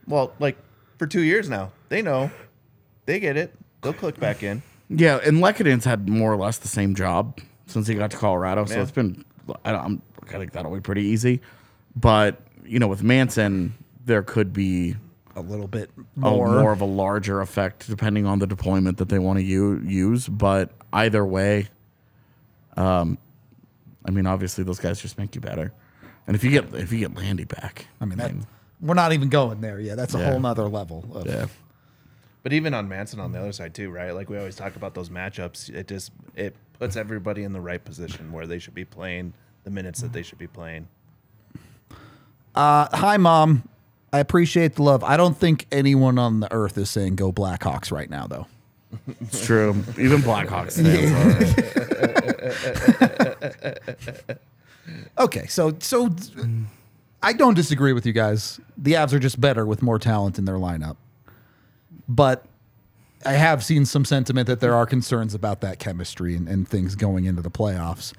well, 0.08 0.34
like 0.40 0.58
for 0.98 1.08
two 1.08 1.22
years 1.22 1.50
now. 1.50 1.72
They 1.90 2.02
know, 2.02 2.30
they 3.06 3.20
get 3.20 3.38
it. 3.38 3.54
They'll 3.82 3.94
click 3.94 4.20
back 4.20 4.44
in. 4.44 4.62
Yeah, 4.90 5.20
and 5.24 5.38
Lehkonen's 5.38 5.86
had 5.86 6.08
more 6.08 6.32
or 6.32 6.38
less 6.38 6.58
the 6.60 6.68
same 6.68 6.94
job 6.96 7.40
since 7.66 7.88
he 7.88 7.96
got 7.96 8.12
to 8.12 8.18
Colorado, 8.18 8.66
so 8.66 8.76
Yeah. 8.76 8.82
it's 8.82 8.92
been 8.92 9.24
I, 9.66 9.72
don't- 9.72 9.84
I'm, 9.86 10.02
I 10.30 10.38
think 10.38 10.52
that'll 10.52 10.74
be 10.74 10.80
pretty 10.82 11.04
easy. 11.04 11.42
But 11.96 12.40
you 12.66 12.80
know, 12.80 12.88
with 12.88 13.04
Manson, 13.04 13.74
there 14.06 14.22
could 14.24 14.54
be 14.54 14.96
A 15.36 15.42
little 15.42 15.68
bit 15.68 15.90
a, 15.98 16.02
more. 16.20 16.48
more 16.62 16.72
of 16.72 16.82
a 16.82 16.86
larger 16.86 17.42
effect 17.42 17.88
depending 17.90 18.26
on 18.26 18.40
the 18.40 18.48
deployment 18.48 18.98
that 19.00 19.10
they 19.10 19.20
want 19.20 19.40
to 19.40 19.44
u- 19.44 19.82
use. 19.86 20.28
But 20.28 20.72
either 20.94 21.26
way, 21.26 21.68
um, 22.78 23.18
I 24.06 24.12
mean, 24.12 24.26
obviously 24.26 24.64
those 24.64 24.80
guys 24.80 25.02
just 25.02 25.18
make 25.18 25.36
you 25.36 25.42
better. 25.42 25.72
And 26.28 26.36
if 26.36 26.44
you 26.44 26.52
get 26.52 26.74
if 26.74 26.92
you 26.92 27.00
get 27.00 27.16
Landy 27.16 27.44
back, 27.46 27.88
I 28.02 28.06
mean, 28.06 28.18
that, 28.18 28.32
we're 28.82 28.94
not 28.96 29.14
even 29.14 29.30
going 29.30 29.62
there 29.62 29.80
yet. 29.80 29.98
That's 29.98 30.14
a 30.16 30.20
Yeah. 30.20 30.32
whole 30.32 30.40
nother 30.40 30.68
level. 30.68 31.06
Of, 31.14 31.28
yeah. 31.28 31.48
But 32.44 32.52
even 32.54 32.74
on 32.74 32.88
Manson 32.90 33.20
on 33.20 33.32
the 33.32 33.40
other 33.40 33.52
side 33.54 33.74
too, 33.74 33.90
right? 33.90 34.12
Like 34.12 34.30
we 34.30 34.38
always 34.38 34.56
talk 34.56 34.76
about 34.76 34.94
those 34.94 35.10
matchups. 35.10 35.70
It 35.70 35.88
just 35.88 36.12
it 36.36 36.56
puts 36.80 36.96
everybody 36.98 37.44
in 37.44 37.54
the 37.54 37.62
right 37.62 37.84
position 37.84 38.32
where 38.32 38.46
they 38.48 38.60
should 38.60 38.74
be 38.76 38.86
playing 38.86 39.34
the 39.64 39.70
minutes 39.70 40.02
that 40.02 40.12
they 40.12 40.24
should 40.24 40.38
be 40.40 40.48
playing. 40.48 40.88
Uh, 42.56 42.88
hi, 42.96 43.18
mom. 43.18 43.68
I 44.12 44.20
appreciate 44.20 44.76
the 44.76 44.84
love. 44.84 45.04
I 45.04 45.18
don't 45.18 45.36
think 45.38 45.66
anyone 45.72 46.20
on 46.20 46.40
the 46.40 46.52
earth 46.54 46.78
is 46.78 46.90
saying 46.90 47.16
go 47.16 47.32
Blackhawks 47.32 47.92
right 47.92 48.10
now, 48.10 48.28
though. 48.28 48.46
It's 49.22 49.44
true. 49.44 49.72
Even 49.98 50.22
Blackhawks 50.22 50.76
fans 50.76 51.98
are. 51.98 52.13
Okay, 55.18 55.48
so 55.48 55.76
so 55.80 56.14
I 57.22 57.34
don't 57.34 57.54
disagree 57.54 57.94
with 57.94 58.06
you 58.06 58.14
guys. 58.14 58.60
The 58.78 58.94
Avs 58.94 59.14
are 59.14 59.20
just 59.20 59.40
better 59.40 59.66
with 59.66 59.82
more 59.82 59.98
talent 59.98 60.38
in 60.38 60.46
their 60.46 60.58
lineup, 60.58 60.98
but 62.08 62.46
I 63.26 63.34
have 63.34 63.64
seen 63.64 63.86
some 63.86 64.04
sentiment 64.04 64.48
that 64.48 64.60
there 64.60 64.76
are 64.76 64.86
concerns 64.86 65.34
about 65.34 65.62
that 65.62 65.80
chemistry 65.80 66.36
and, 66.36 66.50
and 66.50 66.68
things 66.68 66.96
going 66.96 67.26
into 67.26 67.42
the 67.42 67.52
playoffs. 67.52 68.14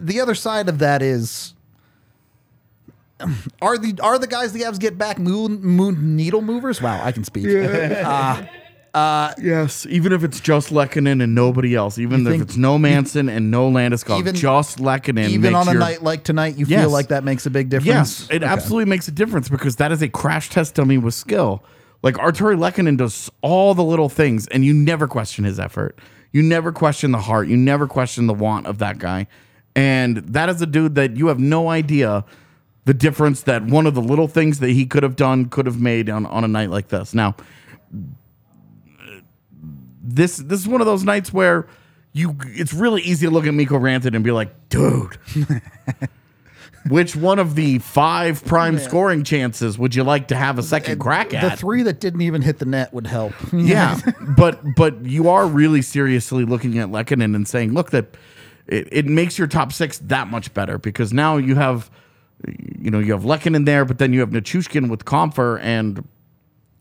The 0.00 0.20
other 0.20 0.34
side 0.34 0.68
of 0.68 0.78
that 0.78 1.02
is. 1.02 1.54
Are 3.60 3.76
the 3.76 4.00
are 4.02 4.18
the 4.18 4.26
guys 4.26 4.54
the 4.54 4.62
Avs 4.62 4.78
get 4.78 4.96
back 4.96 5.18
moon 5.18 5.60
moon 5.60 6.16
needle 6.16 6.40
movers? 6.40 6.80
Wow, 6.80 7.02
I 7.04 7.12
can 7.12 7.22
speak. 7.22 7.44
Uh, 7.46 8.46
Uh, 8.92 9.32
yes, 9.40 9.86
even 9.88 10.12
if 10.12 10.24
it's 10.24 10.40
just 10.40 10.70
Lehkonen 10.70 11.22
and 11.22 11.32
nobody 11.34 11.76
else, 11.76 11.96
even 11.98 12.26
if 12.26 12.40
it's 12.40 12.56
no 12.56 12.76
Manson 12.76 13.28
and 13.28 13.50
no 13.50 13.70
Landeskog, 13.70 14.18
Even- 14.18 14.34
just 14.34 14.78
Lehkonen. 14.78 15.28
Even 15.28 15.54
on 15.54 15.68
a 15.68 15.72
your- 15.72 15.80
night 15.80 16.02
like 16.02 16.24
tonight, 16.24 16.56
you 16.56 16.66
Yes. 16.66 16.80
feel 16.82 16.90
like 16.90 17.08
that 17.08 17.22
makes 17.22 17.46
a 17.46 17.50
big 17.50 17.68
difference. 17.68 17.86
Yes, 18.22 18.28
it 18.30 18.42
Okay. 18.42 18.52
absolutely 18.52 18.90
makes 18.90 19.06
a 19.06 19.12
difference 19.12 19.48
because 19.48 19.76
that 19.76 19.92
is 19.92 20.02
a 20.02 20.08
crash 20.08 20.50
test 20.50 20.74
dummy 20.74 20.98
with 20.98 21.14
skill. 21.14 21.62
Like 22.02 22.16
Artturi 22.16 22.56
Lehkonen 22.58 22.96
does 22.96 23.30
all 23.42 23.74
the 23.74 23.84
little 23.84 24.08
things, 24.08 24.48
and 24.48 24.64
you 24.64 24.74
never 24.74 25.06
question 25.06 25.44
his 25.44 25.60
effort. 25.60 25.96
You 26.32 26.42
never 26.42 26.72
question 26.72 27.12
the 27.12 27.18
heart. 27.18 27.46
You 27.46 27.56
never 27.56 27.86
question 27.86 28.26
the 28.26 28.34
want 28.34 28.66
of 28.66 28.78
that 28.78 28.98
guy. 28.98 29.28
And 29.76 30.16
that 30.18 30.48
is 30.48 30.60
a 30.62 30.66
dude 30.66 30.96
that 30.96 31.16
you 31.16 31.28
have 31.28 31.38
no 31.38 31.68
idea 31.68 32.24
the 32.86 32.94
difference 32.94 33.42
that 33.42 33.64
one 33.66 33.86
of 33.86 33.94
the 33.94 34.00
little 34.02 34.26
things 34.26 34.58
that 34.58 34.70
he 34.70 34.84
could 34.86 35.02
have 35.04 35.14
done 35.14 35.44
could 35.44 35.66
have 35.66 35.80
made 35.80 36.08
on, 36.10 36.26
on 36.26 36.42
a 36.42 36.48
night 36.48 36.70
like 36.70 36.88
this. 36.88 37.14
Now, 37.14 37.36
this 40.00 40.38
this 40.38 40.60
is 40.60 40.68
one 40.68 40.80
of 40.80 40.86
those 40.86 41.04
nights 41.04 41.32
where 41.32 41.66
you 42.12 42.36
it's 42.46 42.72
really 42.72 43.02
easy 43.02 43.26
to 43.26 43.32
look 43.32 43.46
at 43.46 43.54
Mikko 43.54 43.78
Rantanen 43.78 44.14
and 44.14 44.24
be 44.24 44.32
like, 44.32 44.68
dude, 44.68 45.16
which 46.88 47.14
one 47.14 47.38
of 47.38 47.54
the 47.54 47.78
five 47.78 48.44
prime 48.44 48.78
scoring 48.78 49.22
chances 49.22 49.78
would 49.78 49.94
you 49.94 50.02
like 50.02 50.28
to 50.28 50.36
have 50.36 50.58
a 50.58 50.62
second 50.62 50.98
crack 50.98 51.32
at? 51.34 51.50
The 51.50 51.56
three 51.56 51.82
that 51.82 52.00
didn't 52.00 52.22
even 52.22 52.42
hit 52.42 52.58
the 52.58 52.64
net 52.64 52.92
would 52.92 53.06
help. 53.06 53.32
yeah, 53.52 54.00
but 54.36 54.60
but 54.76 55.04
you 55.04 55.28
are 55.28 55.46
really 55.46 55.82
seriously 55.82 56.44
looking 56.44 56.78
at 56.78 56.88
Lehkonen 56.88 57.34
and 57.34 57.46
saying, 57.46 57.74
look, 57.74 57.90
that 57.90 58.16
it, 58.66 58.88
it 58.90 59.06
makes 59.06 59.38
your 59.38 59.46
top 59.46 59.72
six 59.72 59.98
that 59.98 60.28
much 60.28 60.52
better 60.54 60.78
because 60.78 61.12
now 61.12 61.36
you 61.36 61.54
have, 61.54 61.90
you 62.78 62.90
know, 62.90 62.98
you 62.98 63.12
have 63.12 63.22
Lehkonen 63.22 63.66
there, 63.66 63.84
but 63.84 63.98
then 63.98 64.12
you 64.12 64.20
have 64.20 64.30
Nichushkin 64.30 64.88
with 64.90 65.04
Compher 65.04 65.60
and 65.60 66.06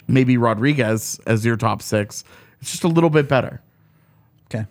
maybe 0.08 0.38
Rodrigues 0.38 1.20
as 1.28 1.46
your 1.46 1.56
top 1.56 1.82
six. 1.82 2.24
It's 2.62 2.72
just 2.72 2.84
a 2.84 2.88
little 2.88 3.10
bit 3.10 3.28
better. 3.30 3.62
Okay. 4.54 4.66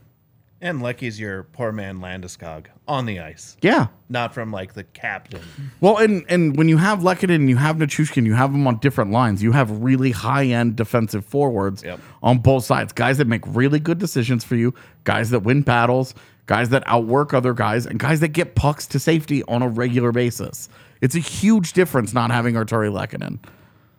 And 0.61 0.81
Lecky's 0.83 1.19
your 1.21 1.45
poor 1.45 1.71
man 1.73 1.99
Landeskog 2.01 2.67
on 2.89 3.07
the 3.07 3.21
ice, 3.21 3.57
Yeah. 3.63 3.87
not 4.09 4.35
from 4.35 4.51
like 4.51 4.75
the 4.75 4.83
captain. 4.85 5.41
Well, 5.81 5.99
and 5.99 6.25
and 6.29 6.57
when 6.57 6.69
you 6.69 6.79
have 6.79 7.01
Lehkonen 7.01 7.35
and 7.37 7.49
you 7.49 7.57
have 7.57 7.77
Nichushkin, 7.77 8.27
you 8.27 8.35
have 8.35 8.53
them 8.53 8.67
on 8.67 8.79
different 8.79 9.11
lines. 9.13 9.43
You 9.43 9.53
have 9.53 9.71
really 9.71 10.11
high 10.11 10.47
end 10.47 10.75
defensive 10.77 11.25
forwards 11.25 11.83
Yep. 11.85 12.01
on 12.23 12.39
both 12.39 12.65
sides. 12.65 12.93
Guys 12.93 13.19
that 13.19 13.27
make 13.29 13.43
really 13.47 13.79
good 13.79 13.99
decisions 13.99 14.43
for 14.45 14.57
you. 14.57 14.75
Guys 15.05 15.31
that 15.31 15.41
win 15.41 15.63
battles. 15.63 16.15
Guys 16.47 16.71
that 16.71 16.83
outwork 16.87 17.35
other 17.35 17.53
guys, 17.53 17.85
and 17.85 17.99
guys 17.99 18.21
that 18.21 18.29
get 18.29 18.55
pucks 18.55 18.87
to 18.87 18.99
safety 18.99 19.43
on 19.49 19.61
a 19.61 19.69
regular 19.69 20.13
basis. 20.13 20.71
It's 21.03 21.15
a 21.15 21.19
huge 21.19 21.75
difference 21.75 22.15
not 22.15 22.31
having 22.31 22.55
Artturi 22.55 22.91
Lehkonen. 22.91 23.39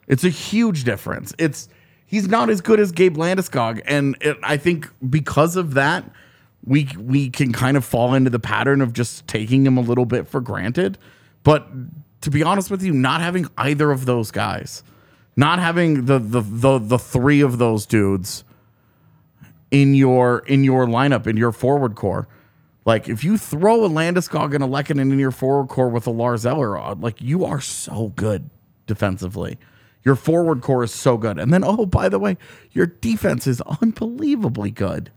It's 0.08 0.23
a 0.23 0.30
huge 0.30 0.84
difference. 0.84 1.32
It's 1.38 1.69
he's 2.10 2.28
not 2.28 2.50
as 2.50 2.60
good 2.60 2.80
as 2.80 2.91
Gabe 2.91 3.15
Landeskog, 3.15 3.82
and 3.86 4.17
it, 4.19 4.38
I 4.41 4.58
think 4.58 4.89
because 5.08 5.56
of 5.56 5.76
that, 5.76 6.04
we 6.65 6.89
we 6.98 7.30
can 7.30 7.54
kind 7.54 7.78
of 7.78 7.86
fall 7.86 8.13
into 8.15 8.30
the 8.30 8.39
pattern 8.39 8.82
of 8.82 8.93
just 8.93 9.28
taking 9.28 9.66
him 9.66 9.78
a 9.78 9.82
little 9.82 10.05
bit 10.05 10.28
for 10.28 10.41
granted. 10.41 10.97
But 11.43 11.70
to 12.22 12.32
be 12.32 12.43
honest 12.43 12.70
with 12.70 12.84
you, 12.84 12.91
not 12.91 13.22
having 13.22 13.47
either 13.57 13.91
of 13.91 14.05
those 14.05 14.32
guys, 14.32 14.84
not 15.36 15.60
having 15.60 16.05
the 16.05 16.20
the 16.20 16.41
the, 16.41 16.80
the 16.80 16.99
three 16.99 17.41
of 17.41 17.60
those 17.60 17.86
dudes 17.86 18.43
in 19.72 19.93
your 19.93 20.39
in 20.47 20.64
your 20.64 20.88
lineup 20.88 21.28
in 21.28 21.38
your 21.38 21.51
forward 21.51 21.95
core. 21.95 22.28
Like 22.86 23.07
if 23.07 23.24
you 23.24 23.38
throw 23.38 23.86
a 23.86 23.89
Landeskog 23.89 24.55
and 24.55 24.64
a 24.64 24.68
Lehkonen 24.68 25.12
in 25.12 25.20
your 25.20 25.32
forward 25.32 25.68
core 25.68 25.89
with 25.89 26.07
a 26.07 26.12
Lars 26.12 26.45
Eller, 26.45 26.95
like 26.95 27.22
you 27.22 27.45
are 27.45 27.62
so 27.62 28.14
good 28.16 28.49
defensively. 28.88 29.60
Your 30.04 30.16
forward 30.16 30.62
core 30.62 30.84
is 30.84 30.93
so 30.93 31.18
good. 31.18 31.38
And 31.38 31.54
then, 31.54 31.64
oh, 31.64 31.86
by 31.86 32.10
the 32.10 32.20
way, 32.20 32.38
your 32.72 32.86
defense 32.86 33.47
is 33.47 33.62
unbelievably 33.82 34.72
good. 34.72 35.12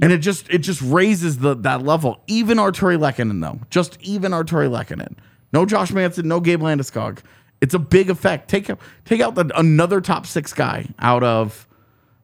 And 0.00 0.12
it 0.12 0.18
just 0.18 0.48
it 0.50 0.58
just 0.58 0.82
raises 0.82 1.38
the 1.38 1.54
that 1.54 1.82
level. 1.82 2.20
Even 2.26 2.58
Artturi 2.58 2.98
Lehkonen, 2.98 3.40
though. 3.40 3.60
Just 3.70 3.98
even 4.02 4.32
Artturi 4.32 4.68
Lehkonen. 4.68 5.14
No 5.52 5.64
Josh 5.64 5.90
Manson, 5.90 6.28
no 6.28 6.38
Gabe 6.40 6.60
Landeskog. 6.60 7.20
It's 7.62 7.72
a 7.72 7.78
big 7.78 8.10
effect. 8.10 8.50
Take 8.50 8.68
out 8.68 8.78
take 9.06 9.22
out 9.22 9.34
the, 9.34 9.50
another 9.58 10.02
top 10.02 10.26
six 10.26 10.52
guy 10.52 10.86
out 10.98 11.22
of 11.22 11.66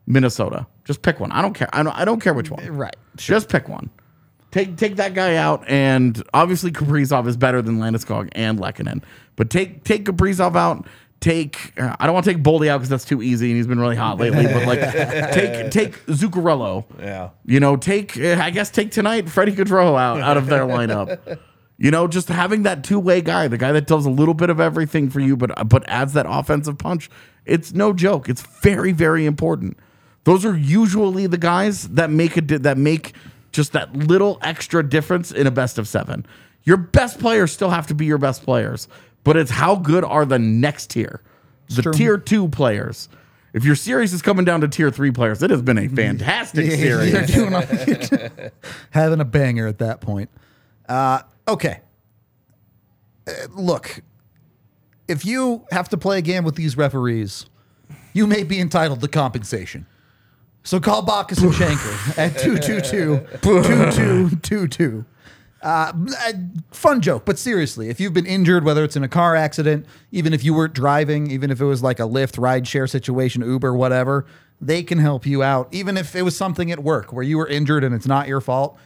Minnesota. 0.06 0.66
Just 0.84 1.02
pick 1.02 1.18
one. 1.20 1.32
I 1.32 1.40
don't 1.40 1.54
care. 1.54 1.68
I 1.72 1.82
don't. 1.82 1.96
I 1.96 2.04
don't 2.04 2.20
care 2.20 2.34
which 2.34 2.50
one. 2.50 2.66
Right. 2.76 2.96
Just 3.16 3.48
pick 3.48 3.68
one. 3.68 3.88
Take 4.50 4.76
take 4.76 4.96
that 4.96 5.14
guy 5.14 5.36
out, 5.36 5.64
and 5.66 6.22
obviously 6.34 6.70
Kaprizov 6.70 7.26
is 7.26 7.38
better 7.38 7.62
than 7.62 7.78
Landeskog 7.78 8.28
and 8.32 8.58
Lehkonen. 8.58 9.02
But 9.36 9.48
take 9.48 9.84
take 9.84 10.04
Kaprizov 10.04 10.56
out. 10.56 10.86
Take 11.22 11.72
uh, 11.80 11.94
I 12.00 12.06
don't 12.06 12.14
want 12.14 12.24
to 12.26 12.34
take 12.34 12.42
Boldy 12.42 12.66
out 12.66 12.78
because 12.78 12.88
that's 12.88 13.04
too 13.04 13.22
easy, 13.22 13.46
and 13.46 13.56
he's 13.56 13.68
been 13.68 13.78
really 13.78 13.94
hot 13.94 14.18
lately. 14.18 14.44
but 14.44 14.66
like 14.66 14.80
take 15.32 15.70
take 15.70 16.04
Zuccarello. 16.06 16.84
Yeah. 16.98 17.30
You 17.46 17.60
know, 17.60 17.76
take 17.76 18.18
uh, 18.18 18.38
I 18.40 18.50
guess 18.50 18.70
take 18.70 18.90
tonight 18.90 19.30
Freddie 19.30 19.52
Gaudreau 19.52 19.96
out 19.98 20.20
out 20.20 20.36
of 20.36 20.46
their 20.46 20.64
lineup. 20.64 21.38
You 21.78 21.90
know, 21.92 22.08
just 22.08 22.28
having 22.28 22.64
that 22.64 22.82
two 22.84 22.98
way 22.98 23.20
guy, 23.22 23.46
the 23.46 23.56
guy 23.56 23.70
that 23.72 23.86
does 23.86 24.04
a 24.04 24.10
little 24.10 24.34
bit 24.34 24.50
of 24.50 24.58
everything 24.60 25.10
for 25.10 25.20
you, 25.20 25.36
but 25.36 25.68
but 25.68 25.88
adds 25.88 26.12
that 26.14 26.26
offensive 26.28 26.76
punch. 26.76 27.08
It's 27.46 27.72
no 27.72 27.92
joke. 27.92 28.28
It's 28.28 28.42
very 28.42 28.90
very 28.92 29.24
important. 29.24 29.78
Those 30.24 30.44
are 30.44 30.56
usually 30.56 31.28
the 31.28 31.38
guys 31.38 31.88
that 31.90 32.10
make 32.10 32.36
a 32.36 32.40
di- 32.40 32.58
that 32.58 32.78
make 32.78 33.14
just 33.52 33.72
that 33.72 33.94
little 33.96 34.38
extra 34.42 34.88
difference 34.88 35.30
in 35.30 35.46
a 35.46 35.50
best 35.52 35.78
of 35.78 35.86
seven. 35.86 36.26
Your 36.64 36.76
best 36.76 37.18
players 37.18 37.52
still 37.52 37.70
have 37.70 37.86
to 37.88 37.94
be 37.94 38.06
your 38.06 38.18
best 38.18 38.44
players, 38.44 38.88
but 39.24 39.36
it's 39.36 39.50
how 39.50 39.76
good 39.76 40.04
are 40.04 40.24
the 40.24 40.38
next 40.38 40.90
tier, 40.90 41.20
the 41.74 41.82
true. 41.82 41.92
tier 41.92 42.18
two 42.18 42.48
players. 42.48 43.08
If 43.52 43.64
your 43.64 43.74
series 43.76 44.12
is 44.14 44.22
coming 44.22 44.44
down 44.46 44.62
to 44.62 44.68
tier 44.68 44.90
three 44.90 45.10
players, 45.10 45.42
it 45.42 45.50
has 45.50 45.60
been 45.62 45.76
a 45.78 45.88
fantastic 45.94 46.70
series. 46.72 47.12
You're 47.12 47.26
doing 47.50 47.54
all- 47.54 47.62
having 48.90 49.20
a 49.20 49.24
banger 49.24 49.66
at 49.66 49.78
that 49.78 50.00
point. 50.00 50.30
Uh, 50.88 51.20
okay. 51.46 51.80
Uh, 53.26 53.32
look, 53.50 54.00
if 55.06 55.24
you 55.26 55.64
have 55.70 55.88
to 55.90 55.96
play 55.98 56.18
a 56.18 56.22
game 56.22 56.42
with 56.44 56.54
these 56.56 56.76
referees, 56.76 57.46
you 58.14 58.26
may 58.26 58.42
be 58.42 58.58
entitled 58.58 59.00
to 59.02 59.08
compensation. 59.08 59.86
So 60.64 60.80
call 60.80 61.04
Bachus 61.04 61.42
and 61.42 61.52
Schanker 61.52 62.18
at 62.18 62.32
222-2222. 62.34 65.00
Uh, 65.00 65.04
uh, 65.62 65.92
fun 66.70 67.00
joke, 67.00 67.24
but 67.24 67.38
seriously, 67.38 67.88
if 67.88 68.00
you've 68.00 68.12
been 68.12 68.26
injured, 68.26 68.64
whether 68.64 68.82
it's 68.82 68.96
in 68.96 69.04
a 69.04 69.08
car 69.08 69.36
accident, 69.36 69.86
even 70.10 70.32
if 70.32 70.44
you 70.44 70.54
weren't 70.54 70.74
driving, 70.74 71.30
even 71.30 71.50
if 71.50 71.60
it 71.60 71.64
was 71.64 71.82
like 71.82 72.00
a 72.00 72.04
Lyft 72.04 72.40
ride 72.40 72.66
share 72.66 72.86
situation, 72.86 73.42
Uber, 73.42 73.74
whatever, 73.74 74.26
they 74.60 74.82
can 74.82 74.98
help 74.98 75.24
you 75.24 75.42
out. 75.42 75.68
Even 75.72 75.96
if 75.96 76.14
it 76.16 76.22
was 76.22 76.36
something 76.36 76.70
at 76.72 76.82
work 76.82 77.12
where 77.12 77.22
you 77.22 77.38
were 77.38 77.46
injured 77.46 77.84
and 77.84 77.94
it's 77.94 78.06
not 78.06 78.28
your 78.28 78.40
fault, 78.40 78.78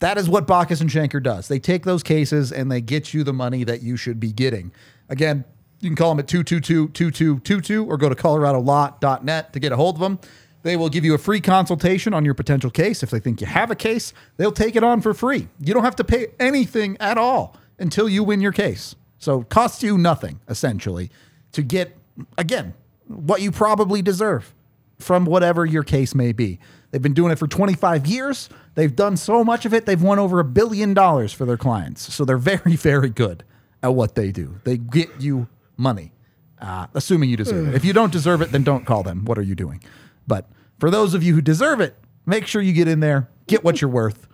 that 0.00 0.18
is 0.18 0.28
what 0.28 0.46
Bachus 0.46 0.80
and 0.80 0.90
Schanker 0.90 1.22
does. 1.22 1.48
They 1.48 1.58
take 1.58 1.84
those 1.84 2.02
cases 2.02 2.52
and 2.52 2.70
they 2.70 2.80
get 2.80 3.14
you 3.14 3.24
the 3.24 3.32
money 3.32 3.64
that 3.64 3.82
you 3.82 3.96
should 3.96 4.18
be 4.18 4.32
getting. 4.32 4.72
Again, 5.08 5.44
you 5.80 5.88
can 5.88 5.96
call 5.96 6.10
them 6.10 6.18
at 6.18 6.26
222-2222 6.26 7.86
or 7.86 7.96
go 7.96 8.08
to 8.08 8.14
coloradolaw.net 8.14 9.52
to 9.52 9.60
get 9.60 9.72
a 9.72 9.76
hold 9.76 9.96
of 9.96 10.00
them. 10.00 10.18
They 10.64 10.76
will 10.78 10.88
give 10.88 11.04
you 11.04 11.12
a 11.14 11.18
free 11.18 11.42
consultation 11.42 12.14
on 12.14 12.24
your 12.24 12.32
potential 12.32 12.70
case. 12.70 13.02
If 13.02 13.10
they 13.10 13.20
think 13.20 13.42
you 13.42 13.46
have 13.46 13.70
a 13.70 13.76
case, 13.76 14.14
they'll 14.38 14.50
take 14.50 14.76
it 14.76 14.82
on 14.82 15.02
for 15.02 15.12
free. 15.12 15.48
You 15.60 15.74
don't 15.74 15.84
have 15.84 15.96
to 15.96 16.04
pay 16.04 16.28
anything 16.40 16.96
at 17.00 17.18
all 17.18 17.54
until 17.78 18.08
you 18.08 18.24
win 18.24 18.40
your 18.40 18.50
case. 18.50 18.96
So 19.18 19.42
it 19.42 19.50
costs 19.50 19.82
you 19.82 19.98
nothing, 19.98 20.40
essentially, 20.48 21.10
to 21.52 21.62
get, 21.62 21.94
again, 22.38 22.72
what 23.06 23.42
you 23.42 23.52
probably 23.52 24.00
deserve 24.00 24.54
from 24.98 25.26
whatever 25.26 25.66
your 25.66 25.82
case 25.82 26.14
may 26.14 26.32
be. 26.32 26.58
They've 26.90 27.02
been 27.02 27.12
doing 27.12 27.30
it 27.30 27.38
for 27.38 27.46
25 27.46 28.06
years. 28.06 28.48
They've 28.74 28.94
done 28.94 29.18
so 29.18 29.44
much 29.44 29.66
of 29.66 29.74
it, 29.74 29.84
they've 29.84 30.02
won 30.02 30.18
over 30.18 30.40
a 30.40 30.44
billion 30.44 30.94
dollars 30.94 31.34
for 31.34 31.44
their 31.44 31.58
clients. 31.58 32.14
So 32.14 32.24
they're 32.24 32.38
very, 32.38 32.76
very 32.76 33.10
good 33.10 33.44
at 33.82 33.94
what 33.94 34.14
they 34.14 34.32
do. 34.32 34.60
They 34.64 34.78
get 34.78 35.20
you 35.20 35.46
money, 35.76 36.12
uh, 36.58 36.86
assuming 36.94 37.28
you 37.28 37.36
deserve 37.36 37.68
it. 37.68 37.74
If 37.74 37.84
you 37.84 37.92
don't 37.92 38.12
deserve 38.12 38.40
it, 38.40 38.50
then 38.50 38.64
don't 38.64 38.86
call 38.86 39.02
them. 39.02 39.26
What 39.26 39.36
are 39.36 39.42
you 39.42 39.54
doing? 39.54 39.82
But 40.26 40.48
for 40.78 40.90
those 40.90 41.14
of 41.14 41.22
you 41.22 41.34
who 41.34 41.40
deserve 41.40 41.80
it, 41.80 41.96
make 42.26 42.46
sure 42.46 42.60
you 42.62 42.72
get 42.72 42.88
in 42.88 43.00
there, 43.00 43.28
get 43.46 43.64
what 43.64 43.80
you're 43.80 43.90
worth. 43.90 44.26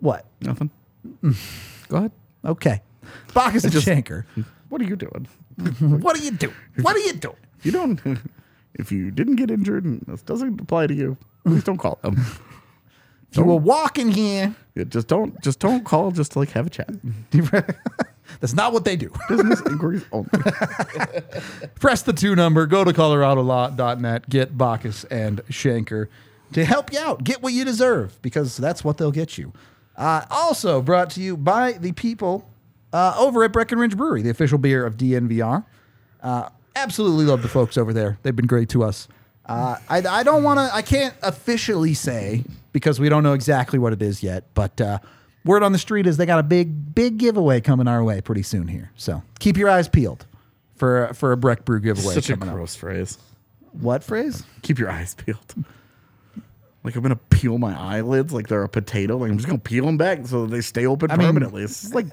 What? 0.00 0.26
Nothing. 0.40 0.70
Mm. 1.22 1.88
Go 1.88 1.96
ahead. 1.96 2.12
Okay. 2.44 2.82
Bachus 3.28 3.64
and 3.64 3.72
Schanker. 4.04 4.24
What 4.68 4.80
are 4.80 4.84
you 4.84 4.96
doing? 4.96 5.28
What 5.78 6.18
are 6.18 6.22
you 6.24 6.32
doing? 6.32 6.52
What 6.82 6.96
are 6.96 6.98
you 6.98 7.12
doing? 7.12 7.36
If 7.60 7.66
you 7.66 7.70
don't, 7.70 8.00
if 8.74 8.90
you 8.90 9.12
didn't 9.12 9.36
get 9.36 9.48
injured 9.48 9.84
and 9.84 10.04
this 10.08 10.22
doesn't 10.22 10.60
apply 10.60 10.88
to 10.88 10.94
you, 10.94 11.16
please 11.44 11.62
don't 11.62 11.78
call 11.78 12.00
them. 12.02 12.20
You 13.30 13.44
were 13.44 13.54
walking 13.54 14.10
here. 14.10 14.56
Yeah, 14.74 14.84
just 14.84 15.06
don't, 15.06 15.40
just 15.40 15.60
don't 15.60 15.84
call. 15.84 16.10
Just 16.10 16.32
to 16.32 16.40
like 16.40 16.50
have 16.50 16.66
a 16.66 16.70
chat. 16.70 16.90
That's 18.40 18.54
not 18.54 18.72
what 18.72 18.84
they 18.84 18.96
do. 18.96 19.12
Business 19.28 19.60
inquiries 19.62 20.04
only. 20.12 20.28
Press 21.80 22.02
the 22.02 22.12
two 22.12 22.34
number, 22.34 22.66
go 22.66 22.84
to 22.84 22.92
coloradolaw.net, 22.92 24.28
get 24.28 24.56
Bachus 24.56 25.04
and 25.10 25.44
Schanker 25.46 26.08
to 26.52 26.64
help 26.64 26.92
you 26.92 26.98
out. 26.98 27.24
Get 27.24 27.42
what 27.42 27.52
you 27.52 27.64
deserve 27.64 28.20
because 28.22 28.56
that's 28.56 28.84
what 28.84 28.98
they'll 28.98 29.12
get 29.12 29.38
you. 29.38 29.52
Uh, 29.96 30.24
also 30.30 30.82
brought 30.82 31.10
to 31.10 31.20
you 31.20 31.36
by 31.36 31.72
the 31.72 31.92
people 31.92 32.48
uh, 32.92 33.14
over 33.18 33.44
at 33.44 33.52
Breckenridge 33.52 33.96
Brewery, 33.96 34.22
the 34.22 34.30
official 34.30 34.58
beer 34.58 34.84
of 34.84 34.96
DNVR. 34.96 35.64
Uh, 36.22 36.48
absolutely 36.74 37.24
love 37.24 37.42
the 37.42 37.48
folks 37.48 37.76
over 37.76 37.92
there. 37.92 38.18
They've 38.22 38.36
been 38.36 38.46
great 38.46 38.68
to 38.70 38.82
us. 38.84 39.08
Uh, 39.46 39.76
I, 39.88 39.98
I 39.98 40.22
don't 40.22 40.42
want 40.42 40.58
to, 40.58 40.74
I 40.74 40.82
can't 40.82 41.14
officially 41.22 41.94
say 41.94 42.44
because 42.72 42.98
we 42.98 43.08
don't 43.08 43.22
know 43.22 43.32
exactly 43.32 43.78
what 43.78 43.92
it 43.92 44.02
is 44.02 44.22
yet, 44.22 44.44
but 44.54 44.80
uh, 44.80 44.98
word 45.46 45.62
on 45.62 45.72
the 45.72 45.78
street 45.78 46.06
is 46.06 46.16
they 46.18 46.26
got 46.26 46.38
a 46.38 46.42
big, 46.42 46.94
big 46.94 47.16
giveaway 47.18 47.60
coming 47.60 47.88
our 47.88 48.04
way 48.04 48.20
pretty 48.20 48.42
soon 48.42 48.68
here. 48.68 48.90
So 48.96 49.22
keep 49.38 49.56
your 49.56 49.70
eyes 49.70 49.88
peeled 49.88 50.26
for, 50.74 51.12
for 51.14 51.32
a 51.32 51.36
Breck 51.36 51.64
Brew 51.64 51.80
giveaway. 51.80 52.14
Such 52.14 52.28
a 52.28 52.34
coming 52.34 52.48
up. 52.50 52.54
gross 52.56 52.74
phrase. 52.74 53.18
What 53.72 54.04
phrase? 54.04 54.42
Keep 54.62 54.78
your 54.78 54.90
eyes 54.90 55.14
peeled. 55.14 55.54
Like 56.84 56.94
I'm 56.94 57.02
gonna 57.02 57.16
peel 57.16 57.58
my 57.58 57.76
eyelids 57.78 58.32
like 58.32 58.46
they're 58.48 58.62
a 58.62 58.68
potato. 58.68 59.16
Like 59.16 59.30
I'm 59.30 59.36
just 59.38 59.48
gonna 59.48 59.58
peel 59.58 59.84
them 59.86 59.96
back 59.96 60.26
so 60.26 60.42
that 60.42 60.50
they 60.52 60.60
stay 60.60 60.86
open 60.86 61.08
mean- 61.10 61.18
permanently. 61.18 61.62
It's 61.62 61.92
like 61.92 62.06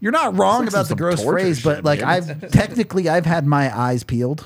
You're 0.00 0.12
not 0.12 0.36
wrong 0.36 0.60
like 0.60 0.68
about 0.68 0.88
the 0.88 0.96
gross 0.96 1.24
phrase, 1.24 1.62
but 1.62 1.82
like. 1.84 2.02
I've 2.02 2.50
technically 2.52 3.08
I've 3.08 3.24
had 3.26 3.46
my 3.46 3.74
eyes 3.76 4.04
peeled. 4.04 4.44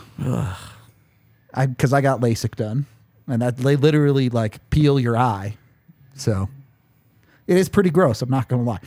I 1.52 1.66
because 1.66 1.92
I 1.92 2.00
got 2.00 2.20
LASIK 2.20 2.54
done, 2.54 2.86
and 3.26 3.42
that 3.42 3.56
they 3.56 3.76
literally 3.76 4.28
like 4.28 4.68
peel 4.70 5.00
your 5.00 5.16
eye. 5.16 5.56
So 6.14 6.48
it 7.46 7.56
is 7.56 7.68
pretty 7.68 7.90
gross. 7.90 8.22
I'm 8.22 8.30
not 8.30 8.48
gonna 8.48 8.62
lie. 8.62 8.80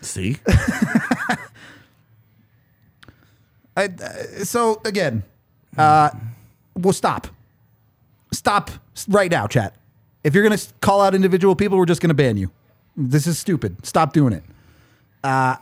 see, 0.00 0.38
I, 3.76 3.84
uh, 3.86 4.44
so 4.44 4.80
again, 4.84 5.22
uh, 5.76 6.10
we'll 6.76 6.92
stop. 6.92 7.28
Stop 8.32 8.70
right 9.08 9.30
now, 9.30 9.46
chat. 9.46 9.74
If 10.24 10.34
you're 10.34 10.42
gonna 10.42 10.60
call 10.80 11.00
out 11.00 11.14
individual 11.14 11.54
people, 11.56 11.78
we're 11.78 11.86
just 11.86 12.00
gonna 12.00 12.14
ban 12.14 12.36
you. 12.36 12.50
This 12.96 13.26
is 13.26 13.38
stupid. 13.38 13.84
Stop 13.84 14.12
doing 14.12 14.32
it. 14.32 14.44
Uh, 15.24 15.56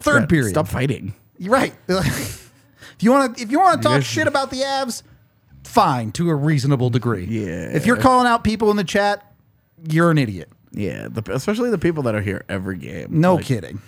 third 0.00 0.22
Yeah, 0.22 0.26
period. 0.26 0.50
Stop 0.50 0.68
fighting. 0.68 1.14
You're 1.38 1.52
right. 1.52 1.74
if 1.88 2.52
you 3.00 3.10
want 3.10 3.36
to, 3.36 3.42
if 3.42 3.50
you 3.50 3.58
want 3.58 3.82
to 3.82 3.88
talk 3.88 4.02
shit 4.02 4.26
about 4.26 4.50
the 4.50 4.58
Avs, 4.58 5.02
fine 5.64 6.12
to 6.12 6.30
a 6.30 6.34
reasonable 6.34 6.90
degree. 6.90 7.24
Yeah. 7.24 7.70
If 7.72 7.86
you're 7.86 7.96
calling 7.96 8.26
out 8.26 8.44
people 8.44 8.70
in 8.70 8.76
the 8.76 8.84
chat, 8.84 9.29
you're 9.88 10.10
an 10.10 10.18
idiot. 10.18 10.50
Yeah, 10.72 11.08
the, 11.10 11.22
especially 11.32 11.70
the 11.70 11.78
people 11.78 12.02
that 12.04 12.14
are 12.14 12.20
here 12.20 12.44
every 12.48 12.76
game. 12.78 13.08
No 13.10 13.36
Like, 13.36 13.44
kidding. 13.46 13.80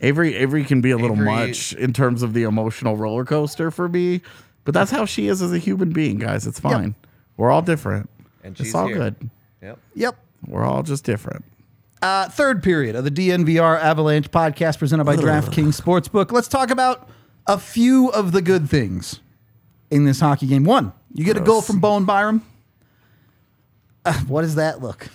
Avery 0.00 0.36
Avery 0.36 0.64
can 0.64 0.80
be 0.80 0.90
a 0.92 0.96
little 0.96 1.16
Avery- 1.16 1.26
much 1.48 1.72
in 1.74 1.92
terms 1.92 2.22
of 2.22 2.32
the 2.32 2.44
emotional 2.44 2.96
roller 2.96 3.24
coaster 3.24 3.70
for 3.72 3.88
me, 3.88 4.20
but 4.64 4.72
that's 4.74 4.90
how 4.92 5.04
she 5.04 5.26
is 5.26 5.42
as 5.42 5.52
a 5.52 5.58
human 5.58 5.90
being, 5.92 6.18
guys. 6.18 6.46
It's 6.46 6.60
fine. 6.60 6.94
We're 7.36 7.50
all 7.50 7.62
different. 7.62 8.08
And 8.44 8.58
it's 8.58 8.74
all 8.74 8.86
here. 8.86 8.96
good. 8.96 9.30
Yep. 9.62 9.78
Yep. 9.94 10.16
We're 10.46 10.64
all 10.64 10.82
just 10.84 11.04
different. 11.04 11.44
Uh, 12.00 12.28
third 12.28 12.62
period 12.62 12.94
of 12.94 13.02
the 13.02 13.10
DNVR 13.10 13.80
Avalanche 13.80 14.30
podcast 14.30 14.78
presented 14.78 15.02
by 15.04 15.16
DraftKings 15.16 15.80
Sportsbook. 15.80 16.30
Let's 16.30 16.46
talk 16.46 16.70
about 16.70 17.08
a 17.48 17.58
few 17.58 18.08
of 18.10 18.30
the 18.30 18.40
good 18.40 18.70
things 18.70 19.18
in 19.90 20.04
this 20.04 20.20
hockey 20.20 20.46
game. 20.46 20.62
One, 20.62 20.92
you 21.12 21.24
get 21.24 21.36
a 21.36 21.40
goal 21.40 21.60
from 21.60 21.80
Bowen 21.80 22.04
Byram. 22.04 22.42
Uh, 24.04 24.12
what 24.28 24.42
does 24.42 24.54
that 24.54 24.80
look? 24.80 25.08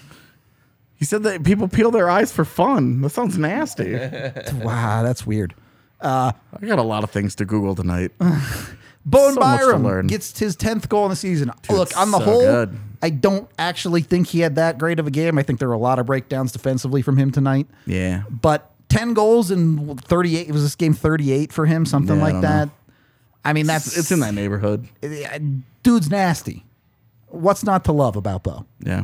He 1.03 1.05
said 1.05 1.23
that 1.23 1.43
people 1.43 1.67
peel 1.67 1.91
their 1.91 2.09
eyes 2.09 2.31
for 2.31 2.45
fun. 2.45 3.01
That 3.01 3.09
sounds 3.09 3.37
nasty. 3.37 3.91
Wow, 4.63 5.03
that's 5.03 5.25
weird. 5.27 5.53
Uh, 5.99 6.31
I 6.61 6.65
got 6.65 6.79
a 6.79 6.83
lot 6.83 7.03
of 7.03 7.11
things 7.11 7.35
to 7.35 7.43
Google 7.45 7.75
tonight. 7.75 8.11
Bowen 9.05 9.33
So 9.33 9.41
Byram 9.41 10.07
gets 10.07 10.39
his 10.39 10.55
10th 10.55 10.87
goal 10.87 11.03
in 11.03 11.09
the 11.09 11.17
season. 11.17 11.51
Look, 11.69 11.97
on 11.97 12.11
the 12.11 12.19
so 12.19 12.23
whole, 12.23 12.41
good. 12.41 12.77
I 13.01 13.09
don't 13.09 13.49
actually 13.59 13.99
think 14.01 14.27
he 14.27 14.39
had 14.39 14.55
that 14.55 14.77
great 14.77 14.97
of 14.97 15.05
a 15.05 15.11
game. 15.11 15.37
I 15.37 15.43
think 15.43 15.59
there 15.59 15.67
were 15.67 15.73
a 15.73 15.77
lot 15.77 15.99
of 15.99 16.05
breakdowns 16.05 16.53
defensively 16.53 17.01
from 17.01 17.17
him 17.17 17.29
tonight. 17.33 17.67
Yeah. 17.85 18.23
But 18.29 18.71
10 18.87 19.13
goals 19.13 19.51
in 19.51 19.97
38, 19.97 20.51
was 20.53 20.63
this 20.63 20.75
game 20.75 20.93
38 20.93 21.51
for 21.51 21.65
him? 21.65 21.85
Something 21.85 22.15
Yeah, 22.15 22.23
like 22.23 22.33
don't 22.35 22.41
that. 22.43 22.65
know. 22.67 22.73
I 23.43 23.51
mean, 23.51 23.67
that's 23.67 23.87
It's, 23.87 23.97
it's 23.97 24.11
in 24.13 24.21
that 24.21 24.33
neighborhood. 24.33 24.87
dude's 25.83 26.09
nasty. 26.09 26.63
What's 27.27 27.65
not 27.65 27.83
to 27.85 27.91
love 27.91 28.15
about 28.15 28.43
Bo? 28.43 28.65
Yeah. 28.79 29.03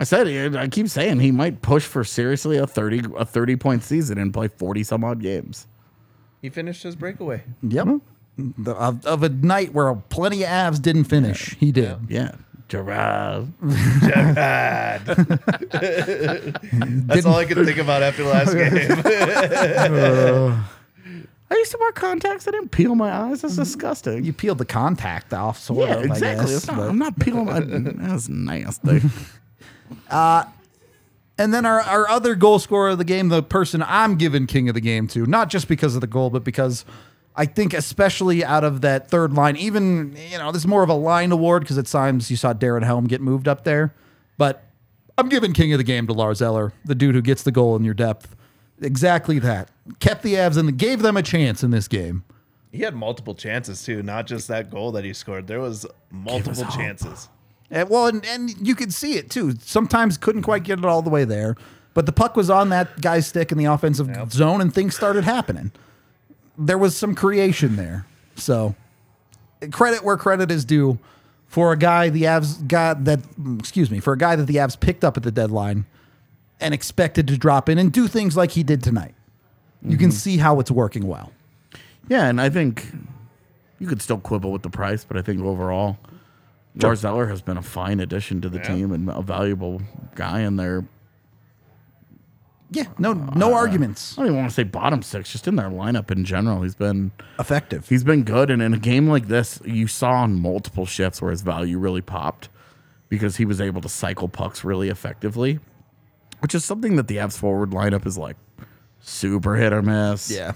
I 0.00 0.04
said 0.04 0.56
I 0.56 0.68
keep 0.68 0.88
saying 0.88 1.20
he 1.20 1.30
might 1.32 1.62
push 1.62 1.84
for 1.84 2.04
seriously 2.04 2.56
a 2.58 2.66
30 2.66 3.02
a 3.16 3.24
30 3.24 3.56
point 3.56 3.82
season 3.82 4.18
and 4.18 4.32
play 4.32 4.48
40 4.48 4.82
some 4.84 5.04
odd 5.04 5.20
games. 5.20 5.66
He 6.42 6.50
finished 6.50 6.82
his 6.82 6.96
breakaway. 6.96 7.42
Yep. 7.62 7.88
The- 8.36 8.74
of, 8.74 9.06
of 9.06 9.22
a 9.22 9.28
night 9.28 9.72
where 9.72 9.94
plenty 9.94 10.42
of 10.42 10.48
Avs 10.50 10.82
didn't 10.82 11.04
finish. 11.04 11.54
He 11.58 11.70
did. 11.72 11.96
Yeah. 12.08 12.32
Girard. 12.68 13.52
Girard. 14.00 15.02
That's 17.06 17.26
all 17.26 17.36
I 17.36 17.44
could 17.44 17.64
think 17.64 17.78
about 17.78 18.02
after 18.02 18.24
the 18.24 18.30
last 18.30 18.54
game. 20.54 20.64
I 21.50 21.54
used 21.56 21.72
to 21.72 21.78
wear 21.78 21.92
contacts. 21.92 22.48
I 22.48 22.52
didn't 22.52 22.70
peel 22.70 22.94
my 22.94 23.12
eyes. 23.12 23.42
That's 23.42 23.56
disgusting. 23.56 24.24
You 24.24 24.32
peeled 24.32 24.58
the 24.58 24.64
contact 24.64 25.32
off, 25.34 25.58
sort 25.58 25.88
yeah, 25.88 25.96
of. 25.96 26.04
exactly. 26.06 26.46
I 26.46 26.48
guess, 26.48 26.66
not, 26.66 26.80
I'm 26.80 26.98
not 26.98 27.18
peeling 27.20 27.44
my. 27.44 27.60
That's 27.60 28.28
nasty. 28.28 29.02
Uh, 30.10 30.44
and 31.36 31.52
then 31.52 31.66
our, 31.66 31.80
our 31.80 32.08
other 32.08 32.34
goal 32.34 32.58
scorer 32.58 32.90
of 32.90 32.98
the 32.98 33.04
game, 33.04 33.28
the 33.28 33.42
person 33.42 33.82
I'm 33.86 34.16
giving 34.16 34.46
king 34.46 34.68
of 34.68 34.74
the 34.74 34.80
game 34.80 35.08
to, 35.08 35.26
not 35.26 35.50
just 35.50 35.66
because 35.68 35.94
of 35.94 36.00
the 36.00 36.06
goal, 36.06 36.30
but 36.30 36.44
because 36.44 36.84
I 37.34 37.46
think 37.46 37.74
especially 37.74 38.44
out 38.44 38.62
of 38.62 38.82
that 38.82 39.08
third 39.10 39.32
line, 39.32 39.56
even 39.56 40.16
you 40.30 40.38
know, 40.38 40.52
this 40.52 40.62
is 40.62 40.66
more 40.66 40.82
of 40.84 40.88
a 40.88 40.94
line 40.94 41.32
award 41.32 41.62
because 41.62 41.78
at 41.78 41.86
times 41.86 42.30
you 42.30 42.36
saw 42.36 42.54
Darren 42.54 42.84
Helm 42.84 43.06
get 43.06 43.20
moved 43.20 43.48
up 43.48 43.64
there, 43.64 43.92
but 44.38 44.64
I'm 45.18 45.28
giving 45.28 45.52
king 45.52 45.72
of 45.72 45.78
the 45.78 45.84
game 45.84 46.06
to 46.06 46.12
Lars 46.12 46.40
Eller, 46.40 46.72
the 46.84 46.94
dude 46.94 47.14
who 47.14 47.22
gets 47.22 47.42
the 47.42 47.52
goal 47.52 47.74
in 47.76 47.84
your 47.84 47.94
depth. 47.94 48.36
Exactly 48.80 49.38
that. 49.40 49.70
Kept 50.00 50.22
the 50.22 50.34
Avs 50.34 50.56
and 50.56 50.76
gave 50.76 51.02
them 51.02 51.16
a 51.16 51.22
chance 51.22 51.62
in 51.62 51.70
this 51.70 51.88
game. 51.88 52.24
he 52.72 52.82
had 52.82 52.94
multiple 52.94 53.34
chances 53.34 53.84
too, 53.84 54.02
not 54.02 54.26
just 54.26 54.48
that 54.48 54.70
goal 54.70 54.92
that 54.92 55.04
he 55.04 55.12
scored. 55.12 55.46
There 55.46 55.60
was 55.60 55.86
multiple 56.10 56.64
chances. 56.66 57.28
And, 57.74 57.90
well, 57.90 58.06
and, 58.06 58.24
and 58.24 58.66
you 58.66 58.76
could 58.76 58.94
see 58.94 59.14
it 59.14 59.28
too. 59.28 59.54
Sometimes 59.60 60.16
couldn't 60.16 60.42
quite 60.42 60.62
get 60.62 60.78
it 60.78 60.84
all 60.84 61.02
the 61.02 61.10
way 61.10 61.24
there, 61.24 61.56
but 61.92 62.06
the 62.06 62.12
puck 62.12 62.36
was 62.36 62.48
on 62.48 62.68
that 62.68 63.00
guy's 63.00 63.26
stick 63.26 63.50
in 63.50 63.58
the 63.58 63.64
offensive 63.64 64.08
zone, 64.30 64.60
and 64.60 64.72
things 64.72 64.94
started 64.94 65.24
happening. 65.24 65.72
There 66.56 66.78
was 66.78 66.96
some 66.96 67.16
creation 67.16 67.74
there. 67.74 68.06
So, 68.36 68.76
credit 69.72 70.04
where 70.04 70.16
credit 70.16 70.52
is 70.52 70.64
due 70.64 71.00
for 71.48 71.72
a 71.72 71.76
guy 71.76 72.10
the 72.10 72.22
Avs 72.22 72.66
got 72.66 73.04
that. 73.06 73.20
Excuse 73.58 73.90
me, 73.90 73.98
for 73.98 74.12
a 74.12 74.18
guy 74.18 74.36
that 74.36 74.46
the 74.46 74.56
Avs 74.56 74.78
picked 74.78 75.02
up 75.02 75.16
at 75.16 75.24
the 75.24 75.32
deadline 75.32 75.84
and 76.60 76.72
expected 76.72 77.26
to 77.26 77.36
drop 77.36 77.68
in 77.68 77.78
and 77.78 77.92
do 77.92 78.06
things 78.06 78.36
like 78.36 78.52
he 78.52 78.62
did 78.62 78.84
tonight. 78.84 79.14
You 79.82 79.96
can 79.96 80.08
mm-hmm. 80.08 80.16
see 80.16 80.36
how 80.38 80.60
it's 80.60 80.70
working 80.70 81.08
well. 81.08 81.32
yeah, 82.08 82.26
and 82.26 82.40
I 82.40 82.50
think 82.50 82.86
you 83.80 83.88
could 83.88 84.00
still 84.00 84.18
quibble 84.18 84.52
with 84.52 84.62
the 84.62 84.70
price, 84.70 85.04
but 85.04 85.16
I 85.16 85.22
think 85.22 85.42
overall, 85.42 85.98
Lars 86.76 87.04
Eller 87.04 87.26
has 87.26 87.40
been 87.40 87.56
a 87.56 87.62
fine 87.62 88.00
addition 88.00 88.40
to 88.40 88.48
the 88.48 88.58
team 88.58 88.92
and 88.92 89.08
a 89.08 89.22
valuable 89.22 89.80
guy 90.14 90.40
in 90.40 90.56
there. 90.56 90.84
Yeah, 92.70 92.86
no, 92.98 93.12
no 93.12 93.52
uh, 93.52 93.58
arguments. 93.58 94.14
I 94.18 94.22
don't 94.22 94.26
even 94.26 94.38
want 94.38 94.50
to 94.50 94.54
say 94.54 94.64
bottom 94.64 95.00
six, 95.02 95.30
just 95.30 95.46
in 95.46 95.54
their 95.54 95.68
lineup 95.70 96.10
in 96.10 96.24
general. 96.24 96.62
He's 96.62 96.74
been 96.74 97.12
Effective. 97.38 97.88
he's 97.88 98.02
been 98.02 98.24
good, 98.24 98.50
and 98.50 98.60
in 98.60 98.74
a 98.74 98.78
game 98.78 99.06
like 99.06 99.28
this, 99.28 99.60
you 99.64 99.86
saw 99.86 100.10
on 100.22 100.40
multiple 100.40 100.84
shifts 100.84 101.22
where 101.22 101.30
his 101.30 101.42
value 101.42 101.78
really 101.78 102.00
popped 102.00 102.48
because 103.08 103.36
he 103.36 103.44
was 103.44 103.60
able 103.60 103.80
to 103.82 103.88
cycle 103.88 104.28
pucks 104.28 104.64
really 104.64 104.88
effectively, 104.88 105.60
which 106.40 106.54
is 106.54 106.64
something 106.64 106.96
that 106.96 107.06
the 107.06 107.18
Avs 107.18 107.38
forward 107.38 107.70
lineup 107.70 108.06
is 108.06 108.18
like 108.18 108.36
super 108.98 109.54
hit 109.54 109.72
or 109.72 109.82
miss. 109.82 110.30
yeah. 110.30 110.54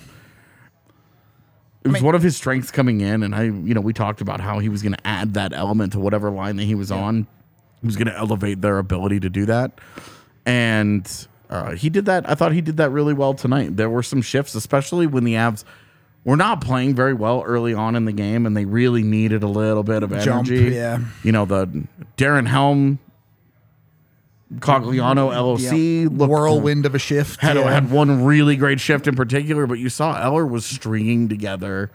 It 1.85 1.89
was 1.89 2.03
one 2.03 2.15
of 2.15 2.23
his 2.23 2.37
strengths 2.37 2.71
coming 2.71 3.01
in, 3.01 3.23
and 3.23 3.35
I, 3.35 3.45
you 3.45 3.75
know, 3.75 3.81
we 3.81 3.93
talked 3.93 4.21
about 4.21 4.41
how 4.41 4.59
he 4.59 4.69
was 4.69 4.83
going 4.83 4.95
to 4.95 5.07
add 5.07 5.35
that 5.35 5.53
element 5.53 5.93
to 5.93 6.01
whatever 6.01 6.31
line 6.31 6.57
that 6.57 6.65
he 6.65 6.75
was 6.75 6.91
on. 6.91 7.27
He 7.81 7.87
was 7.87 7.97
going 7.97 8.09
to 8.09 8.17
elevate 8.17 8.61
their 8.61 8.79
ability 8.79 9.21
to 9.21 9.31
do 9.31 9.47
that, 9.47 9.81
and 10.45 11.29
uh, 11.51 11.73
he 11.77 11.89
did 11.89 12.07
that. 12.07 12.29
I 12.29 12.35
thought 12.35 12.53
he 12.53 12.61
did 12.61 12.77
that 12.79 12.91
really 12.91 13.15
well 13.15 13.35
tonight. 13.35 13.77
There 13.77 13.89
were 13.89 14.03
some 14.03 14.23
shifts, 14.23 14.55
especially 14.55 15.07
when 15.07 15.25
the 15.25 15.35
Avs 15.35 15.65
were 16.25 16.37
not 16.37 16.61
playing 16.61 16.95
very 16.95 17.15
well 17.15 17.43
early 17.47 17.73
on 17.75 17.95
in 17.95 18.05
the 18.05 18.13
game, 18.13 18.45
and 18.45 18.57
they 18.57 18.65
really 18.65 19.03
needed 19.03 19.43
a 19.43 19.49
little 19.49 19.83
bit 19.85 20.03
of 20.03 20.11
Jump, 20.23 20.49
energy. 20.49 20.75
yeah. 20.75 20.99
you 21.23 21.33
know, 21.33 21.45
the 21.45 21.87
Darren 22.17 22.47
Helm, 22.47 22.99
Cogliano, 24.57 25.31
LOC, 25.31 25.61
Yeah. 25.61 26.09
looked 26.11 26.31
whirlwind 26.31 26.87
of 26.87 26.95
a 26.95 26.99
shift. 26.99 27.41
had 27.41 27.57
yeah. 27.57 27.71
had 27.71 27.91
one 27.91 28.25
really 28.25 28.57
great 28.57 28.81
shift 28.81 29.07
in 29.07 29.15
particular, 29.15 29.67
but 29.67 29.79
you 29.79 29.89
saw 29.89 30.21
Eller 30.23 30.47
was 30.47 30.65
stringing 30.65 31.29
together 31.29 31.91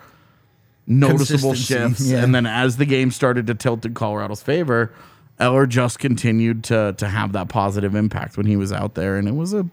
noticeable 0.85 1.53
shifts, 1.55 2.05
yeah. 2.05 2.23
and 2.23 2.35
then 2.35 2.45
as 2.45 2.77
the 2.77 2.85
game 2.85 3.09
started 3.11 3.47
to 3.47 3.55
tilt 3.55 3.85
in 3.85 3.93
Colorado's 3.93 4.43
favor, 4.43 4.91
Eller 5.39 5.65
just 5.65 5.97
continued 5.99 6.63
to 6.65 6.93
to 6.97 7.07
have 7.07 7.31
that 7.33 7.49
positive 7.49 7.95
impact 7.95 8.37
when 8.37 8.45
he 8.45 8.55
was 8.55 8.71
out 8.71 8.93
there, 8.95 9.17
and 9.17 9.27
it 9.27 9.35
was 9.35 9.53
a. 9.53 9.65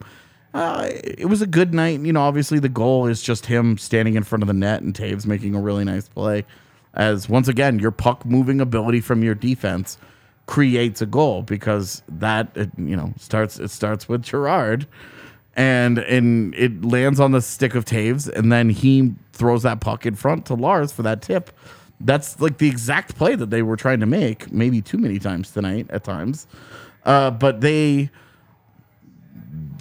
Uh, 0.52 0.88
it 0.90 1.28
was 1.28 1.40
a 1.40 1.46
good 1.46 1.72
night. 1.72 2.00
You 2.00 2.12
know, 2.12 2.22
obviously 2.22 2.58
the 2.58 2.68
goal 2.68 3.06
is 3.06 3.22
just 3.22 3.46
him 3.46 3.78
standing 3.78 4.16
in 4.16 4.24
front 4.24 4.42
of 4.42 4.48
the 4.48 4.52
net 4.52 4.82
and 4.82 4.92
Toews 4.92 5.24
making 5.24 5.54
a 5.54 5.60
really 5.60 5.84
nice 5.84 6.08
play. 6.08 6.44
As 6.92 7.28
once 7.28 7.46
again, 7.46 7.78
your 7.78 7.92
puck 7.92 8.26
moving 8.26 8.60
ability 8.60 9.00
from 9.00 9.22
your 9.22 9.36
defense 9.36 9.96
creates 10.50 11.00
a 11.00 11.06
goal 11.06 11.42
because 11.42 12.02
that 12.08 12.48
it, 12.56 12.68
you 12.76 12.96
know 12.96 13.14
starts 13.16 13.60
it 13.60 13.70
starts 13.70 14.08
with 14.08 14.20
Girard 14.20 14.84
and 15.54 15.98
and 15.98 16.56
it 16.56 16.84
lands 16.84 17.20
on 17.20 17.30
the 17.30 17.40
stick 17.40 17.76
of 17.76 17.84
Toews 17.84 18.28
and 18.28 18.50
then 18.50 18.68
he 18.68 19.14
throws 19.32 19.62
that 19.62 19.80
puck 19.80 20.04
in 20.06 20.16
front 20.16 20.46
to 20.46 20.54
Lars 20.54 20.90
for 20.90 21.02
that 21.02 21.22
tip. 21.22 21.52
That's 22.00 22.40
like 22.40 22.58
the 22.58 22.66
exact 22.66 23.14
play 23.14 23.36
that 23.36 23.50
they 23.50 23.62
were 23.62 23.76
trying 23.76 24.00
to 24.00 24.06
make, 24.06 24.50
maybe 24.50 24.82
too 24.82 24.98
many 24.98 25.20
times 25.20 25.52
tonight 25.52 25.86
at 25.90 26.02
times. 26.02 26.48
Uh, 27.04 27.30
but 27.30 27.60
they 27.60 28.10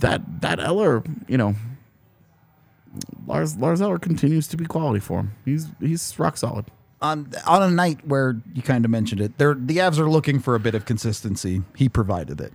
that 0.02 0.22
that 0.42 0.60
Eller, 0.60 1.02
you 1.28 1.38
know, 1.38 1.56
Lars 3.26 3.58
Lars 3.58 3.82
Eller 3.82 3.98
continues 3.98 4.48
to 4.50 4.56
be 4.56 4.66
quality 4.66 5.00
for 5.00 5.22
him. 5.22 5.32
He's 5.46 5.66
he's 5.80 6.20
rock 6.20 6.38
solid. 6.38 6.68
On 7.02 7.32
on 7.48 7.64
a 7.64 7.70
night 7.72 8.06
where 8.06 8.36
you 8.54 8.62
kind 8.62 8.84
of 8.84 8.92
mentioned 8.92 9.22
it, 9.22 9.38
they're 9.38 9.54
the 9.54 9.78
Avs 9.78 9.98
are 10.00 10.10
looking 10.10 10.40
for 10.40 10.56
a 10.56 10.60
bit 10.60 10.76
of 10.76 10.84
consistency. 10.86 11.62
He 11.76 11.88
provided 11.88 12.42
it. 12.42 12.52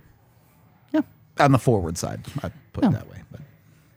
Yeah. 0.93 1.01
On 1.39 1.51
the 1.51 1.57
forward 1.57 1.97
side, 1.97 2.21
I 2.43 2.51
put 2.71 2.83
it 2.85 2.91
that 2.91 3.09
way. 3.09 3.23
But 3.31 3.41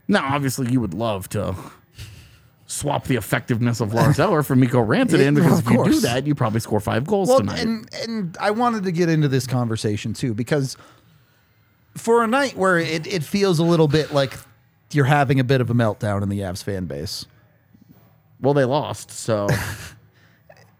Now, 0.08 0.34
obviously, 0.34 0.72
you 0.72 0.80
would 0.80 0.94
love 0.94 1.28
to 1.30 1.54
swap 2.66 3.04
the 3.04 3.16
effectiveness 3.16 3.80
of 3.80 3.92
Lars 3.92 4.18
Eller 4.18 4.42
for 4.42 4.56
Mikko 4.56 4.84
Rantanen 4.84 5.18
Yeah, 5.20 5.30
because 5.42 5.58
of 5.60 5.66
if 5.66 5.72
you 5.72 5.84
do 5.84 6.00
that, 6.00 6.26
you 6.26 6.34
probably 6.34 6.60
score 6.60 6.80
five 6.80 7.06
goals 7.06 7.28
well, 7.28 7.40
tonight. 7.40 7.60
and 7.60 7.88
and 8.06 8.36
I 8.40 8.50
wanted 8.50 8.84
to 8.84 8.92
get 8.92 9.08
into 9.10 9.28
this 9.28 9.46
conversation 9.46 10.14
too 10.14 10.32
because 10.32 10.76
for 11.94 12.22
a 12.22 12.26
night 12.26 12.56
where 12.56 12.78
it, 12.78 13.06
it 13.06 13.22
feels 13.22 13.58
a 13.58 13.64
little 13.64 13.88
bit 13.88 14.12
like 14.14 14.32
you're 14.92 15.04
having 15.04 15.40
a 15.40 15.44
bit 15.44 15.60
of 15.60 15.68
a 15.68 15.74
meltdown 15.74 16.22
in 16.22 16.28
the 16.30 16.40
Avs 16.40 16.62
fan 16.64 16.86
base. 16.86 17.26
well, 18.40 18.54
they 18.54 18.64
lost, 18.64 19.10
so 19.10 19.46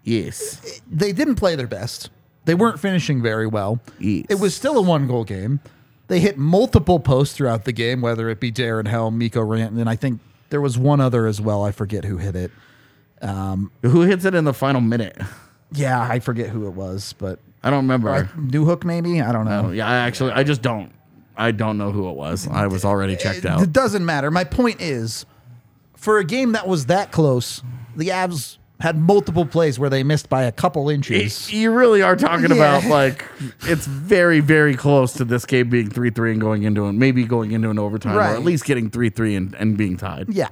yes, 0.05 0.81
They 0.91 1.13
didn't 1.13 1.37
play 1.37 1.57
their 1.57 1.67
best. 1.67 2.11
They 2.45 2.55
weren't 2.55 2.81
finishing 2.81 3.21
very 3.23 3.47
well. 3.47 3.81
Yes. 3.99 4.27
It 4.31 4.41
was 4.41 4.55
still 4.55 4.79
a 4.79 4.83
one 4.83 5.07
goal 5.07 5.25
game. 5.25 5.61
They 6.07 6.21
hit 6.21 6.39
multiple 6.39 6.99
posts 6.99 7.37
throughout 7.37 7.65
the 7.65 7.73
game, 7.73 8.01
whether 8.01 8.31
it 8.31 8.41
be 8.41 8.51
Darren 8.51 8.89
Helm, 8.89 9.19
Mikko 9.19 9.43
Rantanen, 9.43 9.81
and 9.81 9.89
I 9.91 9.97
think 9.97 10.21
there 10.49 10.61
was 10.63 10.79
one 10.79 11.01
other 11.01 11.27
as 11.27 11.41
well. 11.41 11.63
I 11.63 11.73
forget 11.73 12.05
who 12.07 12.17
hit 12.17 12.35
it. 12.35 12.51
who 13.83 14.03
hits 14.03 14.25
it 14.25 14.35
in 14.35 14.45
the 14.45 14.55
final 14.55 14.81
minute? 14.81 15.19
Yeah, 15.73 16.01
I 16.01 16.21
forget 16.21 16.49
who 16.49 16.67
it 16.67 16.73
was, 16.73 17.13
but 17.19 17.39
I 17.63 17.69
don't 17.69 17.85
remember. 17.85 18.09
uh, 18.09 18.25
Newhook 18.39 18.85
maybe. 18.85 19.21
I 19.21 19.33
don't 19.33 19.45
know. 19.45 19.67
Oh, 19.67 19.71
yeah, 19.71 19.87
I 19.87 19.97
actually, 19.97 20.33
I 20.33 20.43
just 20.45 20.63
don't. 20.63 20.93
I 21.37 21.51
don't 21.53 21.77
know 21.77 21.93
who 21.93 22.09
it 22.09 22.17
was. 22.17 22.49
I 22.49 22.67
was 22.67 22.85
already 22.85 23.17
checked 23.17 23.45
out. 23.45 23.63
It 23.63 23.73
doesn't 23.73 24.05
matter. 24.05 24.31
My 24.31 24.45
point 24.45 24.81
is, 24.81 25.27
for 25.95 26.19
a 26.19 26.25
game 26.25 26.53
that 26.53 26.67
was 26.67 26.87
that 26.87 27.13
close, 27.13 27.63
the 27.95 28.09
Avs 28.09 28.57
had 28.81 28.97
multiple 28.97 29.45
plays 29.45 29.79
where 29.79 29.91
they 29.91 30.03
missed 30.05 30.29
by 30.29 30.45
a 30.45 30.53
couple 30.53 30.89
inches. 30.89 31.53
You 31.53 31.73
really 31.73 32.01
are 32.03 32.15
talking 32.15 32.51
Yeah. 32.51 32.77
about 32.79 32.85
like 32.89 33.25
it's 33.63 33.87
very, 33.87 34.41
very 34.41 34.75
close 34.77 35.13
to 35.15 35.25
this 35.25 35.45
game 35.45 35.69
being 35.69 35.91
three 35.91 36.11
three 36.11 36.31
and 36.33 36.41
going 36.41 36.63
into 36.63 36.87
it, 36.87 36.93
maybe 36.93 37.25
going 37.25 37.51
into 37.53 37.71
an 37.71 37.79
overtime, 37.79 38.17
or 38.17 38.21
at 38.23 38.45
least 38.45 38.65
getting 38.65 38.89
three 38.91 39.11
three 39.11 39.35
and, 39.35 39.55
and 39.57 39.77
being 39.77 39.97
tied. 39.97 40.29
yeah, 40.33 40.49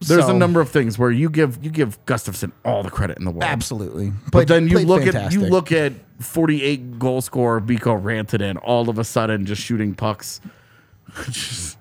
There's 0.00 0.24
So- 0.26 0.34
a 0.34 0.38
number 0.38 0.60
of 0.60 0.70
things 0.70 0.98
where 0.98 1.10
you 1.10 1.30
give 1.30 1.62
you 1.64 1.70
give 1.70 2.04
Gustavsson 2.06 2.50
all 2.64 2.82
the 2.82 2.90
credit 2.90 3.18
in 3.18 3.24
the 3.24 3.30
world. 3.30 3.44
absolutely. 3.44 4.10
But 4.24 4.32
Played- 4.32 4.48
then 4.48 4.68
you 4.68 4.78
look 4.80 5.06
at 5.06 5.32
you 5.32 5.40
look 5.42 5.70
at 5.70 5.92
48 6.18 6.98
goal 6.98 7.20
scorer 7.20 7.60
Mikko 7.60 7.96
Rantanen 8.00 8.58
all 8.62 8.88
of 8.90 8.98
a 8.98 9.04
sudden 9.04 9.46
just 9.46 9.62
shooting 9.62 9.94
pucks, 9.94 10.40
just 11.30 11.78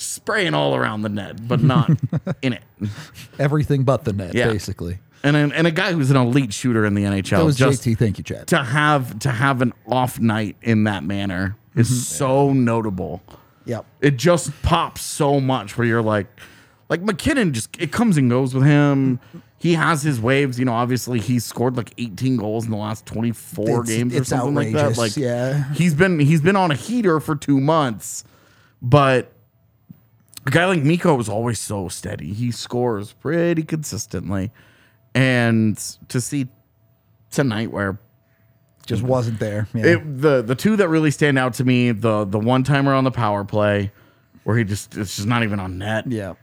spraying 0.00 0.54
all 0.54 0.76
around 0.76 1.02
the 1.02 1.08
net, 1.08 1.46
but 1.48 1.60
not 1.60 1.90
in 2.42 2.52
it. 2.52 2.62
everything 3.38 3.82
but 3.84 4.04
the 4.04 4.12
net, 4.12 4.34
Yeah. 4.34 4.48
basically. 4.50 4.98
And 5.24 5.34
a, 5.36 5.40
and 5.56 5.66
a 5.66 5.72
guy 5.72 5.92
who's 5.92 6.10
an 6.12 6.16
elite 6.16 6.52
shooter 6.54 6.86
in 6.86 6.94
the 6.94 7.02
NHL. 7.02 7.38
That 7.38 7.44
was 7.44 7.56
just 7.56 7.82
JT. 7.82 7.98
Thank 7.98 8.18
you, 8.18 8.24
Chad. 8.24 8.46
to 8.48 8.62
have 8.62 9.18
to 9.20 9.30
have 9.30 9.60
an 9.62 9.72
off 9.88 10.20
night 10.20 10.56
in 10.62 10.84
that 10.84 11.02
manner 11.02 11.56
is 11.74 11.88
Mm-hmm. 11.90 11.96
so 11.98 12.52
notable. 12.52 13.20
Yep. 13.64 13.84
It 14.00 14.16
just 14.16 14.50
pops 14.62 15.02
so 15.02 15.40
much 15.40 15.76
where 15.76 15.86
you're 15.86 16.02
like, 16.02 16.28
like 16.88 17.02
MacKinnon 17.02 17.52
just 17.52 17.76
it 17.80 17.90
comes 17.92 18.16
and 18.16 18.30
goes 18.30 18.54
with 18.54 18.64
him. 18.64 19.18
He 19.58 19.74
has 19.74 20.02
his 20.02 20.20
waves, 20.20 20.56
you 20.58 20.64
know. 20.64 20.72
Obviously, 20.72 21.18
he's 21.18 21.44
scored 21.44 21.76
like 21.76 21.92
18 21.98 22.36
goals 22.36 22.64
in 22.66 22.70
the 22.70 22.76
last 22.76 23.04
24 23.06 23.64
It's- 23.82 23.86
games 23.88 24.14
or 24.14 24.22
something 24.22 24.54
like 24.54 24.72
that. 24.72 24.96
Like, 24.96 25.16
yeah. 25.16 25.72
he's 25.74 25.94
been 25.94 26.20
he's 26.20 26.40
been 26.40 26.54
on 26.56 26.70
a 26.70 26.76
heater 26.76 27.18
for 27.18 27.34
two 27.34 27.60
months, 27.60 28.22
but 28.80 29.32
a 30.48 30.50
guy 30.50 30.64
like 30.66 30.82
Mikko 30.82 31.18
is 31.20 31.28
always 31.28 31.58
so 31.58 31.88
steady. 31.88 32.32
He 32.32 32.50
scores 32.50 33.12
pretty 33.12 33.62
consistently, 33.62 34.50
And 35.14 35.76
to 36.08 36.20
see 36.20 36.48
tonight 37.30 37.70
where 37.70 37.98
Just 38.86 39.02
wasn't 39.02 39.38
there. 39.38 39.68
Yeah. 39.74 39.86
it, 39.86 40.20
the 40.22 40.42
the 40.42 40.54
two 40.54 40.76
that 40.76 40.88
really 40.88 41.10
stand 41.10 41.38
out 41.38 41.54
to 41.54 41.64
me, 41.64 41.92
the 41.92 42.24
the 42.24 42.38
one 42.38 42.62
timer 42.64 42.94
on 42.94 43.04
the 43.04 43.10
power 43.10 43.44
play, 43.44 43.92
where 44.44 44.56
he 44.56 44.64
just 44.64 44.96
it's 44.96 45.16
just 45.16 45.28
not 45.28 45.42
even 45.42 45.60
on 45.60 45.78
net. 45.78 46.10
yeah. 46.10 46.34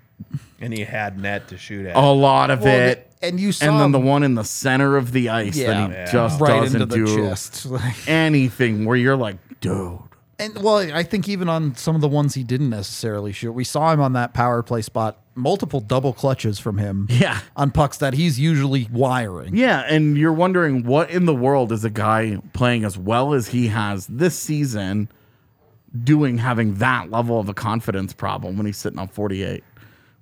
and 0.61 0.71
he 0.71 0.83
had 0.83 1.19
net 1.19 1.47
to 1.49 1.57
shoot 1.57 1.85
at. 1.87 1.95
A 1.95 2.01
lot 2.01 2.49
of 2.51 2.61
Well, 2.61 2.89
it. 2.89 3.11
and 3.21 3.39
you 3.39 3.51
saw 3.51 3.65
and 3.65 3.79
then 3.81 3.91
the 3.91 3.99
one 3.99 4.23
in 4.23 4.35
the 4.35 4.43
center 4.45 4.95
of 4.97 5.11
the 5.11 5.29
ice 5.29 5.57
Yeah. 5.57 5.67
that 5.67 5.89
he 5.89 5.95
Yeah. 5.95 6.11
just 6.11 6.39
right 6.39 6.61
doesn't 6.61 6.81
into 6.81 6.95
the 6.95 7.05
do 7.05 7.17
chest. 7.17 7.65
Like- 7.65 8.07
anything 8.07 8.85
where 8.85 8.95
you're 8.97 9.17
like, 9.17 9.37
dude. 9.59 9.99
And 10.37 10.61
well, 10.61 10.77
I 10.77 11.03
think 11.03 11.29
even 11.29 11.47
on 11.47 11.75
some 11.75 11.95
of 11.95 12.01
the 12.01 12.09
ones 12.09 12.33
he 12.33 12.43
didn't 12.43 12.69
necessarily 12.69 13.31
shoot, 13.31 13.53
we 13.53 13.63
saw 13.63 13.93
him 13.93 14.01
on 14.01 14.13
that 14.13 14.33
power 14.33 14.61
play 14.63 14.81
spot, 14.81 15.17
multiple 15.33 15.79
double 15.79 16.13
clutches 16.13 16.59
from 16.59 16.77
him. 16.77 17.07
Yeah. 17.15 17.39
On 17.55 17.71
pucks 17.71 17.97
that 17.99 18.13
he's 18.13 18.37
usually 18.37 18.89
wiring. 18.91 19.55
Yeah, 19.55 19.85
and 19.87 20.17
you're 20.17 20.33
wondering 20.33 20.83
what 20.83 21.09
in 21.09 21.25
the 21.25 21.33
world 21.33 21.71
is 21.71 21.85
a 21.85 21.89
guy 21.89 22.39
playing 22.51 22.83
as 22.83 22.97
well 22.97 23.33
as 23.33 23.47
he 23.47 23.69
has 23.69 24.07
this 24.07 24.37
season 24.37 25.09
doing 26.03 26.37
having 26.37 26.75
that 26.75 27.09
level 27.09 27.39
of 27.39 27.47
a 27.47 27.53
confidence 27.53 28.11
problem 28.11 28.57
when 28.57 28.65
he's 28.65 28.77
sitting 28.77 28.99
on 28.99 29.07
48. 29.07 29.63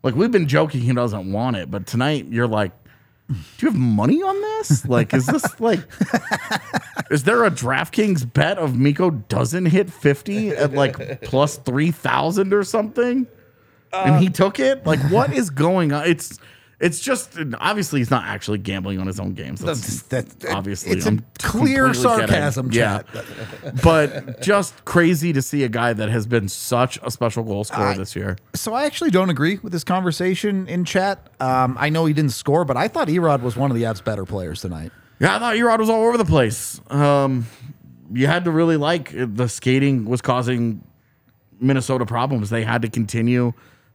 Like 0.04 0.16
we've 0.16 0.32
been 0.32 0.48
joking 0.48 0.82
he 0.82 0.94
doesn't 0.94 1.32
want 1.32 1.56
it, 1.56 1.72
but 1.72 1.88
tonight 1.88 2.28
you're 2.30 2.48
like 2.48 2.72
do 3.30 3.36
you 3.60 3.70
have 3.70 3.80
money 3.80 4.22
on 4.22 4.40
this? 4.42 4.86
Like, 4.86 5.14
is 5.14 5.26
this 5.26 5.60
like, 5.60 5.80
is 7.10 7.24
there 7.24 7.46
a 7.46 7.52
DraftKings 7.52 8.32
bet 8.34 8.58
of 8.58 8.78
Mikko 8.78 9.12
doesn't 9.12 9.68
hit 9.68 9.92
50 9.92 10.50
at 10.50 10.74
like 10.74 11.22
plus 11.22 11.58
3,000 11.58 12.54
or 12.54 12.64
something? 12.64 13.28
and 13.94 14.22
he 14.22 14.30
took 14.30 14.60
it? 14.60 14.86
Like, 14.86 15.00
what 15.12 15.34
is 15.34 15.50
going 15.50 15.92
on? 15.92 16.08
It's, 16.08 16.40
it's 16.80 17.00
just, 17.00 17.38
obviously, 17.60 18.00
he's 18.02 18.12
not 18.12 18.26
actually 18.26 18.58
gambling 18.58 19.00
on 19.00 19.08
his 19.08 19.20
own 19.20 19.34
games. 19.34 19.62
That's, 19.62 20.04
That's- 20.04 20.34
that- 20.36 20.54
obviously. 20.54 20.92
it's 20.98 21.06
a 21.06 21.10
I'm 21.10 21.26
clear 21.40 21.86
completely 21.86 22.10
kidding. 22.10 22.28
sarcasm, 22.28 22.70
Yeah. 22.72 23.02
but 23.84 24.42
just 24.42 24.84
crazy 24.86 25.34
to 25.34 25.42
see 25.42 25.64
a 25.64 25.70
guy 25.70 25.94
that 25.94 26.10
has 26.10 26.26
been 26.28 26.50
such 26.50 27.00
a 27.04 27.12
special 27.12 27.44
goal 27.44 27.64
scorer 27.64 27.94
this 27.96 28.16
year. 28.16 28.38
So 28.56 28.74
I 28.74 28.86
actually 28.86 29.12
don't 29.12 29.30
agree 29.30 29.60
with 29.62 29.72
this 29.72 29.84
conversation 29.84 30.68
in 30.68 30.86
chat. 30.86 31.30
Um, 31.40 31.78
I 31.80 31.90
know 31.90 32.06
he 32.06 32.14
didn't 32.14 32.32
score, 32.34 32.66
but 32.66 32.78
I 32.78 32.88
thought 32.88 33.08
Erod 33.08 33.42
was 33.42 33.56
one 33.56 33.72
of 33.72 33.78
the 33.78 33.84
Avs' 33.84 34.04
better 34.04 34.26
players 34.26 34.62
tonight. 34.62 34.92
Yeah, 35.20 35.36
I 35.36 35.40
thought 35.40 35.56
Erod 35.56 35.80
was 35.80 35.90
all 35.90 36.06
over 36.08 36.18
the 36.18 36.26
place. 36.26 36.82
Um, 36.90 37.46
you 38.12 38.28
had 38.28 38.46
to 38.46 38.52
really 38.52 38.78
like 38.78 39.12
the 39.14 39.48
skating 39.48 40.06
was 40.06 40.22
causing 40.22 40.84
Minnesota 41.60 42.06
problems. 42.06 42.50
They 42.50 42.64
had 42.64 42.82
to 42.82 42.90
continue. 42.90 43.54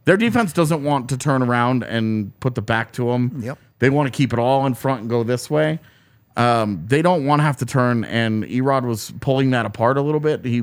Their 0.09 0.17
defense 0.17 0.55
doesn't 0.55 0.83
want 0.83 1.11
to 1.11 1.19
turn 1.19 1.43
around 1.43 1.83
and 1.85 2.33
put 2.41 2.55
the 2.55 2.63
back 2.63 2.93
to 2.95 3.11
them. 3.13 3.41
Yep. 3.45 3.59
They 3.79 3.91
want 3.91 4.11
to 4.11 4.17
keep 4.17 4.33
it 4.33 4.39
all 4.39 4.65
in 4.65 4.73
front 4.73 5.03
and 5.03 5.11
go 5.11 5.23
this 5.23 5.51
way. 5.51 5.81
Um, 6.35 6.83
they 6.87 7.03
don't 7.03 7.27
want 7.27 7.41
to 7.41 7.43
have 7.45 7.59
to 7.59 7.67
turn, 7.67 8.05
and 8.05 8.43
Erod 8.45 8.85
was 8.87 9.13
pulling 9.21 9.51
that 9.51 9.67
apart 9.67 9.99
a 9.99 10.01
little 10.01 10.19
bit. 10.21 10.47
He 10.47 10.63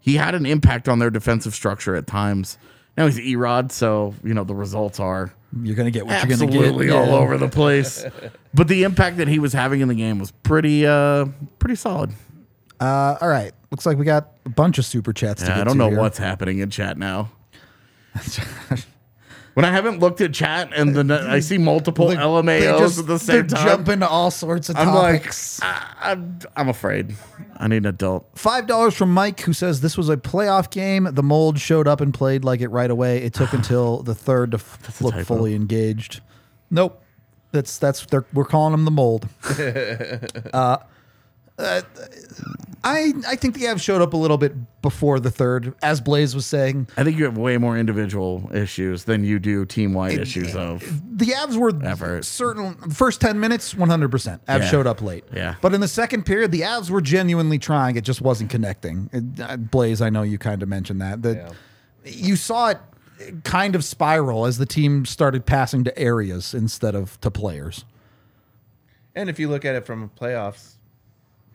he 0.00 0.16
had 0.16 0.34
an 0.34 0.44
impact 0.44 0.88
on 0.88 0.98
their 0.98 1.10
defensive 1.10 1.54
structure 1.54 1.94
at 1.94 2.08
times. 2.08 2.58
Now 2.96 3.06
he's 3.06 3.18
Erod, 3.20 3.70
so 3.70 4.12
you 4.24 4.34
know 4.34 4.42
the 4.42 4.56
results 4.56 4.98
are 4.98 5.32
You're 5.62 5.76
going 5.76 5.86
to 5.86 5.92
get 5.92 6.04
what 6.04 6.12
you're 6.26 6.36
going 6.36 6.50
to 6.50 6.56
absolutely 6.56 6.86
get. 6.86 6.96
all 6.96 7.06
Yeah. 7.06 7.12
over 7.12 7.38
the 7.38 7.48
place. 7.48 8.04
but 8.54 8.66
the 8.66 8.82
impact 8.82 9.18
that 9.18 9.28
he 9.28 9.38
was 9.38 9.52
having 9.52 9.80
in 9.82 9.86
the 9.88 9.94
game 9.94 10.18
was 10.18 10.32
pretty 10.32 10.84
uh 10.84 11.26
pretty 11.60 11.76
solid. 11.76 12.10
Uh, 12.80 13.16
all 13.20 13.28
right. 13.28 13.52
Looks 13.70 13.86
like 13.86 13.98
we 13.98 14.04
got 14.04 14.30
a 14.46 14.48
bunch 14.48 14.78
of 14.78 14.84
super 14.84 15.12
chats 15.12 15.42
to 15.42 15.48
Yeah, 15.48 15.54
get 15.58 15.60
I 15.60 15.64
don't 15.64 15.78
know 15.78 15.90
here. 15.90 15.98
what's 16.00 16.18
happening 16.18 16.58
in 16.58 16.70
chat 16.70 16.98
now. 16.98 17.30
when 19.54 19.64
I 19.64 19.70
haven't 19.72 20.00
looked 20.00 20.20
at 20.20 20.32
chat 20.32 20.70
and 20.74 20.94
then 20.94 21.10
I 21.10 21.40
see 21.40 21.58
multiple 21.58 22.08
they 22.08 22.16
LMAOs 22.16 22.78
just- 22.78 22.98
at 23.00 23.06
the 23.06 23.18
same 23.18 23.46
they're 23.46 23.58
time, 23.58 23.66
jumping 23.66 24.00
to 24.00 24.08
all 24.08 24.30
sorts 24.30 24.68
of 24.68 24.76
I'm 24.76 24.86
topics. 24.86 25.60
like, 25.60 25.70
I, 25.70 26.12
I'm, 26.12 26.38
I'm 26.56 26.68
afraid. 26.68 27.14
I 27.56 27.68
need 27.68 27.78
an 27.78 27.86
adult. 27.86 28.26
Five 28.36 28.66
dollars 28.66 28.94
from 28.94 29.12
Mike, 29.12 29.40
who 29.40 29.52
says 29.52 29.80
this 29.82 29.96
was 29.96 30.08
a 30.08 30.16
playoff 30.16 30.70
game. 30.70 31.08
The 31.12 31.22
mold 31.22 31.58
showed 31.58 31.86
up 31.86 32.00
and 32.00 32.14
played 32.14 32.44
like 32.44 32.60
it 32.60 32.68
right 32.68 32.90
away. 32.90 33.18
It 33.22 33.34
took 33.34 33.52
until 33.54 34.02
the 34.02 34.14
third 34.14 34.52
to 34.52 34.60
look 35.00 35.14
fully 35.26 35.54
engaged. 35.54 36.20
Nope, 36.70 37.02
that's 37.52 37.76
that's 37.78 38.06
they're, 38.06 38.24
we're 38.32 38.44
calling 38.44 38.72
them 38.72 38.84
the 38.86 38.90
mold. 38.90 39.28
uh, 40.54 40.78
uh, 41.58 41.82
I 42.82 43.12
I 43.28 43.36
think 43.36 43.54
the 43.54 43.64
Avs 43.64 43.82
showed 43.82 44.00
up 44.00 44.14
a 44.14 44.16
little 44.16 44.38
bit 44.38 44.54
before 44.80 45.20
the 45.20 45.30
third, 45.30 45.74
as 45.82 46.00
Blaze 46.00 46.34
was 46.34 46.46
saying. 46.46 46.88
I 46.96 47.04
think 47.04 47.18
you 47.18 47.24
have 47.24 47.36
way 47.36 47.58
more 47.58 47.76
individual 47.76 48.50
issues 48.54 49.04
than 49.04 49.22
you 49.22 49.38
do 49.38 49.66
team 49.66 49.92
wide 49.92 50.18
issues 50.18 50.56
of. 50.56 50.80
The 51.18 51.26
Avs 51.26 51.56
were 51.56 51.72
Effort. 51.84 52.24
certain 52.24 52.74
first 52.90 53.20
ten 53.20 53.38
minutes, 53.38 53.74
one 53.74 53.90
hundred 53.90 54.10
percent. 54.10 54.44
Avs 54.46 54.60
Yeah. 54.60 54.66
showed 54.70 54.86
up 54.86 55.02
late. 55.02 55.24
Yeah. 55.34 55.56
but 55.60 55.74
in 55.74 55.80
the 55.82 55.88
second 55.88 56.24
period, 56.24 56.52
the 56.52 56.62
Avs 56.62 56.88
were 56.88 57.02
genuinely 57.02 57.58
trying. 57.58 57.96
It 57.96 58.04
just 58.04 58.22
wasn't 58.22 58.48
connecting. 58.50 59.10
It- 59.12 59.40
uh, 59.40 59.56
Blaze, 59.58 60.00
I 60.00 60.08
know 60.08 60.22
you 60.22 60.38
kind 60.38 60.62
of 60.62 60.68
mentioned 60.68 61.00
that. 61.02 61.22
That 61.22 61.52
you 62.06 62.36
saw 62.36 62.68
it 62.70 62.78
kind 63.44 63.74
of 63.74 63.84
spiral 63.84 64.46
as 64.46 64.56
the 64.56 64.64
team 64.64 65.04
started 65.04 65.44
passing 65.44 65.84
to 65.84 65.98
areas 65.98 66.54
instead 66.54 66.94
of 66.94 67.20
to 67.20 67.30
players. 67.30 67.84
And 69.14 69.28
if 69.28 69.38
you 69.38 69.48
look 69.50 69.66
at 69.66 69.74
it 69.74 69.84
from 69.84 70.10
playoffs, 70.18 70.76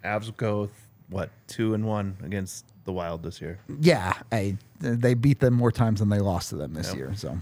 Avs 0.03 0.35
go 0.37 0.69
what 1.09 1.29
two 1.47 1.73
and 1.73 1.85
one 1.85 2.17
against 2.23 2.65
the 2.85 2.91
Wild 2.91 3.23
this 3.23 3.41
year. 3.41 3.59
Yeah, 3.79 4.13
I, 4.31 4.57
they 4.79 5.13
beat 5.13 5.39
them 5.39 5.53
more 5.53 5.71
times 5.71 5.99
than 5.99 6.09
they 6.09 6.19
lost 6.19 6.49
to 6.49 6.55
them 6.55 6.73
this 6.73 6.93
year. 6.93 7.13
So, 7.15 7.37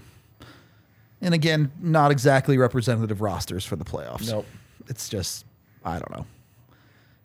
and 1.21 1.33
again, 1.33 1.71
not 1.81 2.11
exactly 2.11 2.57
representative 2.57 3.21
rosters 3.21 3.65
for 3.65 3.75
the 3.75 3.85
playoffs. 3.85 4.29
Nope. 4.29 4.45
It's 4.87 5.09
just 5.09 5.45
I 5.83 5.99
don't 5.99 6.11
know. 6.11 6.25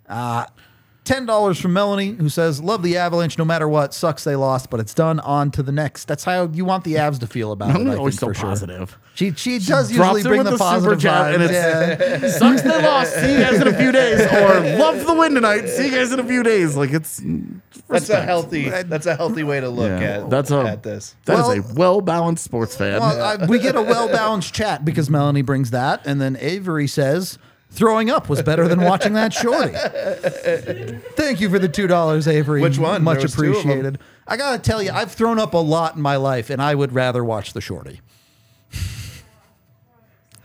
Uh 0.08 0.46
ten 1.08 1.24
dollars 1.26 1.58
from 1.58 1.72
Melanie, 1.72 2.10
who 2.12 2.28
says, 2.28 2.60
"Love 2.60 2.82
the 2.82 2.96
Avalanche, 2.98 3.38
no 3.38 3.44
matter 3.44 3.66
what. 3.68 3.94
Sucks 3.94 4.24
they 4.24 4.36
lost, 4.36 4.68
but 4.70 4.78
it's 4.78 4.92
done. 4.94 5.18
On 5.20 5.50
to 5.52 5.62
the 5.62 5.72
next." 5.72 6.04
That's 6.06 6.22
how 6.24 6.44
you 6.52 6.64
want 6.64 6.84
the 6.84 6.94
Avs 6.94 7.18
to 7.20 7.26
feel 7.26 7.50
about 7.52 7.70
it. 7.70 7.76
I'm 7.76 7.98
always 7.98 8.14
think, 8.14 8.20
so 8.20 8.26
for 8.28 8.34
sure. 8.34 8.48
positive. 8.50 8.98
She 9.14 9.32
she 9.32 9.58
does 9.58 9.90
usually 9.90 10.22
bring 10.22 10.38
with 10.38 10.44
the, 10.46 10.50
the 10.52 10.58
super 10.58 10.70
positive 10.70 11.00
chat, 11.00 11.34
and 11.34 11.42
it's- 11.42 12.20
Yeah. 12.22 12.28
Sucks 12.38 12.62
they 12.62 12.82
lost. 12.82 13.14
See 13.14 13.32
you 13.32 13.38
guys 13.40 13.60
in 13.60 13.66
a 13.66 13.74
few 13.76 13.90
days. 13.90 14.20
Or 14.20 14.78
love 14.78 15.04
the 15.06 15.14
win 15.14 15.34
tonight. 15.34 15.66
See 15.68 15.86
you 15.86 15.90
guys 15.90 16.12
in 16.12 16.20
a 16.20 16.24
few 16.24 16.42
days. 16.44 16.76
Like 16.76 16.92
it's 16.92 17.20
That's 17.88 18.10
a 18.10 18.20
healthy. 18.20 18.68
That's 18.68 19.06
a 19.06 19.16
healthy 19.16 19.42
way 19.42 19.60
to 19.60 19.68
look 19.70 19.88
Yeah, 20.00 20.18
at 20.24 20.30
that's 20.30 20.50
a- 20.50 20.60
at 20.60 20.82
this. 20.82 21.16
That 21.24 21.38
is 21.38 21.38
Well- 21.38 21.50
a 21.52 21.74
well 21.74 22.00
balanced 22.00 22.44
sports 22.44 22.76
fan. 22.76 23.00
Well, 23.00 23.40
I, 23.42 23.46
we 23.46 23.58
get 23.58 23.74
a 23.76 23.82
well 23.82 24.08
balanced 24.08 24.54
chat 24.54 24.84
because 24.84 25.08
Melanie 25.10 25.42
brings 25.42 25.70
that, 25.70 26.06
and 26.06 26.20
then 26.20 26.36
Avery 26.40 26.86
says 26.86 27.38
throwing 27.70 28.10
up 28.10 28.28
was 28.28 28.42
better 28.42 28.68
than 28.68 28.80
watching 28.82 29.14
that 29.14 29.32
shorty. 29.32 29.72
Thank 31.14 31.40
you 31.40 31.50
for 31.50 31.58
the 31.58 31.68
two 31.68 31.86
dollars, 31.86 32.26
Avery. 32.28 32.60
Which 32.62 32.78
one? 32.78 33.02
Much 33.02 33.16
There 33.18 33.22
was 33.24 33.34
two 33.34 33.42
of 33.42 33.46
'em. 33.48 33.54
appreciated. 33.60 33.98
I 34.26 34.36
gotta 34.36 34.58
tell 34.58 34.82
you, 34.82 34.90
I've 34.92 35.12
thrown 35.12 35.38
up 35.38 35.54
a 35.54 35.58
lot 35.58 35.96
in 35.96 36.02
my 36.02 36.16
life, 36.16 36.50
and 36.50 36.62
I 36.62 36.74
would 36.74 36.92
rather 36.92 37.24
watch 37.24 37.52
the 37.52 37.60
shorty. 37.60 38.00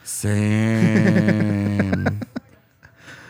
Same. 0.03 2.21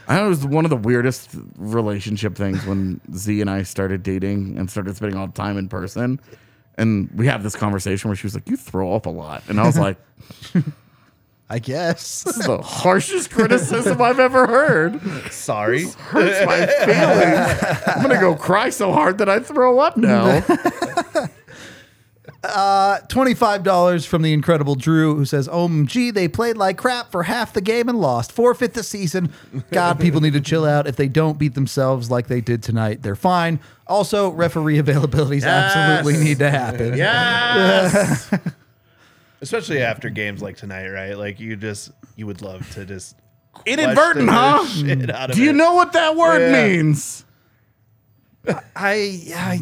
I 0.07 0.15
know 0.17 0.25
it 0.25 0.29
was 0.29 0.45
one 0.45 0.65
of 0.65 0.69
the 0.69 0.77
weirdest 0.77 1.29
relationship 1.57 2.35
things 2.35 2.65
when 2.65 2.99
Z 3.15 3.39
and 3.41 3.49
I 3.49 3.63
started 3.63 4.03
dating 4.03 4.57
and 4.57 4.69
started 4.69 4.95
spending 4.95 5.17
all 5.17 5.27
the 5.27 5.33
time 5.33 5.57
in 5.57 5.69
person. 5.69 6.19
And 6.77 7.09
we 7.15 7.27
had 7.27 7.43
this 7.43 7.55
conversation 7.55 8.09
where 8.09 8.15
she 8.15 8.25
was 8.27 8.33
like, 8.33 8.49
You 8.49 8.57
throw 8.57 8.93
up 8.95 9.05
a 9.05 9.09
lot. 9.09 9.43
And 9.47 9.59
I 9.59 9.65
was 9.65 9.77
like, 9.77 9.97
I 11.53 11.59
guess. 11.59 12.23
This 12.23 12.37
is 12.37 12.45
the 12.47 12.57
harshest 12.63 13.29
criticism 13.29 14.01
I've 14.01 14.19
ever 14.19 14.47
heard. 14.47 14.99
Sorry. 15.31 15.83
Hurts 15.83 16.43
my 16.47 16.65
feelings. 16.65 17.83
I'm 17.85 18.01
going 18.03 18.15
to 18.15 18.19
go 18.19 18.33
cry 18.35 18.71
so 18.71 18.91
hard 18.91 19.19
that 19.19 19.29
I 19.29 19.39
throw 19.39 19.77
up 19.77 19.95
now. 19.95 20.43
Uh, 22.43 22.99
twenty-five 23.07 23.63
dollars 23.63 24.05
from 24.05 24.21
the 24.21 24.33
incredible 24.33 24.75
Drew, 24.75 25.15
who 25.15 25.23
says, 25.23 25.47
"OMG, 25.47 26.13
they 26.13 26.27
played 26.27 26.57
like 26.57 26.77
crap 26.77 27.09
for 27.09 27.23
half 27.23 27.53
the 27.53 27.61
game 27.61 27.87
and 27.87 27.97
lost. 28.01 28.33
Forfeit 28.33 28.73
the 28.73 28.83
season. 28.83 29.31
God, 29.71 29.97
people 29.97 30.19
need 30.19 30.33
to 30.33 30.41
chill 30.41 30.65
out. 30.65 30.85
If 30.85 30.97
they 30.97 31.07
don't 31.07 31.39
beat 31.39 31.53
themselves 31.53 32.11
like 32.11 32.27
they 32.27 32.41
did 32.41 32.61
tonight, 32.61 33.01
they're 33.01 33.15
fine. 33.15 33.61
Also, 33.87 34.29
referee 34.29 34.77
availabilities 34.81 35.43
absolutely 35.45 36.21
need 36.21 36.39
to 36.39 36.49
happen. 36.49 36.97
yes. 36.97 38.29
Especially 39.43 39.81
after 39.81 40.09
games 40.09 40.41
like 40.41 40.57
tonight, 40.57 40.87
right? 40.89 41.17
Like 41.17 41.39
you 41.39 41.55
just 41.55 41.91
you 42.15 42.25
would 42.25 42.41
love 42.41 42.69
to 42.71 42.85
just 42.85 43.15
Inadvertent, 43.65 44.27
question 44.27 44.27
huh? 44.29 44.65
shit 44.99 45.09
out 45.11 45.29
of 45.29 45.35
Do 45.35 45.43
you 45.43 45.51
it. 45.51 45.55
know 45.55 45.73
what 45.73 45.93
that 45.93 46.15
word 46.15 46.39
Yeah. 46.51 46.67
means? 46.67 47.23
I, 48.47 49.21
I, 49.35 49.61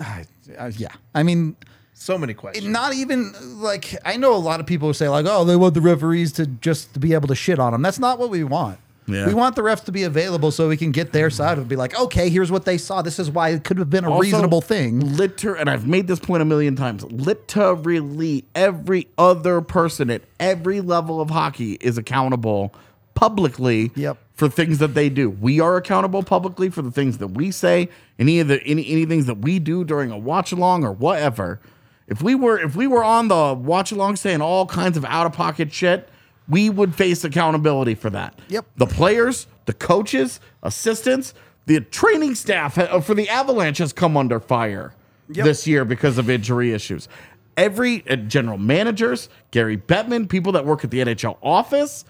I, 0.00 0.24
I 0.58 0.68
yeah. 0.68 0.88
I 1.14 1.22
mean, 1.22 1.56
so 1.94 2.18
many 2.18 2.34
questions? 2.34 2.66
not 2.66 2.94
even 2.94 3.32
like 3.60 3.94
I 4.04 4.16
know 4.16 4.34
a 4.34 4.38
lot 4.38 4.60
of 4.60 4.66
people 4.66 4.88
who 4.88 4.92
say 4.94 5.08
like, 5.08 5.24
oh, 5.28 5.44
they 5.44 5.56
want 5.56 5.74
the 5.74 5.80
referees 5.80 6.32
to 6.32 6.46
just 6.46 6.92
to 6.94 7.00
be 7.00 7.14
able 7.14 7.28
to 7.28 7.34
shit 7.34 7.58
on 7.58 7.72
them. 7.72 7.80
That's 7.82 7.98
not 7.98 8.18
what 8.18 8.28
we 8.30 8.44
want. 8.44 8.78
Yeah. 9.06 9.26
We 9.26 9.34
want 9.34 9.56
the 9.56 9.62
refs 9.62 9.84
to 9.84 9.92
be 9.92 10.04
available 10.04 10.52
so 10.52 10.68
we 10.68 10.76
can 10.76 10.92
get 10.92 11.12
their 11.12 11.28
side 11.28 11.58
of 11.58 11.64
it. 11.64 11.68
Be 11.68 11.74
like, 11.76 11.98
okay, 11.98 12.28
here's 12.28 12.52
what 12.52 12.64
they 12.64 12.78
saw. 12.78 13.02
This 13.02 13.18
is 13.18 13.30
why 13.30 13.48
it 13.48 13.64
could 13.64 13.78
have 13.78 13.90
been 13.90 14.04
a 14.04 14.10
Also, 14.10 14.22
reasonable 14.22 14.60
thing. 14.60 15.16
Liter 15.16 15.54
and 15.54 15.68
I've 15.68 15.86
made 15.88 16.06
this 16.06 16.20
point 16.20 16.40
a 16.40 16.44
million 16.44 16.76
times. 16.76 17.02
Literally, 17.04 18.44
every 18.54 19.08
other 19.18 19.60
person 19.60 20.08
at 20.10 20.22
every 20.38 20.80
level 20.80 21.20
of 21.20 21.30
hockey 21.30 21.72
is 21.80 21.98
accountable 21.98 22.72
publicly 23.14 23.90
Yep. 23.94 24.18
for 24.34 24.48
things 24.48 24.78
that 24.78 24.94
they 24.94 25.08
do. 25.08 25.30
We 25.30 25.60
are 25.60 25.76
accountable 25.76 26.22
publicly 26.22 26.70
for 26.70 26.82
the 26.82 26.90
things 26.90 27.18
that 27.18 27.28
we 27.28 27.50
say, 27.50 27.88
any 28.18 28.40
of 28.40 28.48
the 28.48 28.62
any 28.64 28.88
any 28.90 29.04
things 29.04 29.26
that 29.26 29.38
we 29.38 29.58
do 29.58 29.84
during 29.84 30.10
a 30.10 30.18
watch 30.18 30.52
along 30.52 30.84
or 30.84 30.92
whatever. 30.92 31.60
If 32.08 32.22
we 32.22 32.34
were 32.34 32.58
if 32.58 32.74
we 32.74 32.86
were 32.86 33.04
on 33.04 33.28
the 33.28 33.54
watch 33.54 33.92
along 33.92 34.16
saying 34.16 34.40
all 34.40 34.66
kinds 34.66 34.96
of 34.96 35.04
out 35.04 35.26
of 35.26 35.32
pocket 35.32 35.72
shit, 35.72 36.08
we 36.52 36.68
would 36.70 36.94
face 36.94 37.24
accountability 37.24 37.94
for 37.94 38.10
that. 38.10 38.38
Yep. 38.48 38.66
The 38.76 38.86
players, 38.86 39.46
the 39.66 39.72
coaches, 39.72 40.38
assistants, 40.62 41.34
the 41.66 41.80
training 41.80 42.34
staff 42.34 42.74
for 43.04 43.14
the 43.14 43.28
Avalanche 43.28 43.78
has 43.78 43.92
come 43.92 44.16
under 44.16 44.38
fire 44.38 44.94
Yep. 45.30 45.44
this 45.46 45.66
year 45.66 45.84
because 45.86 46.18
of 46.18 46.28
injury 46.28 46.72
issues. 46.72 47.08
Every 47.56 48.06
uh, 48.08 48.16
general 48.16 48.58
managers, 48.58 49.28
Gary 49.50 49.78
Bettman, 49.78 50.28
people 50.28 50.52
that 50.52 50.66
work 50.66 50.84
at 50.84 50.90
the 50.90 50.98
NHL 50.98 51.38
office, 51.42 52.04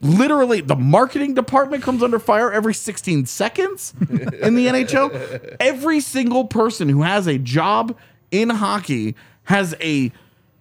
literally 0.00 0.60
the 0.60 0.76
marketing 0.76 1.34
department 1.34 1.82
comes 1.82 2.02
under 2.04 2.18
fire 2.20 2.52
every 2.52 2.74
16 2.74 3.26
seconds 3.26 3.94
in 4.00 4.54
the 4.54 4.66
NHL. 4.68 5.56
Every 5.60 5.98
single 6.00 6.44
person 6.44 6.88
who 6.88 7.02
has 7.02 7.26
a 7.26 7.38
job 7.38 7.96
in 8.30 8.50
hockey 8.50 9.16
has 9.44 9.74
a 9.80 10.12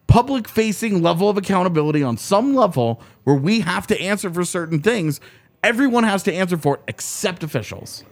public 0.07 0.47
facing 0.47 1.01
level 1.01 1.29
of 1.29 1.37
accountability 1.37 2.01
on 2.01 2.17
some 2.17 2.55
level 2.55 3.01
where 3.23 3.35
we 3.35 3.59
have 3.61 3.85
to 3.87 4.01
answer 4.01 4.31
for 4.31 4.43
certain 4.43 4.81
things. 4.81 5.19
Everyone 5.63 6.03
has 6.03 6.23
to 6.23 6.33
answer 6.33 6.57
for 6.57 6.75
it 6.75 6.81
except 6.87 7.43
officials 7.43 8.03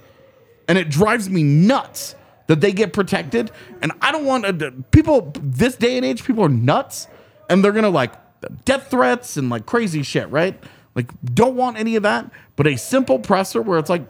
and 0.67 0.77
it 0.77 0.89
drives 0.89 1.29
me 1.29 1.43
nuts 1.43 2.15
that 2.47 2.61
they 2.61 2.71
get 2.71 2.93
protected. 2.93 3.51
And 3.81 3.91
I 4.01 4.11
don't 4.11 4.25
want 4.25 4.45
uh, 4.45 4.51
to, 4.53 4.71
people 4.91 5.31
this 5.41 5.75
day 5.75 5.97
and 5.97 6.05
age, 6.05 6.23
people 6.23 6.43
are 6.43 6.49
nuts, 6.49 7.07
and 7.49 7.63
they're 7.63 7.71
gonna 7.71 7.89
like 7.89 8.13
death 8.65 8.89
threats 8.89 9.37
and 9.37 9.49
like 9.49 9.65
crazy 9.65 10.03
shit, 10.03 10.29
right? 10.29 10.61
Like, 10.95 11.09
don't 11.23 11.55
want 11.55 11.77
any 11.77 11.95
of 11.95 12.03
that. 12.03 12.29
But 12.55 12.67
a 12.67 12.77
simple 12.77 13.19
presser 13.19 13.61
where 13.61 13.77
it's 13.79 13.89
like, 13.89 14.03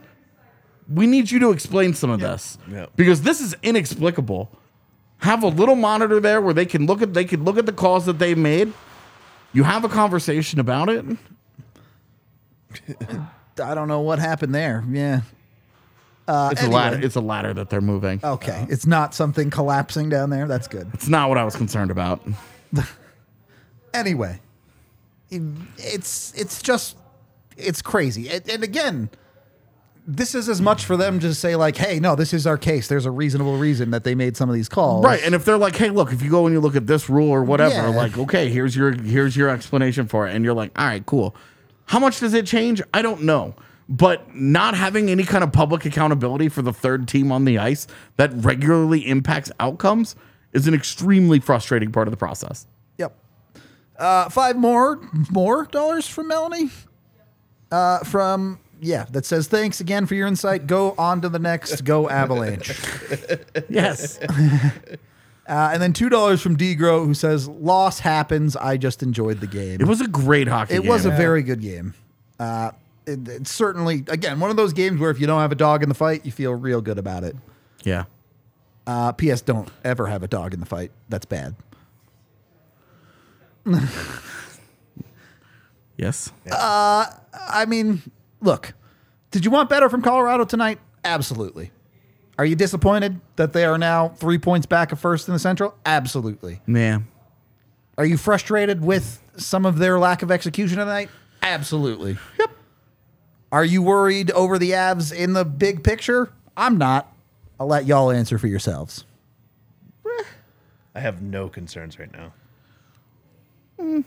we 0.93 1.07
need 1.07 1.31
you 1.31 1.39
to 1.39 1.49
explain 1.51 1.93
some 1.95 2.11
of 2.11 2.19
this 2.19 2.59
Yeah. 2.71 2.85
because 2.95 3.23
this 3.23 3.41
is 3.41 3.55
inexplicable. 3.63 4.51
Have 5.19 5.43
a 5.43 5.47
little 5.47 5.75
monitor 5.75 6.19
there 6.19 6.41
where 6.41 6.53
they 6.53 6.65
can 6.65 6.85
look 6.85 7.01
at 7.01 7.13
they 7.13 7.25
can 7.25 7.43
look 7.43 7.57
at 7.57 7.65
the 7.65 7.73
calls 7.73 8.05
that 8.05 8.19
they 8.19 8.35
made. 8.35 8.73
You 9.53 9.63
have 9.63 9.83
a 9.83 9.89
conversation 9.89 10.59
about 10.59 10.89
it. 10.89 11.05
I 13.63 13.73
don't 13.73 13.87
know 13.87 14.01
what 14.01 14.19
happened 14.19 14.53
there. 14.53 14.83
Yeah. 14.89 15.21
Uh, 16.27 16.49
It's 16.51 16.61
anyway. 16.61 16.73
a 16.73 16.77
ladder. 16.77 16.99
It's 17.01 17.15
a 17.15 17.21
ladder 17.21 17.53
that 17.53 17.69
they're 17.69 17.81
moving. 17.81 18.19
Okay, 18.23 18.65
it's 18.69 18.85
not 18.85 19.13
something 19.13 19.49
collapsing 19.49 20.09
down 20.09 20.29
there. 20.31 20.47
That's 20.47 20.67
good. 20.67 20.89
It's 20.93 21.07
not 21.07 21.29
what 21.29 21.37
I 21.37 21.43
was 21.45 21.55
concerned 21.55 21.91
about. 21.91 22.21
Anyway, 23.93 24.41
it's 25.29 26.33
it's 26.35 26.61
just 26.61 26.97
it's 27.55 27.81
crazy. 27.81 28.29
And, 28.29 28.49
and 28.49 28.61
again, 28.61 29.09
this 30.07 30.35
is 30.35 30.47
as 30.49 30.61
much 30.61 30.85
for 30.85 30.95
them 30.97 31.19
to 31.19 31.33
say 31.33 31.55
like, 31.55 31.77
"Hey, 31.77 31.99
no, 31.99 32.15
this 32.15 32.33
is 32.33 32.45
our 32.45 32.57
case. 32.57 32.87
There's 32.87 33.05
a 33.05 33.11
reasonable 33.11 33.57
reason 33.57 33.91
that 33.91 34.03
they 34.03 34.13
made 34.15 34.37
some 34.37 34.49
of 34.49 34.55
these 34.55 34.69
calls." 34.69 35.03
Right, 35.03 35.21
and 35.23 35.33
if 35.33 35.45
they're 35.45 35.57
like, 35.57 35.75
"Hey, 35.75 35.89
look, 35.89 36.11
if 36.13 36.21
you 36.21 36.29
go 36.29 36.45
and 36.45 36.53
you 36.53 36.59
look 36.59 36.75
at 36.75 36.87
this 36.87 37.09
rule 37.09 37.29
or 37.29 37.43
whatever, 37.43 37.73
Yeah. 37.73 37.87
like, 37.87 38.17
okay, 38.17 38.49
here's 38.49 38.75
your 38.75 38.91
here's 38.93 39.35
your 39.35 39.49
explanation 39.49 40.07
for 40.07 40.27
it," 40.27 40.35
and 40.35 40.45
you're 40.45 40.53
like, 40.53 40.71
"All 40.77 40.85
right, 40.85 41.05
cool." 41.05 41.35
How 41.85 41.99
much 41.99 42.19
does 42.19 42.33
it 42.33 42.45
change? 42.45 42.81
I 42.93 43.01
don't 43.01 43.21
know, 43.23 43.55
but 43.87 44.35
not 44.35 44.75
having 44.75 45.09
any 45.09 45.23
kind 45.23 45.43
of 45.43 45.51
public 45.51 45.85
accountability 45.85 46.49
for 46.49 46.61
the 46.61 46.73
third 46.73 47.07
team 47.07 47.31
on 47.31 47.45
the 47.45 47.57
ice 47.59 47.85
that 48.17 48.31
regularly 48.33 49.07
impacts 49.07 49.51
outcomes 49.59 50.15
is 50.53 50.67
an 50.67 50.73
extremely 50.73 51.39
frustrating 51.39 51.91
part 51.91 52.07
of 52.07 52.11
the 52.11 52.17
process. 52.17 52.65
Yep. 52.97 53.15
Uh, 53.99 54.29
five 54.29 54.55
more 54.55 54.99
more 55.31 55.65
dollars 55.65 56.07
from 56.07 56.27
Melanie. 56.27 56.69
Uh, 57.71 57.99
from 57.99 58.59
yeah, 58.81 59.05
that 59.11 59.25
says 59.25 59.47
thanks 59.47 59.79
again 59.79 60.05
for 60.05 60.15
your 60.15 60.27
insight. 60.27 60.67
Go 60.67 60.93
on 60.97 61.21
to 61.21 61.29
the 61.29 61.39
next. 61.39 61.83
Go 61.83 62.09
Avalanche. 62.09 62.71
Yes, 63.69 64.19
Uh, 65.47 65.69
and 65.73 65.79
then 65.79 65.93
two 65.93 66.09
dollars 66.09 66.41
from 66.41 66.57
Degro, 66.57 67.05
who 67.05 67.13
says 67.13 67.47
loss 67.47 67.99
happens. 67.99 68.55
I 68.55 68.77
just 68.77 69.03
enjoyed 69.03 69.41
the 69.41 69.45
game. 69.47 69.79
it 69.79 69.87
was 69.87 70.01
a 70.01 70.07
great 70.07 70.47
hockey. 70.47 70.73
It 70.73 70.85
was 70.87 71.05
a 71.05 71.09
game. 71.09 71.17
very 71.19 71.43
good 71.43 71.61
game. 71.61 71.93
Uh, 72.39 72.71
it, 73.05 73.27
it's 73.27 73.51
certainly 73.51 74.03
again 74.07 74.39
one 74.39 74.49
of 74.49 74.55
those 74.55 74.73
games 74.73 74.99
where 74.99 75.11
if 75.11 75.19
you 75.19 75.27
don't 75.27 75.39
have 75.41 75.51
a 75.51 75.55
dog 75.55 75.83
in 75.83 75.89
the 75.89 75.93
fight, 75.93 76.25
you 76.25 76.31
feel 76.31 76.51
real 76.55 76.81
good 76.81 76.97
about 76.97 77.23
it. 77.23 77.35
yeah. 77.83 78.05
Uh, 78.87 79.11
P.S. 79.11 79.41
Don't 79.41 79.69
ever 79.83 80.07
have 80.07 80.23
a 80.23 80.27
dog 80.27 80.53
in 80.55 80.59
the 80.59 80.65
fight. 80.65 80.91
That's 81.09 81.25
bad. 81.25 81.55
Yes. 85.97 86.31
Uh, 86.51 87.05
I 87.49 87.65
mean, 87.67 88.01
look, 88.45 88.73
did 89.31 89.43
you 89.43 89.51
want 89.51 89.69
better 89.69 89.89
from 89.89 90.01
Colorado 90.01 90.45
tonight? 90.45 90.79
Absolutely. 91.03 91.71
Are 92.37 92.45
you 92.45 92.55
disappointed 92.55 93.19
that 93.37 93.53
they 93.53 93.65
are 93.65 93.77
now 93.77 94.09
three 94.09 94.37
points 94.37 94.65
back 94.65 94.91
of 94.91 94.99
first 94.99 95.27
in 95.27 95.33
the 95.33 95.39
Central? 95.39 95.75
Absolutely. 95.85 96.61
Yeah. 96.67 96.99
Are 97.97 98.05
you 98.05 98.17
frustrated 98.17 98.83
with 98.83 99.21
some 99.37 99.65
of 99.65 99.77
their 99.77 99.99
lack 99.99 100.21
of 100.21 100.31
execution 100.31 100.77
tonight? 100.77 101.09
Absolutely. 101.41 102.17
Yep. 102.39 102.51
Are 103.51 103.63
you 103.63 103.81
worried 103.81 104.31
over 104.31 104.59
the 104.59 104.71
Avs 104.71 105.15
in 105.15 105.33
the 105.33 105.45
big 105.45 105.83
picture? 105.83 106.31
I'm 106.57 106.77
not. 106.77 107.13
I'll 107.59 107.67
let 107.67 107.85
y'all 107.85 108.11
answer 108.11 108.37
for 108.37 108.47
yourselves. 108.47 109.05
I 110.93 110.99
have 110.99 111.21
no 111.21 111.49
concerns 111.49 111.99
right 111.99 112.11
now. 112.11 112.33
Mm. 113.79 114.03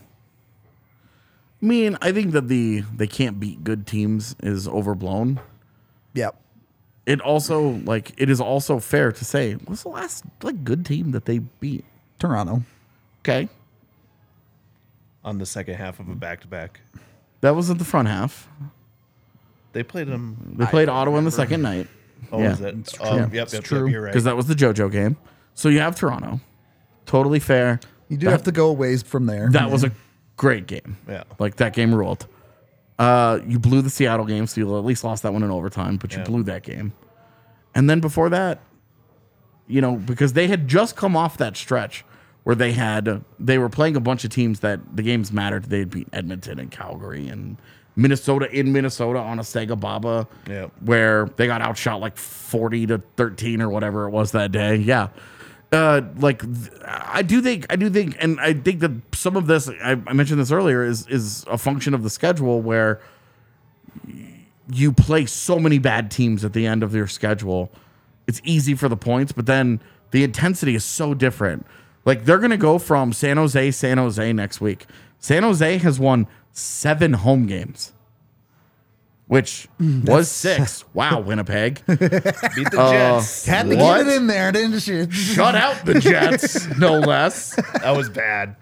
I 1.60 1.66
mean, 1.66 1.98
I 2.00 2.12
think 2.12 2.32
that 2.32 2.48
the 2.48 2.82
they 2.94 3.06
can't 3.06 3.40
beat 3.40 3.64
good 3.64 3.86
teams 3.86 4.36
is 4.42 4.68
overblown. 4.68 5.40
Yep. 6.14 6.40
It 7.06 7.20
also 7.20 7.80
like 7.84 8.12
it 8.16 8.30
is 8.30 8.40
also 8.40 8.78
fair 8.78 9.12
to 9.12 9.24
say 9.24 9.54
what's 9.54 9.82
the 9.82 9.88
last 9.88 10.24
like 10.42 10.62
good 10.62 10.84
team 10.86 11.10
that 11.12 11.24
they 11.24 11.38
beat? 11.38 11.84
Toronto. 12.18 12.62
Okay, 13.22 13.48
On 15.24 15.38
the 15.38 15.46
second 15.46 15.74
half 15.74 16.00
of 16.00 16.08
a 16.08 16.14
back 16.14 16.40
to 16.42 16.46
back, 16.48 16.80
that 17.40 17.50
was 17.54 17.68
in 17.70 17.78
the 17.78 17.84
front 17.84 18.08
half. 18.08 18.48
they 19.72 19.82
played 19.82 20.08
them. 20.08 20.54
They 20.56 20.66
played 20.66 20.88
Ottawa 20.88 21.18
in 21.18 21.24
the 21.24 21.30
second 21.30 21.62
night. 21.62 21.88
Oh, 22.32 22.40
yeah. 22.40 22.52
is 22.52 22.60
it? 22.60 23.00
Um, 23.00 23.18
yep, 23.18 23.32
yep, 23.32 23.52
yep, 23.52 23.64
true. 23.64 23.86
You're 23.86 24.02
right. 24.02 24.12
because 24.12 24.24
that 24.24 24.36
was 24.36 24.46
the 24.46 24.54
JoJo 24.54 24.90
game. 24.90 25.16
So 25.54 25.68
you 25.68 25.80
have 25.80 25.94
Toronto, 25.96 26.40
totally 27.06 27.38
fair. 27.38 27.80
You 28.08 28.16
do 28.16 28.28
have 28.28 28.44
to 28.44 28.52
go 28.52 28.68
a 28.68 28.72
ways 28.72 29.02
from 29.02 29.26
there. 29.26 29.48
That 29.50 29.70
was 29.70 29.84
a 29.84 29.92
great 30.38 30.66
game. 30.66 30.96
Yeah. 31.06 31.24
like 31.38 31.56
that 31.56 31.74
game 31.74 31.94
ruled. 31.94 32.26
Uh, 32.98 33.38
you 33.46 33.58
blew 33.58 33.82
the 33.82 33.90
Seattle 33.90 34.24
game, 34.24 34.46
so 34.46 34.60
you 34.60 34.78
at 34.78 34.84
least 34.84 35.04
lost 35.04 35.22
that 35.22 35.32
one 35.32 35.42
in 35.42 35.50
overtime, 35.50 35.98
but 35.98 36.12
you 36.12 36.18
Yeah. 36.20 36.24
blew 36.24 36.42
that 36.44 36.62
game. 36.62 36.92
And 37.74 37.88
then 37.90 38.00
before 38.00 38.28
that, 38.30 38.60
you 39.66 39.80
know, 39.80 39.96
because 39.96 40.32
they 40.32 40.48
had 40.48 40.66
just 40.66 40.96
come 40.96 41.14
off 41.16 41.36
that 41.36 41.56
stretch 41.56 42.04
where 42.44 42.56
they 42.56 42.72
had 42.72 43.22
they 43.38 43.58
were 43.58 43.68
playing 43.68 43.94
a 43.94 44.00
bunch 44.00 44.24
of 44.24 44.30
teams 44.30 44.60
that 44.60 44.80
the 44.96 45.02
games 45.02 45.30
mattered. 45.32 45.64
They 45.66 45.80
had 45.80 45.90
beat 45.90 46.08
Edmonton 46.12 46.58
and 46.58 46.70
Calgary 46.70 47.28
and 47.28 47.56
Minnesota 47.94 48.50
in 48.50 48.72
Minnesota 48.72 49.18
on 49.18 49.38
a 49.38 49.42
Sega 49.42 49.78
Baba, 49.78 50.26
Yeah. 50.48 50.66
where 50.80 51.26
they 51.36 51.46
got 51.46 51.60
outshot 51.60 52.00
like 52.00 52.16
forty 52.16 52.86
to 52.86 53.02
thirteen 53.16 53.60
or 53.60 53.68
whatever 53.68 54.06
it 54.06 54.10
was 54.10 54.32
that 54.32 54.50
day. 54.50 54.76
Yeah, 54.76 55.08
uh, 55.72 56.02
like 56.16 56.42
I 56.84 57.22
do 57.22 57.42
think 57.42 57.66
I 57.68 57.76
do 57.76 57.90
think, 57.90 58.16
and 58.20 58.40
I 58.40 58.54
think 58.54 58.80
that 58.80 58.92
some 59.12 59.36
of 59.36 59.46
this 59.46 59.68
I, 59.68 59.92
I 60.06 60.12
mentioned 60.12 60.40
this 60.40 60.50
earlier 60.50 60.82
is 60.82 61.06
is 61.08 61.44
a 61.48 61.58
function 61.58 61.94
of 61.94 62.02
the 62.02 62.10
schedule 62.10 62.62
where 62.62 63.00
you 64.70 64.92
play 64.92 65.26
so 65.26 65.58
many 65.58 65.78
bad 65.78 66.10
teams 66.10 66.44
at 66.44 66.52
the 66.52 66.66
end 66.66 66.82
of 66.82 66.94
your 66.94 67.06
schedule. 67.06 67.70
It's 68.26 68.40
easy 68.44 68.74
for 68.74 68.88
the 68.88 68.96
points, 68.96 69.32
but 69.32 69.46
then 69.46 69.80
the 70.10 70.24
intensity 70.24 70.74
is 70.74 70.84
so 70.84 71.14
different. 71.14 71.66
Like 72.04 72.24
they're 72.24 72.38
going 72.38 72.50
to 72.50 72.56
go 72.56 72.78
from 72.78 73.12
San 73.12 73.36
Jose, 73.36 73.70
San 73.72 73.98
Jose 73.98 74.32
next 74.32 74.60
week. 74.60 74.86
San 75.18 75.42
Jose 75.42 75.78
has 75.78 75.98
won 75.98 76.26
seven 76.52 77.12
home 77.12 77.46
games, 77.46 77.92
which 79.28 79.68
was 79.78 80.30
six. 80.30 80.84
Wow, 80.94 81.20
Winnipeg. 81.20 81.82
Beat 81.86 81.98
the 82.00 82.76
Uh, 82.78 82.90
Jets. 83.20 83.46
Had 83.46 83.68
to 83.70 83.76
What? 83.76 83.98
get 84.04 84.06
it 84.08 84.16
in 84.16 84.26
there, 84.26 84.50
didn't 84.52 84.86
you? 84.86 85.08
Shut 85.10 85.54
out 85.54 85.84
the 85.86 86.00
Jets, 86.00 86.66
no 86.78 86.98
less. 86.98 87.54
That 87.82 87.96
was 87.96 88.08
bad. 88.10 88.56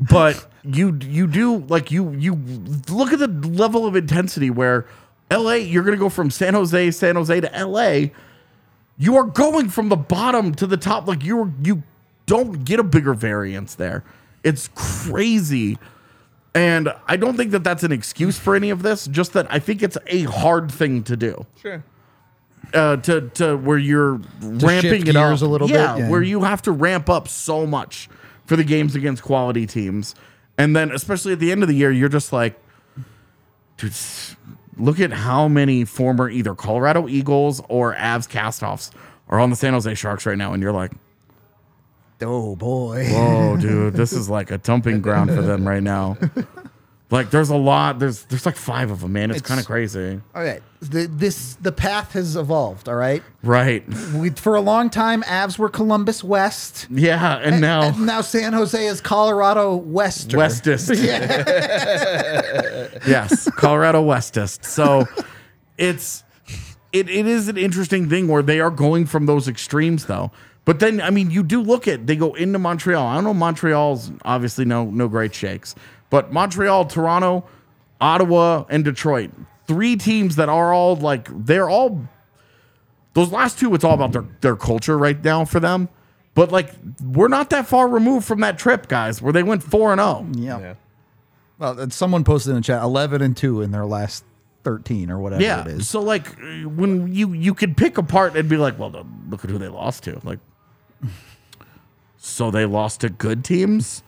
but 0.00 0.46
you 0.64 0.96
you 1.02 1.26
do 1.26 1.58
like 1.58 1.90
you 1.90 2.12
you 2.12 2.34
look 2.88 3.12
at 3.12 3.18
the 3.18 3.28
level 3.28 3.86
of 3.86 3.96
intensity 3.96 4.48
where 4.50 4.86
LA 5.30 5.54
you're 5.54 5.82
going 5.82 5.96
to 5.96 6.00
go 6.00 6.08
from 6.08 6.30
San 6.30 6.54
Jose 6.54 6.90
San 6.92 7.16
Jose 7.16 7.40
to 7.40 7.64
LA 7.66 8.10
you 8.98 9.16
are 9.16 9.24
going 9.24 9.68
from 9.68 9.88
the 9.88 9.96
bottom 9.96 10.54
to 10.54 10.66
the 10.66 10.76
top 10.76 11.06
like 11.08 11.24
you 11.24 11.52
you 11.62 11.82
don't 12.26 12.64
get 12.64 12.78
a 12.78 12.84
bigger 12.84 13.12
variance 13.14 13.74
there 13.74 14.04
it's 14.44 14.68
crazy 14.74 15.78
and 16.54 16.92
I 17.06 17.16
don't 17.16 17.36
think 17.36 17.50
that 17.52 17.64
that's 17.64 17.82
an 17.82 17.92
excuse 17.92 18.38
for 18.38 18.54
any 18.54 18.70
of 18.70 18.82
this 18.82 19.06
just 19.06 19.32
that 19.32 19.46
I 19.50 19.58
think 19.58 19.82
it's 19.82 19.96
a 20.06 20.22
hard 20.24 20.70
thing 20.70 21.02
to 21.04 21.16
do 21.16 21.46
Sure. 21.60 21.82
uh, 22.74 22.96
to 22.98 23.28
to 23.30 23.56
where 23.56 23.78
you're 23.78 24.20
ramping 24.40 24.90
shift 25.04 25.08
it 25.08 25.16
up 25.16 25.40
a 25.40 25.44
little 25.46 25.68
bit, 25.68 25.74
yeah, 25.74 25.96
yeah. 25.96 26.10
where 26.10 26.22
you 26.22 26.42
have 26.44 26.62
to 26.62 26.72
ramp 26.72 27.08
up 27.08 27.28
so 27.28 27.66
much 27.66 28.08
for 28.46 28.56
the 28.56 28.64
games 28.64 28.94
against 28.94 29.22
quality 29.22 29.66
teams, 29.66 30.14
and 30.58 30.74
then 30.76 30.90
especially 30.90 31.32
at 31.32 31.38
the 31.38 31.50
end 31.52 31.62
of 31.62 31.68
the 31.68 31.74
year, 31.74 31.90
you're 31.90 32.08
just 32.08 32.32
like, 32.32 32.58
dude, 33.78 33.92
look 34.76 35.00
at 35.00 35.12
how 35.12 35.48
many 35.48 35.84
former 35.84 36.28
either 36.28 36.54
Colorado 36.54 37.08
Eagles 37.08 37.62
or 37.68 37.94
Avs 37.94 38.28
castoffs 38.28 38.90
are 39.28 39.38
on 39.38 39.50
the 39.50 39.56
San 39.56 39.72
Jose 39.72 39.94
Sharks 39.94 40.26
right 40.26 40.36
now, 40.36 40.52
and 40.52 40.62
you're 40.62 40.72
like, 40.72 40.92
Oh 42.22 42.56
boy. 42.56 43.06
whoa, 43.10 43.56
dude, 43.60 43.94
this 43.94 44.12
is 44.12 44.28
like 44.30 44.50
a 44.50 44.58
dumping 44.58 45.00
ground 45.02 45.30
for 45.30 45.42
them 45.42 45.66
right 45.66 45.82
now. 45.82 46.16
Like, 47.10 47.30
there's 47.30 47.50
a 47.50 47.56
lot. 47.56 47.98
There's 47.98 48.22
there's 48.24 48.46
like 48.46 48.56
five 48.56 48.90
of 48.90 49.00
them, 49.02 49.12
man. 49.12 49.30
It's, 49.30 49.40
It's- 49.40 49.48
kind 49.48 49.60
of 49.60 49.66
crazy, 49.66 50.18
All 50.34 50.42
right, 50.42 50.62
The, 50.80 51.06
this 51.06 51.56
the 51.60 51.70
path 51.70 52.12
has 52.14 52.36
evolved. 52.36 52.88
All 52.88 52.94
right. 52.94 53.22
right? 53.42 53.86
We, 54.14 54.30
for 54.30 54.54
a 54.54 54.62
long 54.62 54.88
time, 54.88 55.22
Avs 55.24 55.58
were 55.58 55.68
Columbus 55.68 56.24
West. 56.24 56.86
Yeah, 56.90 57.36
and 57.36 57.60
now 57.60 57.82
And 57.82 58.06
now 58.06 58.22
San 58.22 58.54
Jose 58.54 58.82
is 58.86 59.02
Colorado 59.02 59.76
Western. 59.76 60.40
Westist. 60.40 60.88
yes, 63.06 63.46
Colorado 63.56 64.00
Westest. 64.00 64.64
So 64.64 65.04
it's 65.76 66.24
it, 66.92 67.08
it 67.10 67.26
is 67.26 67.48
an 67.48 67.56
interesting 67.58 68.08
thing 68.08 68.28
where 68.28 68.42
they 68.42 68.60
are 68.60 68.70
going 68.70 69.04
from 69.06 69.26
those 69.26 69.48
extremes 69.48 70.06
though. 70.06 70.30
But 70.64 70.78
then 70.80 71.00
I 71.00 71.10
mean 71.10 71.30
you 71.30 71.42
do 71.42 71.60
look 71.60 71.88
at 71.88 72.06
they 72.06 72.16
go 72.16 72.34
into 72.34 72.58
Montreal. 72.58 73.04
I 73.06 73.14
don't 73.14 73.24
know 73.24 73.34
Montreal's 73.34 74.12
obviously 74.24 74.64
no 74.64 74.84
no 74.84 75.08
great 75.08 75.34
shakes. 75.34 75.74
But 76.10 76.32
Montreal, 76.32 76.84
Toronto, 76.86 77.44
Ottawa, 78.00 78.64
and 78.68 78.84
Detroit. 78.84 79.30
Three 79.66 79.96
teams 79.96 80.36
that 80.36 80.48
are 80.48 80.72
all 80.72 80.96
like 80.96 81.28
they're 81.46 81.68
all 81.70 82.06
those 83.14 83.30
last 83.30 83.58
two, 83.58 83.74
it's 83.74 83.84
all 83.84 83.94
about 83.94 84.12
their, 84.12 84.24
their 84.40 84.56
culture 84.56 84.96
right 84.96 85.22
now 85.22 85.44
for 85.44 85.60
them. 85.60 85.88
But 86.34 86.50
like 86.52 86.70
we're 87.02 87.28
not 87.28 87.50
that 87.50 87.66
far 87.66 87.88
removed 87.88 88.26
from 88.26 88.40
that 88.40 88.58
trip, 88.58 88.88
guys, 88.88 89.20
where 89.20 89.32
they 89.32 89.42
went 89.42 89.62
four 89.62 89.92
and 89.92 90.00
oh. 90.00 90.26
Yeah. 90.34 90.58
Yeah. 90.60 90.74
Well, 91.58 91.78
and 91.78 91.92
someone 91.92 92.24
posted 92.24 92.50
in 92.50 92.56
the 92.56 92.62
chat 92.62 92.82
11 92.82 93.20
and 93.22 93.36
2 93.36 93.60
in 93.62 93.70
their 93.70 93.84
last 93.86 94.24
13 94.64 95.10
or 95.10 95.18
whatever 95.18 95.42
Yeah. 95.42 95.60
it 95.62 95.66
is. 95.68 95.88
So 95.88 96.00
like 96.00 96.26
when 96.64 97.12
you 97.14 97.32
you 97.32 97.52
could 97.54 97.76
pick 97.76 97.98
apart 97.98 98.34
and 98.36 98.48
be 98.48 98.56
like, 98.56 98.78
well, 98.78 98.90
look 99.28 99.44
at 99.44 99.50
who 99.50 99.58
they 99.58 99.68
lost 99.68 100.04
to. 100.04 100.20
Like, 100.24 100.38
so 102.16 102.50
they 102.50 102.64
lost 102.64 103.00
to 103.00 103.08
good 103.08 103.44
teams. 103.44 104.02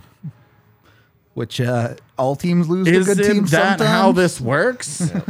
Which 1.35 1.61
uh, 1.61 1.95
all 2.17 2.37
teams 2.37 2.69
lose 2.69 2.87
to 2.87 2.95
Isn't 2.95 3.17
good 3.17 3.27
teams 3.27 3.51
that 3.51 3.79
sometimes. 3.81 3.91
how 3.91 4.13
this 4.13 4.41
works? 4.41 5.11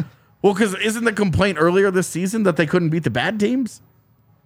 Well, 0.43 0.53
because 0.53 0.75
isn't 0.75 1.05
the 1.05 1.12
complaint 1.15 1.57
earlier 1.59 1.91
this 1.91 2.07
season 2.07 2.43
that 2.43 2.59
they 2.59 2.67
couldn't 2.67 2.91
beat 2.91 3.05
the 3.05 3.11
bad 3.11 3.41
teams? 3.41 3.81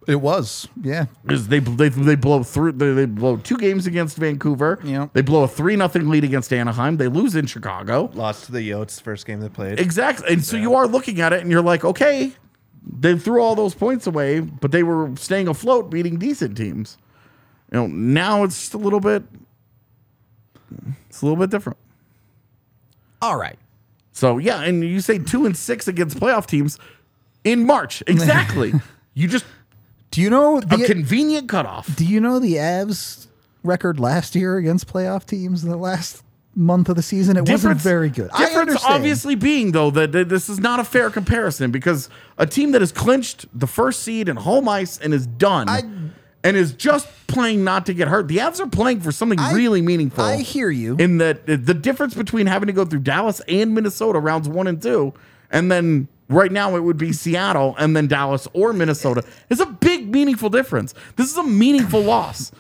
It 0.07 0.21
was. 0.21 0.69
Yeah. 0.81 1.07
Is 1.29 1.49
they 1.49 1.59
they 1.59 1.89
they 1.89 2.15
blow 2.15 2.45
through 2.45 2.71
they, 2.71 2.93
they 2.93 3.05
blow 3.05 3.37
two 3.37 3.57
games 3.57 3.85
against 3.89 4.17
Vancouver. 4.17 4.79
Yeah. 4.85 5.09
They 5.13 5.23
blow 5.23 5.43
a 5.43 5.49
three 5.49 5.75
nothing 5.75 6.09
lead 6.09 6.23
against 6.23 6.53
Anaheim. 6.53 6.99
They 6.99 7.09
lose 7.09 7.35
in 7.35 7.47
Chicago. 7.47 8.11
Lost 8.15 8.45
to 8.45 8.53
the 8.53 8.61
Yotes 8.71 9.03
first 9.03 9.27
game 9.27 9.41
they 9.41 9.49
played. 9.49 9.81
Exactly. 9.81 10.33
And 10.33 10.45
so 10.45 10.57
you 10.57 10.77
are 10.77 10.87
looking 10.87 11.21
at 11.21 11.33
it 11.33 11.41
and 11.41 11.51
you're 11.51 11.63
like, 11.63 11.85
okay, 11.85 12.31
they 12.87 13.19
threw 13.19 13.43
all 13.43 13.57
those 13.57 13.75
points 13.75 14.07
away, 14.07 14.39
but 14.39 14.71
they 14.71 14.85
were 14.85 15.11
staying 15.17 15.49
afloat, 15.49 15.91
beating 15.91 16.17
decent 16.17 16.57
teams. 16.57 16.97
You 17.73 17.79
know, 17.79 17.87
now 17.87 18.45
it's 18.45 18.59
just 18.59 18.75
a 18.75 18.79
little 18.79 19.01
bit 19.01 19.23
it's 21.09 21.23
a 21.23 21.25
little 21.27 21.39
bit 21.39 21.51
different. 21.51 21.79
All 23.21 23.37
right. 23.37 23.59
So 24.13 24.39
yeah, 24.39 24.63
and 24.63 24.83
you 24.83 25.01
say 25.01 25.19
two 25.19 25.47
and 25.47 25.57
six 25.57 25.89
against 25.89 26.19
playoff 26.19 26.47
teams 26.47 26.79
in 27.45 27.67
March. 27.67 28.03
Exactly. 28.07 28.73
you 29.15 29.29
just 29.29 29.45
Do 30.11 30.21
you 30.21 30.31
know 30.31 30.59
a 30.59 30.61
the 30.61 30.85
convenient 30.87 31.49
cutoff. 31.49 31.95
Do 31.97 32.05
you 32.05 32.21
know 32.21 32.39
the 32.39 32.55
Avs 32.55 33.27
record 33.63 33.99
last 34.01 34.35
year 34.35 34.57
against 34.57 34.93
playoff 34.93 35.25
teams 35.27 35.63
in 35.65 35.71
the 35.71 35.77
last 35.77 36.23
month 36.55 36.89
of 36.89 36.97
the 36.97 37.03
season? 37.03 37.37
It 37.37 37.49
wasn't 37.49 37.81
very 37.81 38.11
good. 38.11 38.31
I 38.33 38.39
Difference 38.47 38.59
understand. 38.71 38.95
obviously 38.95 39.35
being 39.35 39.73
though 39.73 39.91
that 39.91 40.13
that 40.13 40.29
this 40.29 40.49
is 40.49 40.59
not 40.59 40.81
a 40.81 40.85
fair 40.85 41.11
comparison 41.11 41.71
because 41.71 42.09
a 42.39 42.47
team 42.47 42.73
that 42.73 42.83
has 42.83 42.93
clinched 42.93 43.47
the 43.59 43.67
first 43.67 44.03
seed 44.03 44.29
and 44.29 44.39
home 44.39 44.69
ice 44.69 44.99
and 44.99 45.15
is 45.15 45.27
done 45.27 45.69
I- 45.69 45.83
and 46.45 46.57
is 46.57 46.73
just 46.73 47.09
playing 47.27 47.65
not 47.65 47.87
to 47.87 47.95
get 47.95 48.09
hurt. 48.09 48.29
The 48.29 48.39
Avs 48.39 48.61
are 48.61 48.67
playing 48.67 49.01
for 49.01 49.13
something 49.13 49.39
I- 49.39 49.53
really 49.53 49.83
meaningful. 49.83 50.25
I 50.25 50.37
hear 50.39 50.71
you. 50.71 50.97
In 50.99 51.19
that 51.19 51.47
the 51.47 51.75
difference 51.75 52.15
between 52.15 52.47
having 52.47 52.67
to 52.69 52.73
go 52.73 52.85
through 52.85 53.01
Dallas 53.01 53.41
and 53.49 53.75
Minnesota 53.75 54.19
rounds 54.19 54.49
one 54.49 54.67
and 54.67 54.81
two, 54.81 55.13
and 55.51 55.71
then 55.71 56.09
right 56.29 56.53
now 56.53 56.77
it 56.77 56.81
would 56.81 56.99
be 56.99 57.13
Seattle 57.13 57.75
and 57.79 57.97
then 57.97 58.07
Dallas 58.07 58.47
or 58.53 58.73
Minnesota 58.73 59.25
is 59.51 59.61
a 59.61 59.67
big 59.67 60.11
meaningful 60.13 60.51
difference. 60.51 60.95
This 61.17 61.31
is 61.31 61.37
a 61.37 61.43
meaningful 61.43 62.03
loss. 62.03 62.53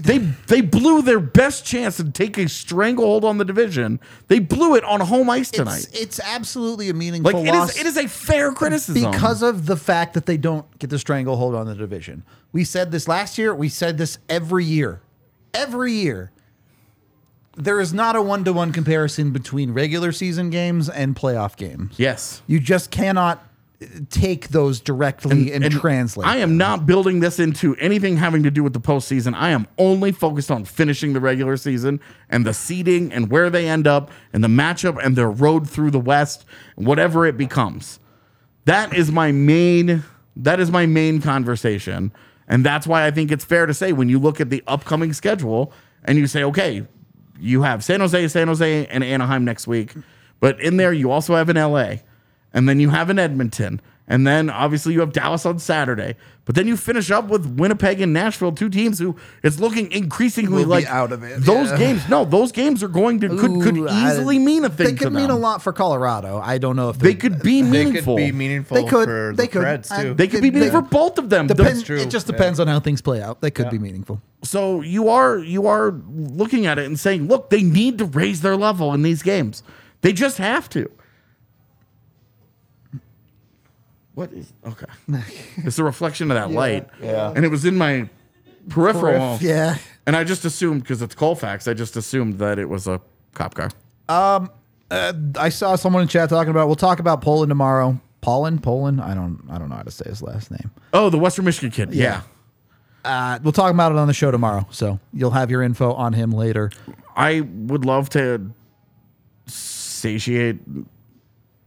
They 0.00 0.18
they 0.18 0.62
blew 0.62 1.02
their 1.02 1.20
best 1.20 1.66
chance 1.66 1.98
to 1.98 2.10
take 2.10 2.38
a 2.38 2.48
stranglehold 2.48 3.22
on 3.24 3.36
the 3.36 3.44
division. 3.44 4.00
They 4.28 4.38
blew 4.38 4.76
it 4.76 4.84
on 4.84 5.00
home 5.00 5.28
ice 5.28 5.50
tonight. 5.50 5.86
It's, 5.92 6.00
it's 6.00 6.20
absolutely 6.20 6.88
a 6.88 6.94
meaningful 6.94 7.32
like 7.32 7.46
it 7.46 7.54
is 7.54 7.76
it 7.78 7.86
is 7.86 7.96
a 7.98 8.08
fair 8.08 8.52
criticism 8.52 9.10
because 9.10 9.42
of 9.42 9.66
the 9.66 9.76
fact 9.76 10.14
that 10.14 10.24
they 10.24 10.38
don't 10.38 10.66
get 10.78 10.88
the 10.88 10.98
stranglehold 10.98 11.54
on 11.54 11.66
the 11.66 11.74
division. 11.74 12.24
We 12.50 12.64
said 12.64 12.92
this 12.92 13.06
last 13.08 13.36
year. 13.36 13.54
We 13.54 13.68
said 13.68 13.98
this 13.98 14.18
every 14.28 14.64
year. 14.64 15.02
Every 15.52 15.92
year. 15.92 16.32
There 17.56 17.78
is 17.78 17.92
not 17.92 18.16
a 18.16 18.22
one 18.22 18.42
to 18.44 18.52
one 18.52 18.72
comparison 18.72 19.32
between 19.32 19.72
regular 19.72 20.12
season 20.12 20.50
games 20.50 20.88
and 20.88 21.14
playoff 21.14 21.56
games. 21.56 21.94
yes. 21.98 22.42
You 22.46 22.58
just 22.58 22.90
cannot 22.90 23.46
take 24.10 24.48
those 24.48 24.80
directly 24.80 25.52
and, 25.52 25.70
translate. 25.70 26.26
I 26.26 26.38
am 26.38 26.56
not 26.56 26.86
building 26.86 27.20
this 27.20 27.38
into 27.38 27.74
anything 27.76 28.16
having 28.16 28.42
to 28.42 28.50
do 28.50 28.62
with 28.62 28.72
the 28.72 28.80
postseason. 28.80 29.34
I 29.34 29.50
am 29.50 29.66
only 29.78 30.12
focused 30.12 30.50
on 30.50 30.64
finishing 30.64 31.12
the 31.12 31.20
regular 31.20 31.56
season 31.56 32.00
and 32.30 32.44
the 32.46 32.54
seeding 32.54 33.12
and 33.12 33.30
where 33.30 33.50
they 33.50 33.68
end 33.68 33.86
up 33.86 34.10
and 34.32 34.42
the 34.42 34.48
matchup 34.48 35.02
and 35.04 35.16
their 35.16 35.30
road 35.30 35.68
through 35.68 35.90
the 35.90 36.00
West, 36.00 36.44
whatever 36.76 37.26
it 37.26 37.36
becomes. 37.36 37.98
That 38.64 38.94
is 38.94 39.10
my 39.10 39.32
main. 39.32 40.04
That 40.36 40.58
is 40.58 40.70
my 40.70 40.86
main 40.86 41.20
conversation, 41.20 42.12
and 42.48 42.64
that's 42.64 42.88
why 42.88 43.06
I 43.06 43.12
think 43.12 43.30
it's 43.30 43.44
fair 43.44 43.66
to 43.66 43.74
say 43.74 43.92
when 43.92 44.08
you 44.08 44.18
look 44.18 44.40
at 44.40 44.50
the 44.50 44.64
upcoming 44.66 45.12
schedule 45.12 45.72
and 46.04 46.18
you 46.18 46.26
say, 46.26 46.42
okay, 46.42 46.84
you 47.38 47.62
have 47.62 47.84
San 47.84 48.00
Jose, 48.00 48.26
San 48.28 48.48
Jose, 48.48 48.86
and 48.86 49.04
Anaheim 49.04 49.44
next 49.44 49.68
week, 49.68 49.94
but 50.40 50.60
in 50.60 50.76
there 50.76 50.92
you 50.92 51.12
also 51.12 51.36
have 51.36 51.48
an 51.48 51.56
LA, 51.56 51.96
and 52.54 52.66
then 52.68 52.80
you 52.80 52.88
have 52.90 53.10
an 53.10 53.18
Edmonton, 53.18 53.80
and 54.08 54.26
then 54.26 54.48
obviously 54.48 54.94
you 54.94 55.00
have 55.00 55.12
Dallas 55.12 55.44
on 55.44 55.58
Saturday. 55.58 56.14
But 56.46 56.54
then 56.56 56.66
you 56.68 56.76
finish 56.76 57.10
up 57.10 57.28
with 57.28 57.46
Winnipeg 57.58 58.02
and 58.02 58.12
Nashville, 58.12 58.52
two 58.52 58.68
teams 58.68 58.98
who 58.98 59.16
it's 59.42 59.58
looking 59.58 59.90
increasingly 59.90 60.58
Will 60.58 60.64
be 60.64 60.68
like 60.68 60.86
out 60.86 61.10
of 61.10 61.22
it, 61.22 61.40
Those 61.40 61.70
yeah. 61.70 61.78
games, 61.78 62.06
no, 62.10 62.26
those 62.26 62.52
games 62.52 62.82
are 62.82 62.88
going 62.88 63.18
to 63.20 63.30
could 63.30 63.62
could 63.62 63.76
Ooh, 63.78 63.88
I- 63.88 64.10
easily 64.12 64.38
mean 64.38 64.62
a 64.64 64.68
thing. 64.68 64.88
They 64.88 64.92
could 64.92 65.04
to 65.04 65.10
mean 65.10 65.30
a 65.30 65.36
lot 65.36 65.62
for 65.62 65.72
Colorado. 65.72 66.38
I 66.44 66.58
don't 66.58 66.76
know 66.76 66.90
if 66.90 66.98
They 66.98 67.14
could 67.14 67.40
be 67.42 67.62
meaningful. 67.62 68.16
They 68.16 68.26
could 68.26 68.32
be 68.32 68.38
meaningful 68.38 68.74
They 68.76 68.84
could. 68.84 69.06
for 69.08 69.32
They 69.34 69.44
the 69.46 69.52
could. 69.52 69.62
Preds 69.62 69.90
I- 69.90 70.02
too. 70.02 70.14
They 70.14 70.28
could 70.28 70.42
be 70.42 70.50
They- 70.50 70.58
meaningful 70.60 70.82
for 70.82 70.88
both 70.88 71.18
of 71.18 71.30
them. 71.30 71.46
The- 71.46 71.54
Depends, 71.54 71.82
true. 71.82 71.96
It 71.96 72.10
just 72.10 72.26
depends 72.26 72.60
on 72.60 72.66
how 72.68 72.78
things 72.78 73.00
play 73.00 73.22
out. 73.22 73.40
They 73.40 73.50
could 73.50 73.70
be 73.70 73.78
meaningful. 73.78 74.20
So 74.42 74.82
you 74.82 75.08
are 75.08 75.38
you 75.38 75.66
are 75.66 75.94
looking 76.14 76.66
at 76.66 76.78
it 76.78 76.84
and 76.84 77.00
saying, 77.00 77.26
look, 77.28 77.48
they 77.48 77.62
need 77.62 77.96
to 77.98 78.04
raise 78.04 78.42
their 78.42 78.56
level 78.56 78.92
in 78.92 79.00
these 79.00 79.22
games. 79.22 79.62
They 80.02 80.12
just 80.12 80.36
have 80.36 80.68
to. 80.70 80.90
What 84.14 84.32
is 84.32 84.52
okay? 84.64 84.86
it's 85.58 85.78
a 85.78 85.84
reflection 85.84 86.30
of 86.30 86.36
that 86.36 86.50
light. 86.50 86.88
Yeah. 87.02 87.32
And 87.34 87.44
it 87.44 87.48
was 87.48 87.64
in 87.64 87.76
my 87.76 88.08
peripheral. 88.68 89.38
Yeah. 89.40 89.78
And 90.06 90.14
I 90.14 90.24
just 90.24 90.44
assumed 90.44 90.82
because 90.82 91.02
it's 91.02 91.14
Colfax, 91.14 91.66
I 91.66 91.74
just 91.74 91.96
assumed 91.96 92.38
that 92.38 92.58
it 92.58 92.68
was 92.68 92.86
a 92.86 93.00
cop 93.32 93.54
car. 93.54 93.70
Um, 94.08 94.50
I 94.90 95.48
saw 95.48 95.76
someone 95.76 96.02
in 96.02 96.08
chat 96.08 96.28
talking 96.28 96.50
about. 96.50 96.66
We'll 96.66 96.76
talk 96.76 97.00
about 97.00 97.20
Poland 97.20 97.50
tomorrow. 97.50 98.00
Poland, 98.20 98.62
Poland. 98.62 99.00
I 99.00 99.14
don't. 99.14 99.42
I 99.50 99.58
don't 99.58 99.68
know 99.68 99.76
how 99.76 99.82
to 99.82 99.90
say 99.90 100.08
his 100.08 100.22
last 100.22 100.50
name. 100.50 100.70
Oh, 100.92 101.10
the 101.10 101.18
Western 101.18 101.44
Michigan 101.44 101.70
kid. 101.70 101.94
Yeah. 101.94 102.22
Uh, 103.04 103.38
we'll 103.42 103.52
talk 103.52 103.70
about 103.70 103.92
it 103.92 103.98
on 103.98 104.06
the 104.06 104.14
show 104.14 104.30
tomorrow. 104.30 104.66
So 104.70 104.98
you'll 105.12 105.32
have 105.32 105.50
your 105.50 105.62
info 105.62 105.92
on 105.92 106.12
him 106.14 106.30
later. 106.30 106.70
I 107.16 107.40
would 107.42 107.84
love 107.84 108.08
to 108.10 108.50
satiate 109.46 110.58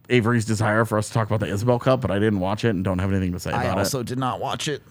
Avery's 0.10 0.46
desire 0.46 0.86
for 0.86 0.98
us 0.98 1.08
to 1.08 1.14
talk 1.14 1.28
about 1.28 1.40
the 1.40 1.48
Isobel 1.48 1.80
Cup, 1.80 2.02
but 2.02 2.12
I 2.12 2.20
didn't 2.20 2.40
watch 2.40 2.64
it 2.66 2.70
and 2.70 2.84
don't 2.84 3.00
have 3.00 3.12
anything 3.12 3.34
to 3.34 3.40
say 3.40 3.52
I 3.52 3.62
about 3.64 3.78
it. 3.78 3.80
I 3.80 3.84
also 3.84 4.04
did 4.04 4.18
not 4.18 4.40
watch 4.40 4.68
it. 4.68 4.82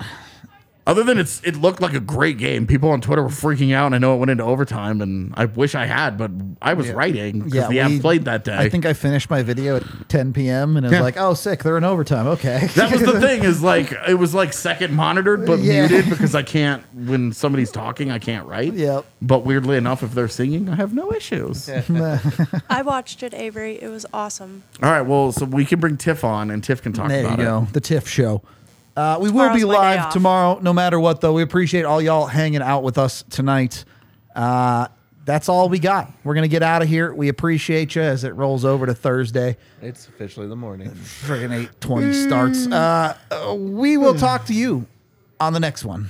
Other 0.87 1.03
than 1.03 1.18
it's, 1.18 1.43
it 1.43 1.57
looked 1.57 1.80
like 1.80 1.95
a 1.95 2.01
great 2.01 2.39
game. 2.39 2.64
People 2.66 2.91
on 2.91 3.01
Twitter 3.01 3.22
were 3.22 3.28
freaking 3.28 3.74
out. 3.74 3.87
And 3.87 3.95
I 3.97 3.99
know 3.99 4.14
it 4.14 4.18
went 4.18 4.30
into 4.30 4.45
overtime, 4.45 5.01
and 5.03 5.34
I 5.37 5.47
wish 5.47 5.74
I 5.74 5.84
had, 5.87 6.16
but 6.16 6.30
I 6.62 6.74
was 6.74 6.91
writing 6.91 7.41
because 7.41 7.55
Yeah, 7.72 7.89
the 7.89 7.95
we- 7.95 8.01
played 8.01 8.24
that 8.26 8.45
day. 8.45 8.57
I 8.57 8.68
think 8.68 8.87
I 8.87 8.93
finished 8.93 9.28
my 9.28 9.43
video 9.43 9.76
at 9.78 10.09
10 10.09 10.32
p.m. 10.32 10.76
and 10.76 10.87
I 10.87 10.89
was 10.91 10.97
Yeah. 10.99 11.03
like, 11.03 11.16
"Oh, 11.16 11.34
sick! 11.34 11.64
They're 11.64 11.76
in 11.76 11.82
overtime." 11.84 12.26
Okay. 12.28 12.68
that 12.76 12.93
was 12.93 13.01
the 13.03 13.20
thing. 13.26 13.43
Is 13.43 13.62
like 13.62 13.93
it 14.07 14.14
was 14.14 14.32
like 14.32 14.53
second 14.53 14.95
monitored 14.95 15.45
but 15.45 15.59
Yeah. 15.59 15.89
muted 15.89 16.09
because 16.09 16.34
I 16.37 16.43
can't 16.45 16.84
when 16.95 17.32
somebody's 17.32 17.72
talking 17.72 18.11
I 18.12 18.18
can't 18.20 18.47
write. 18.47 18.74
Yep. 18.74 19.05
But 19.20 19.45
weirdly 19.45 19.76
enough, 19.76 20.05
if 20.05 20.12
they're 20.12 20.28
singing, 20.28 20.68
I 20.68 20.76
have 20.76 20.95
no 20.95 21.12
issues. 21.12 21.68
I 22.70 22.82
watched 22.82 23.22
it, 23.24 23.34
Avery. 23.34 23.82
It 23.82 23.89
was 23.89 24.07
awesome. 24.12 24.62
All 24.82 24.91
right. 24.91 25.03
Well, 25.03 25.32
so 25.32 25.47
we 25.47 25.64
can 25.64 25.80
bring 25.80 25.97
Tiff 25.97 26.22
on, 26.22 26.51
and 26.51 26.62
Tiff 26.62 26.80
can 26.82 26.93
talk 26.93 27.09
There 27.09 27.20
you 27.22 27.26
about 27.26 27.41
it. 27.41 27.43
go. 27.43 27.66
The 27.72 27.80
TIFF 27.80 28.07
show. 28.09 28.43
Uh, 28.97 29.19
we 29.21 29.29
will 29.31 29.41
Tomorrow's 29.45 29.57
be 29.61 29.65
my 29.67 29.73
day 29.73 29.79
live 29.79 30.01
off. 30.07 30.13
tomorrow, 30.13 30.59
no 30.63 30.73
matter 30.73 30.99
what, 30.99 31.21
though. 31.21 31.35
We 31.35 31.43
appreciate 31.43 31.85
all 31.85 32.01
y'all 32.01 32.27
hanging 32.27 32.63
out 32.63 32.83
with 32.83 32.97
us 32.97 33.25
tonight. 33.29 33.85
Uh, 34.35 34.89
that's 35.27 35.49
all 35.49 35.69
we 35.69 35.79
got. 35.81 36.11
We're 36.25 36.35
gonna 36.35 36.49
get 36.49 36.63
out 36.63 36.83
of 36.83 36.89
here. 36.89 37.13
We 37.13 37.29
appreciate 37.29 37.95
you 37.97 38.03
as 38.03 38.23
it 38.25 38.31
rolls 38.37 38.65
over 38.65 38.87
to 38.87 38.95
Thursday. 38.95 39.57
It's 39.83 40.07
officially 40.09 40.47
the 40.47 40.57
morning. 40.57 40.91
Friggin' 40.93 41.53
eight 41.53 41.81
twenty 41.81 42.13
starts. 42.13 42.67
Uh, 42.67 43.17
uh, 43.31 43.55
we 43.55 43.97
will 43.97 44.15
talk 44.15 44.47
to 44.47 44.55
you 44.55 44.87
on 45.41 45.53
the 45.53 45.61
next 45.61 45.85
one. 45.85 46.09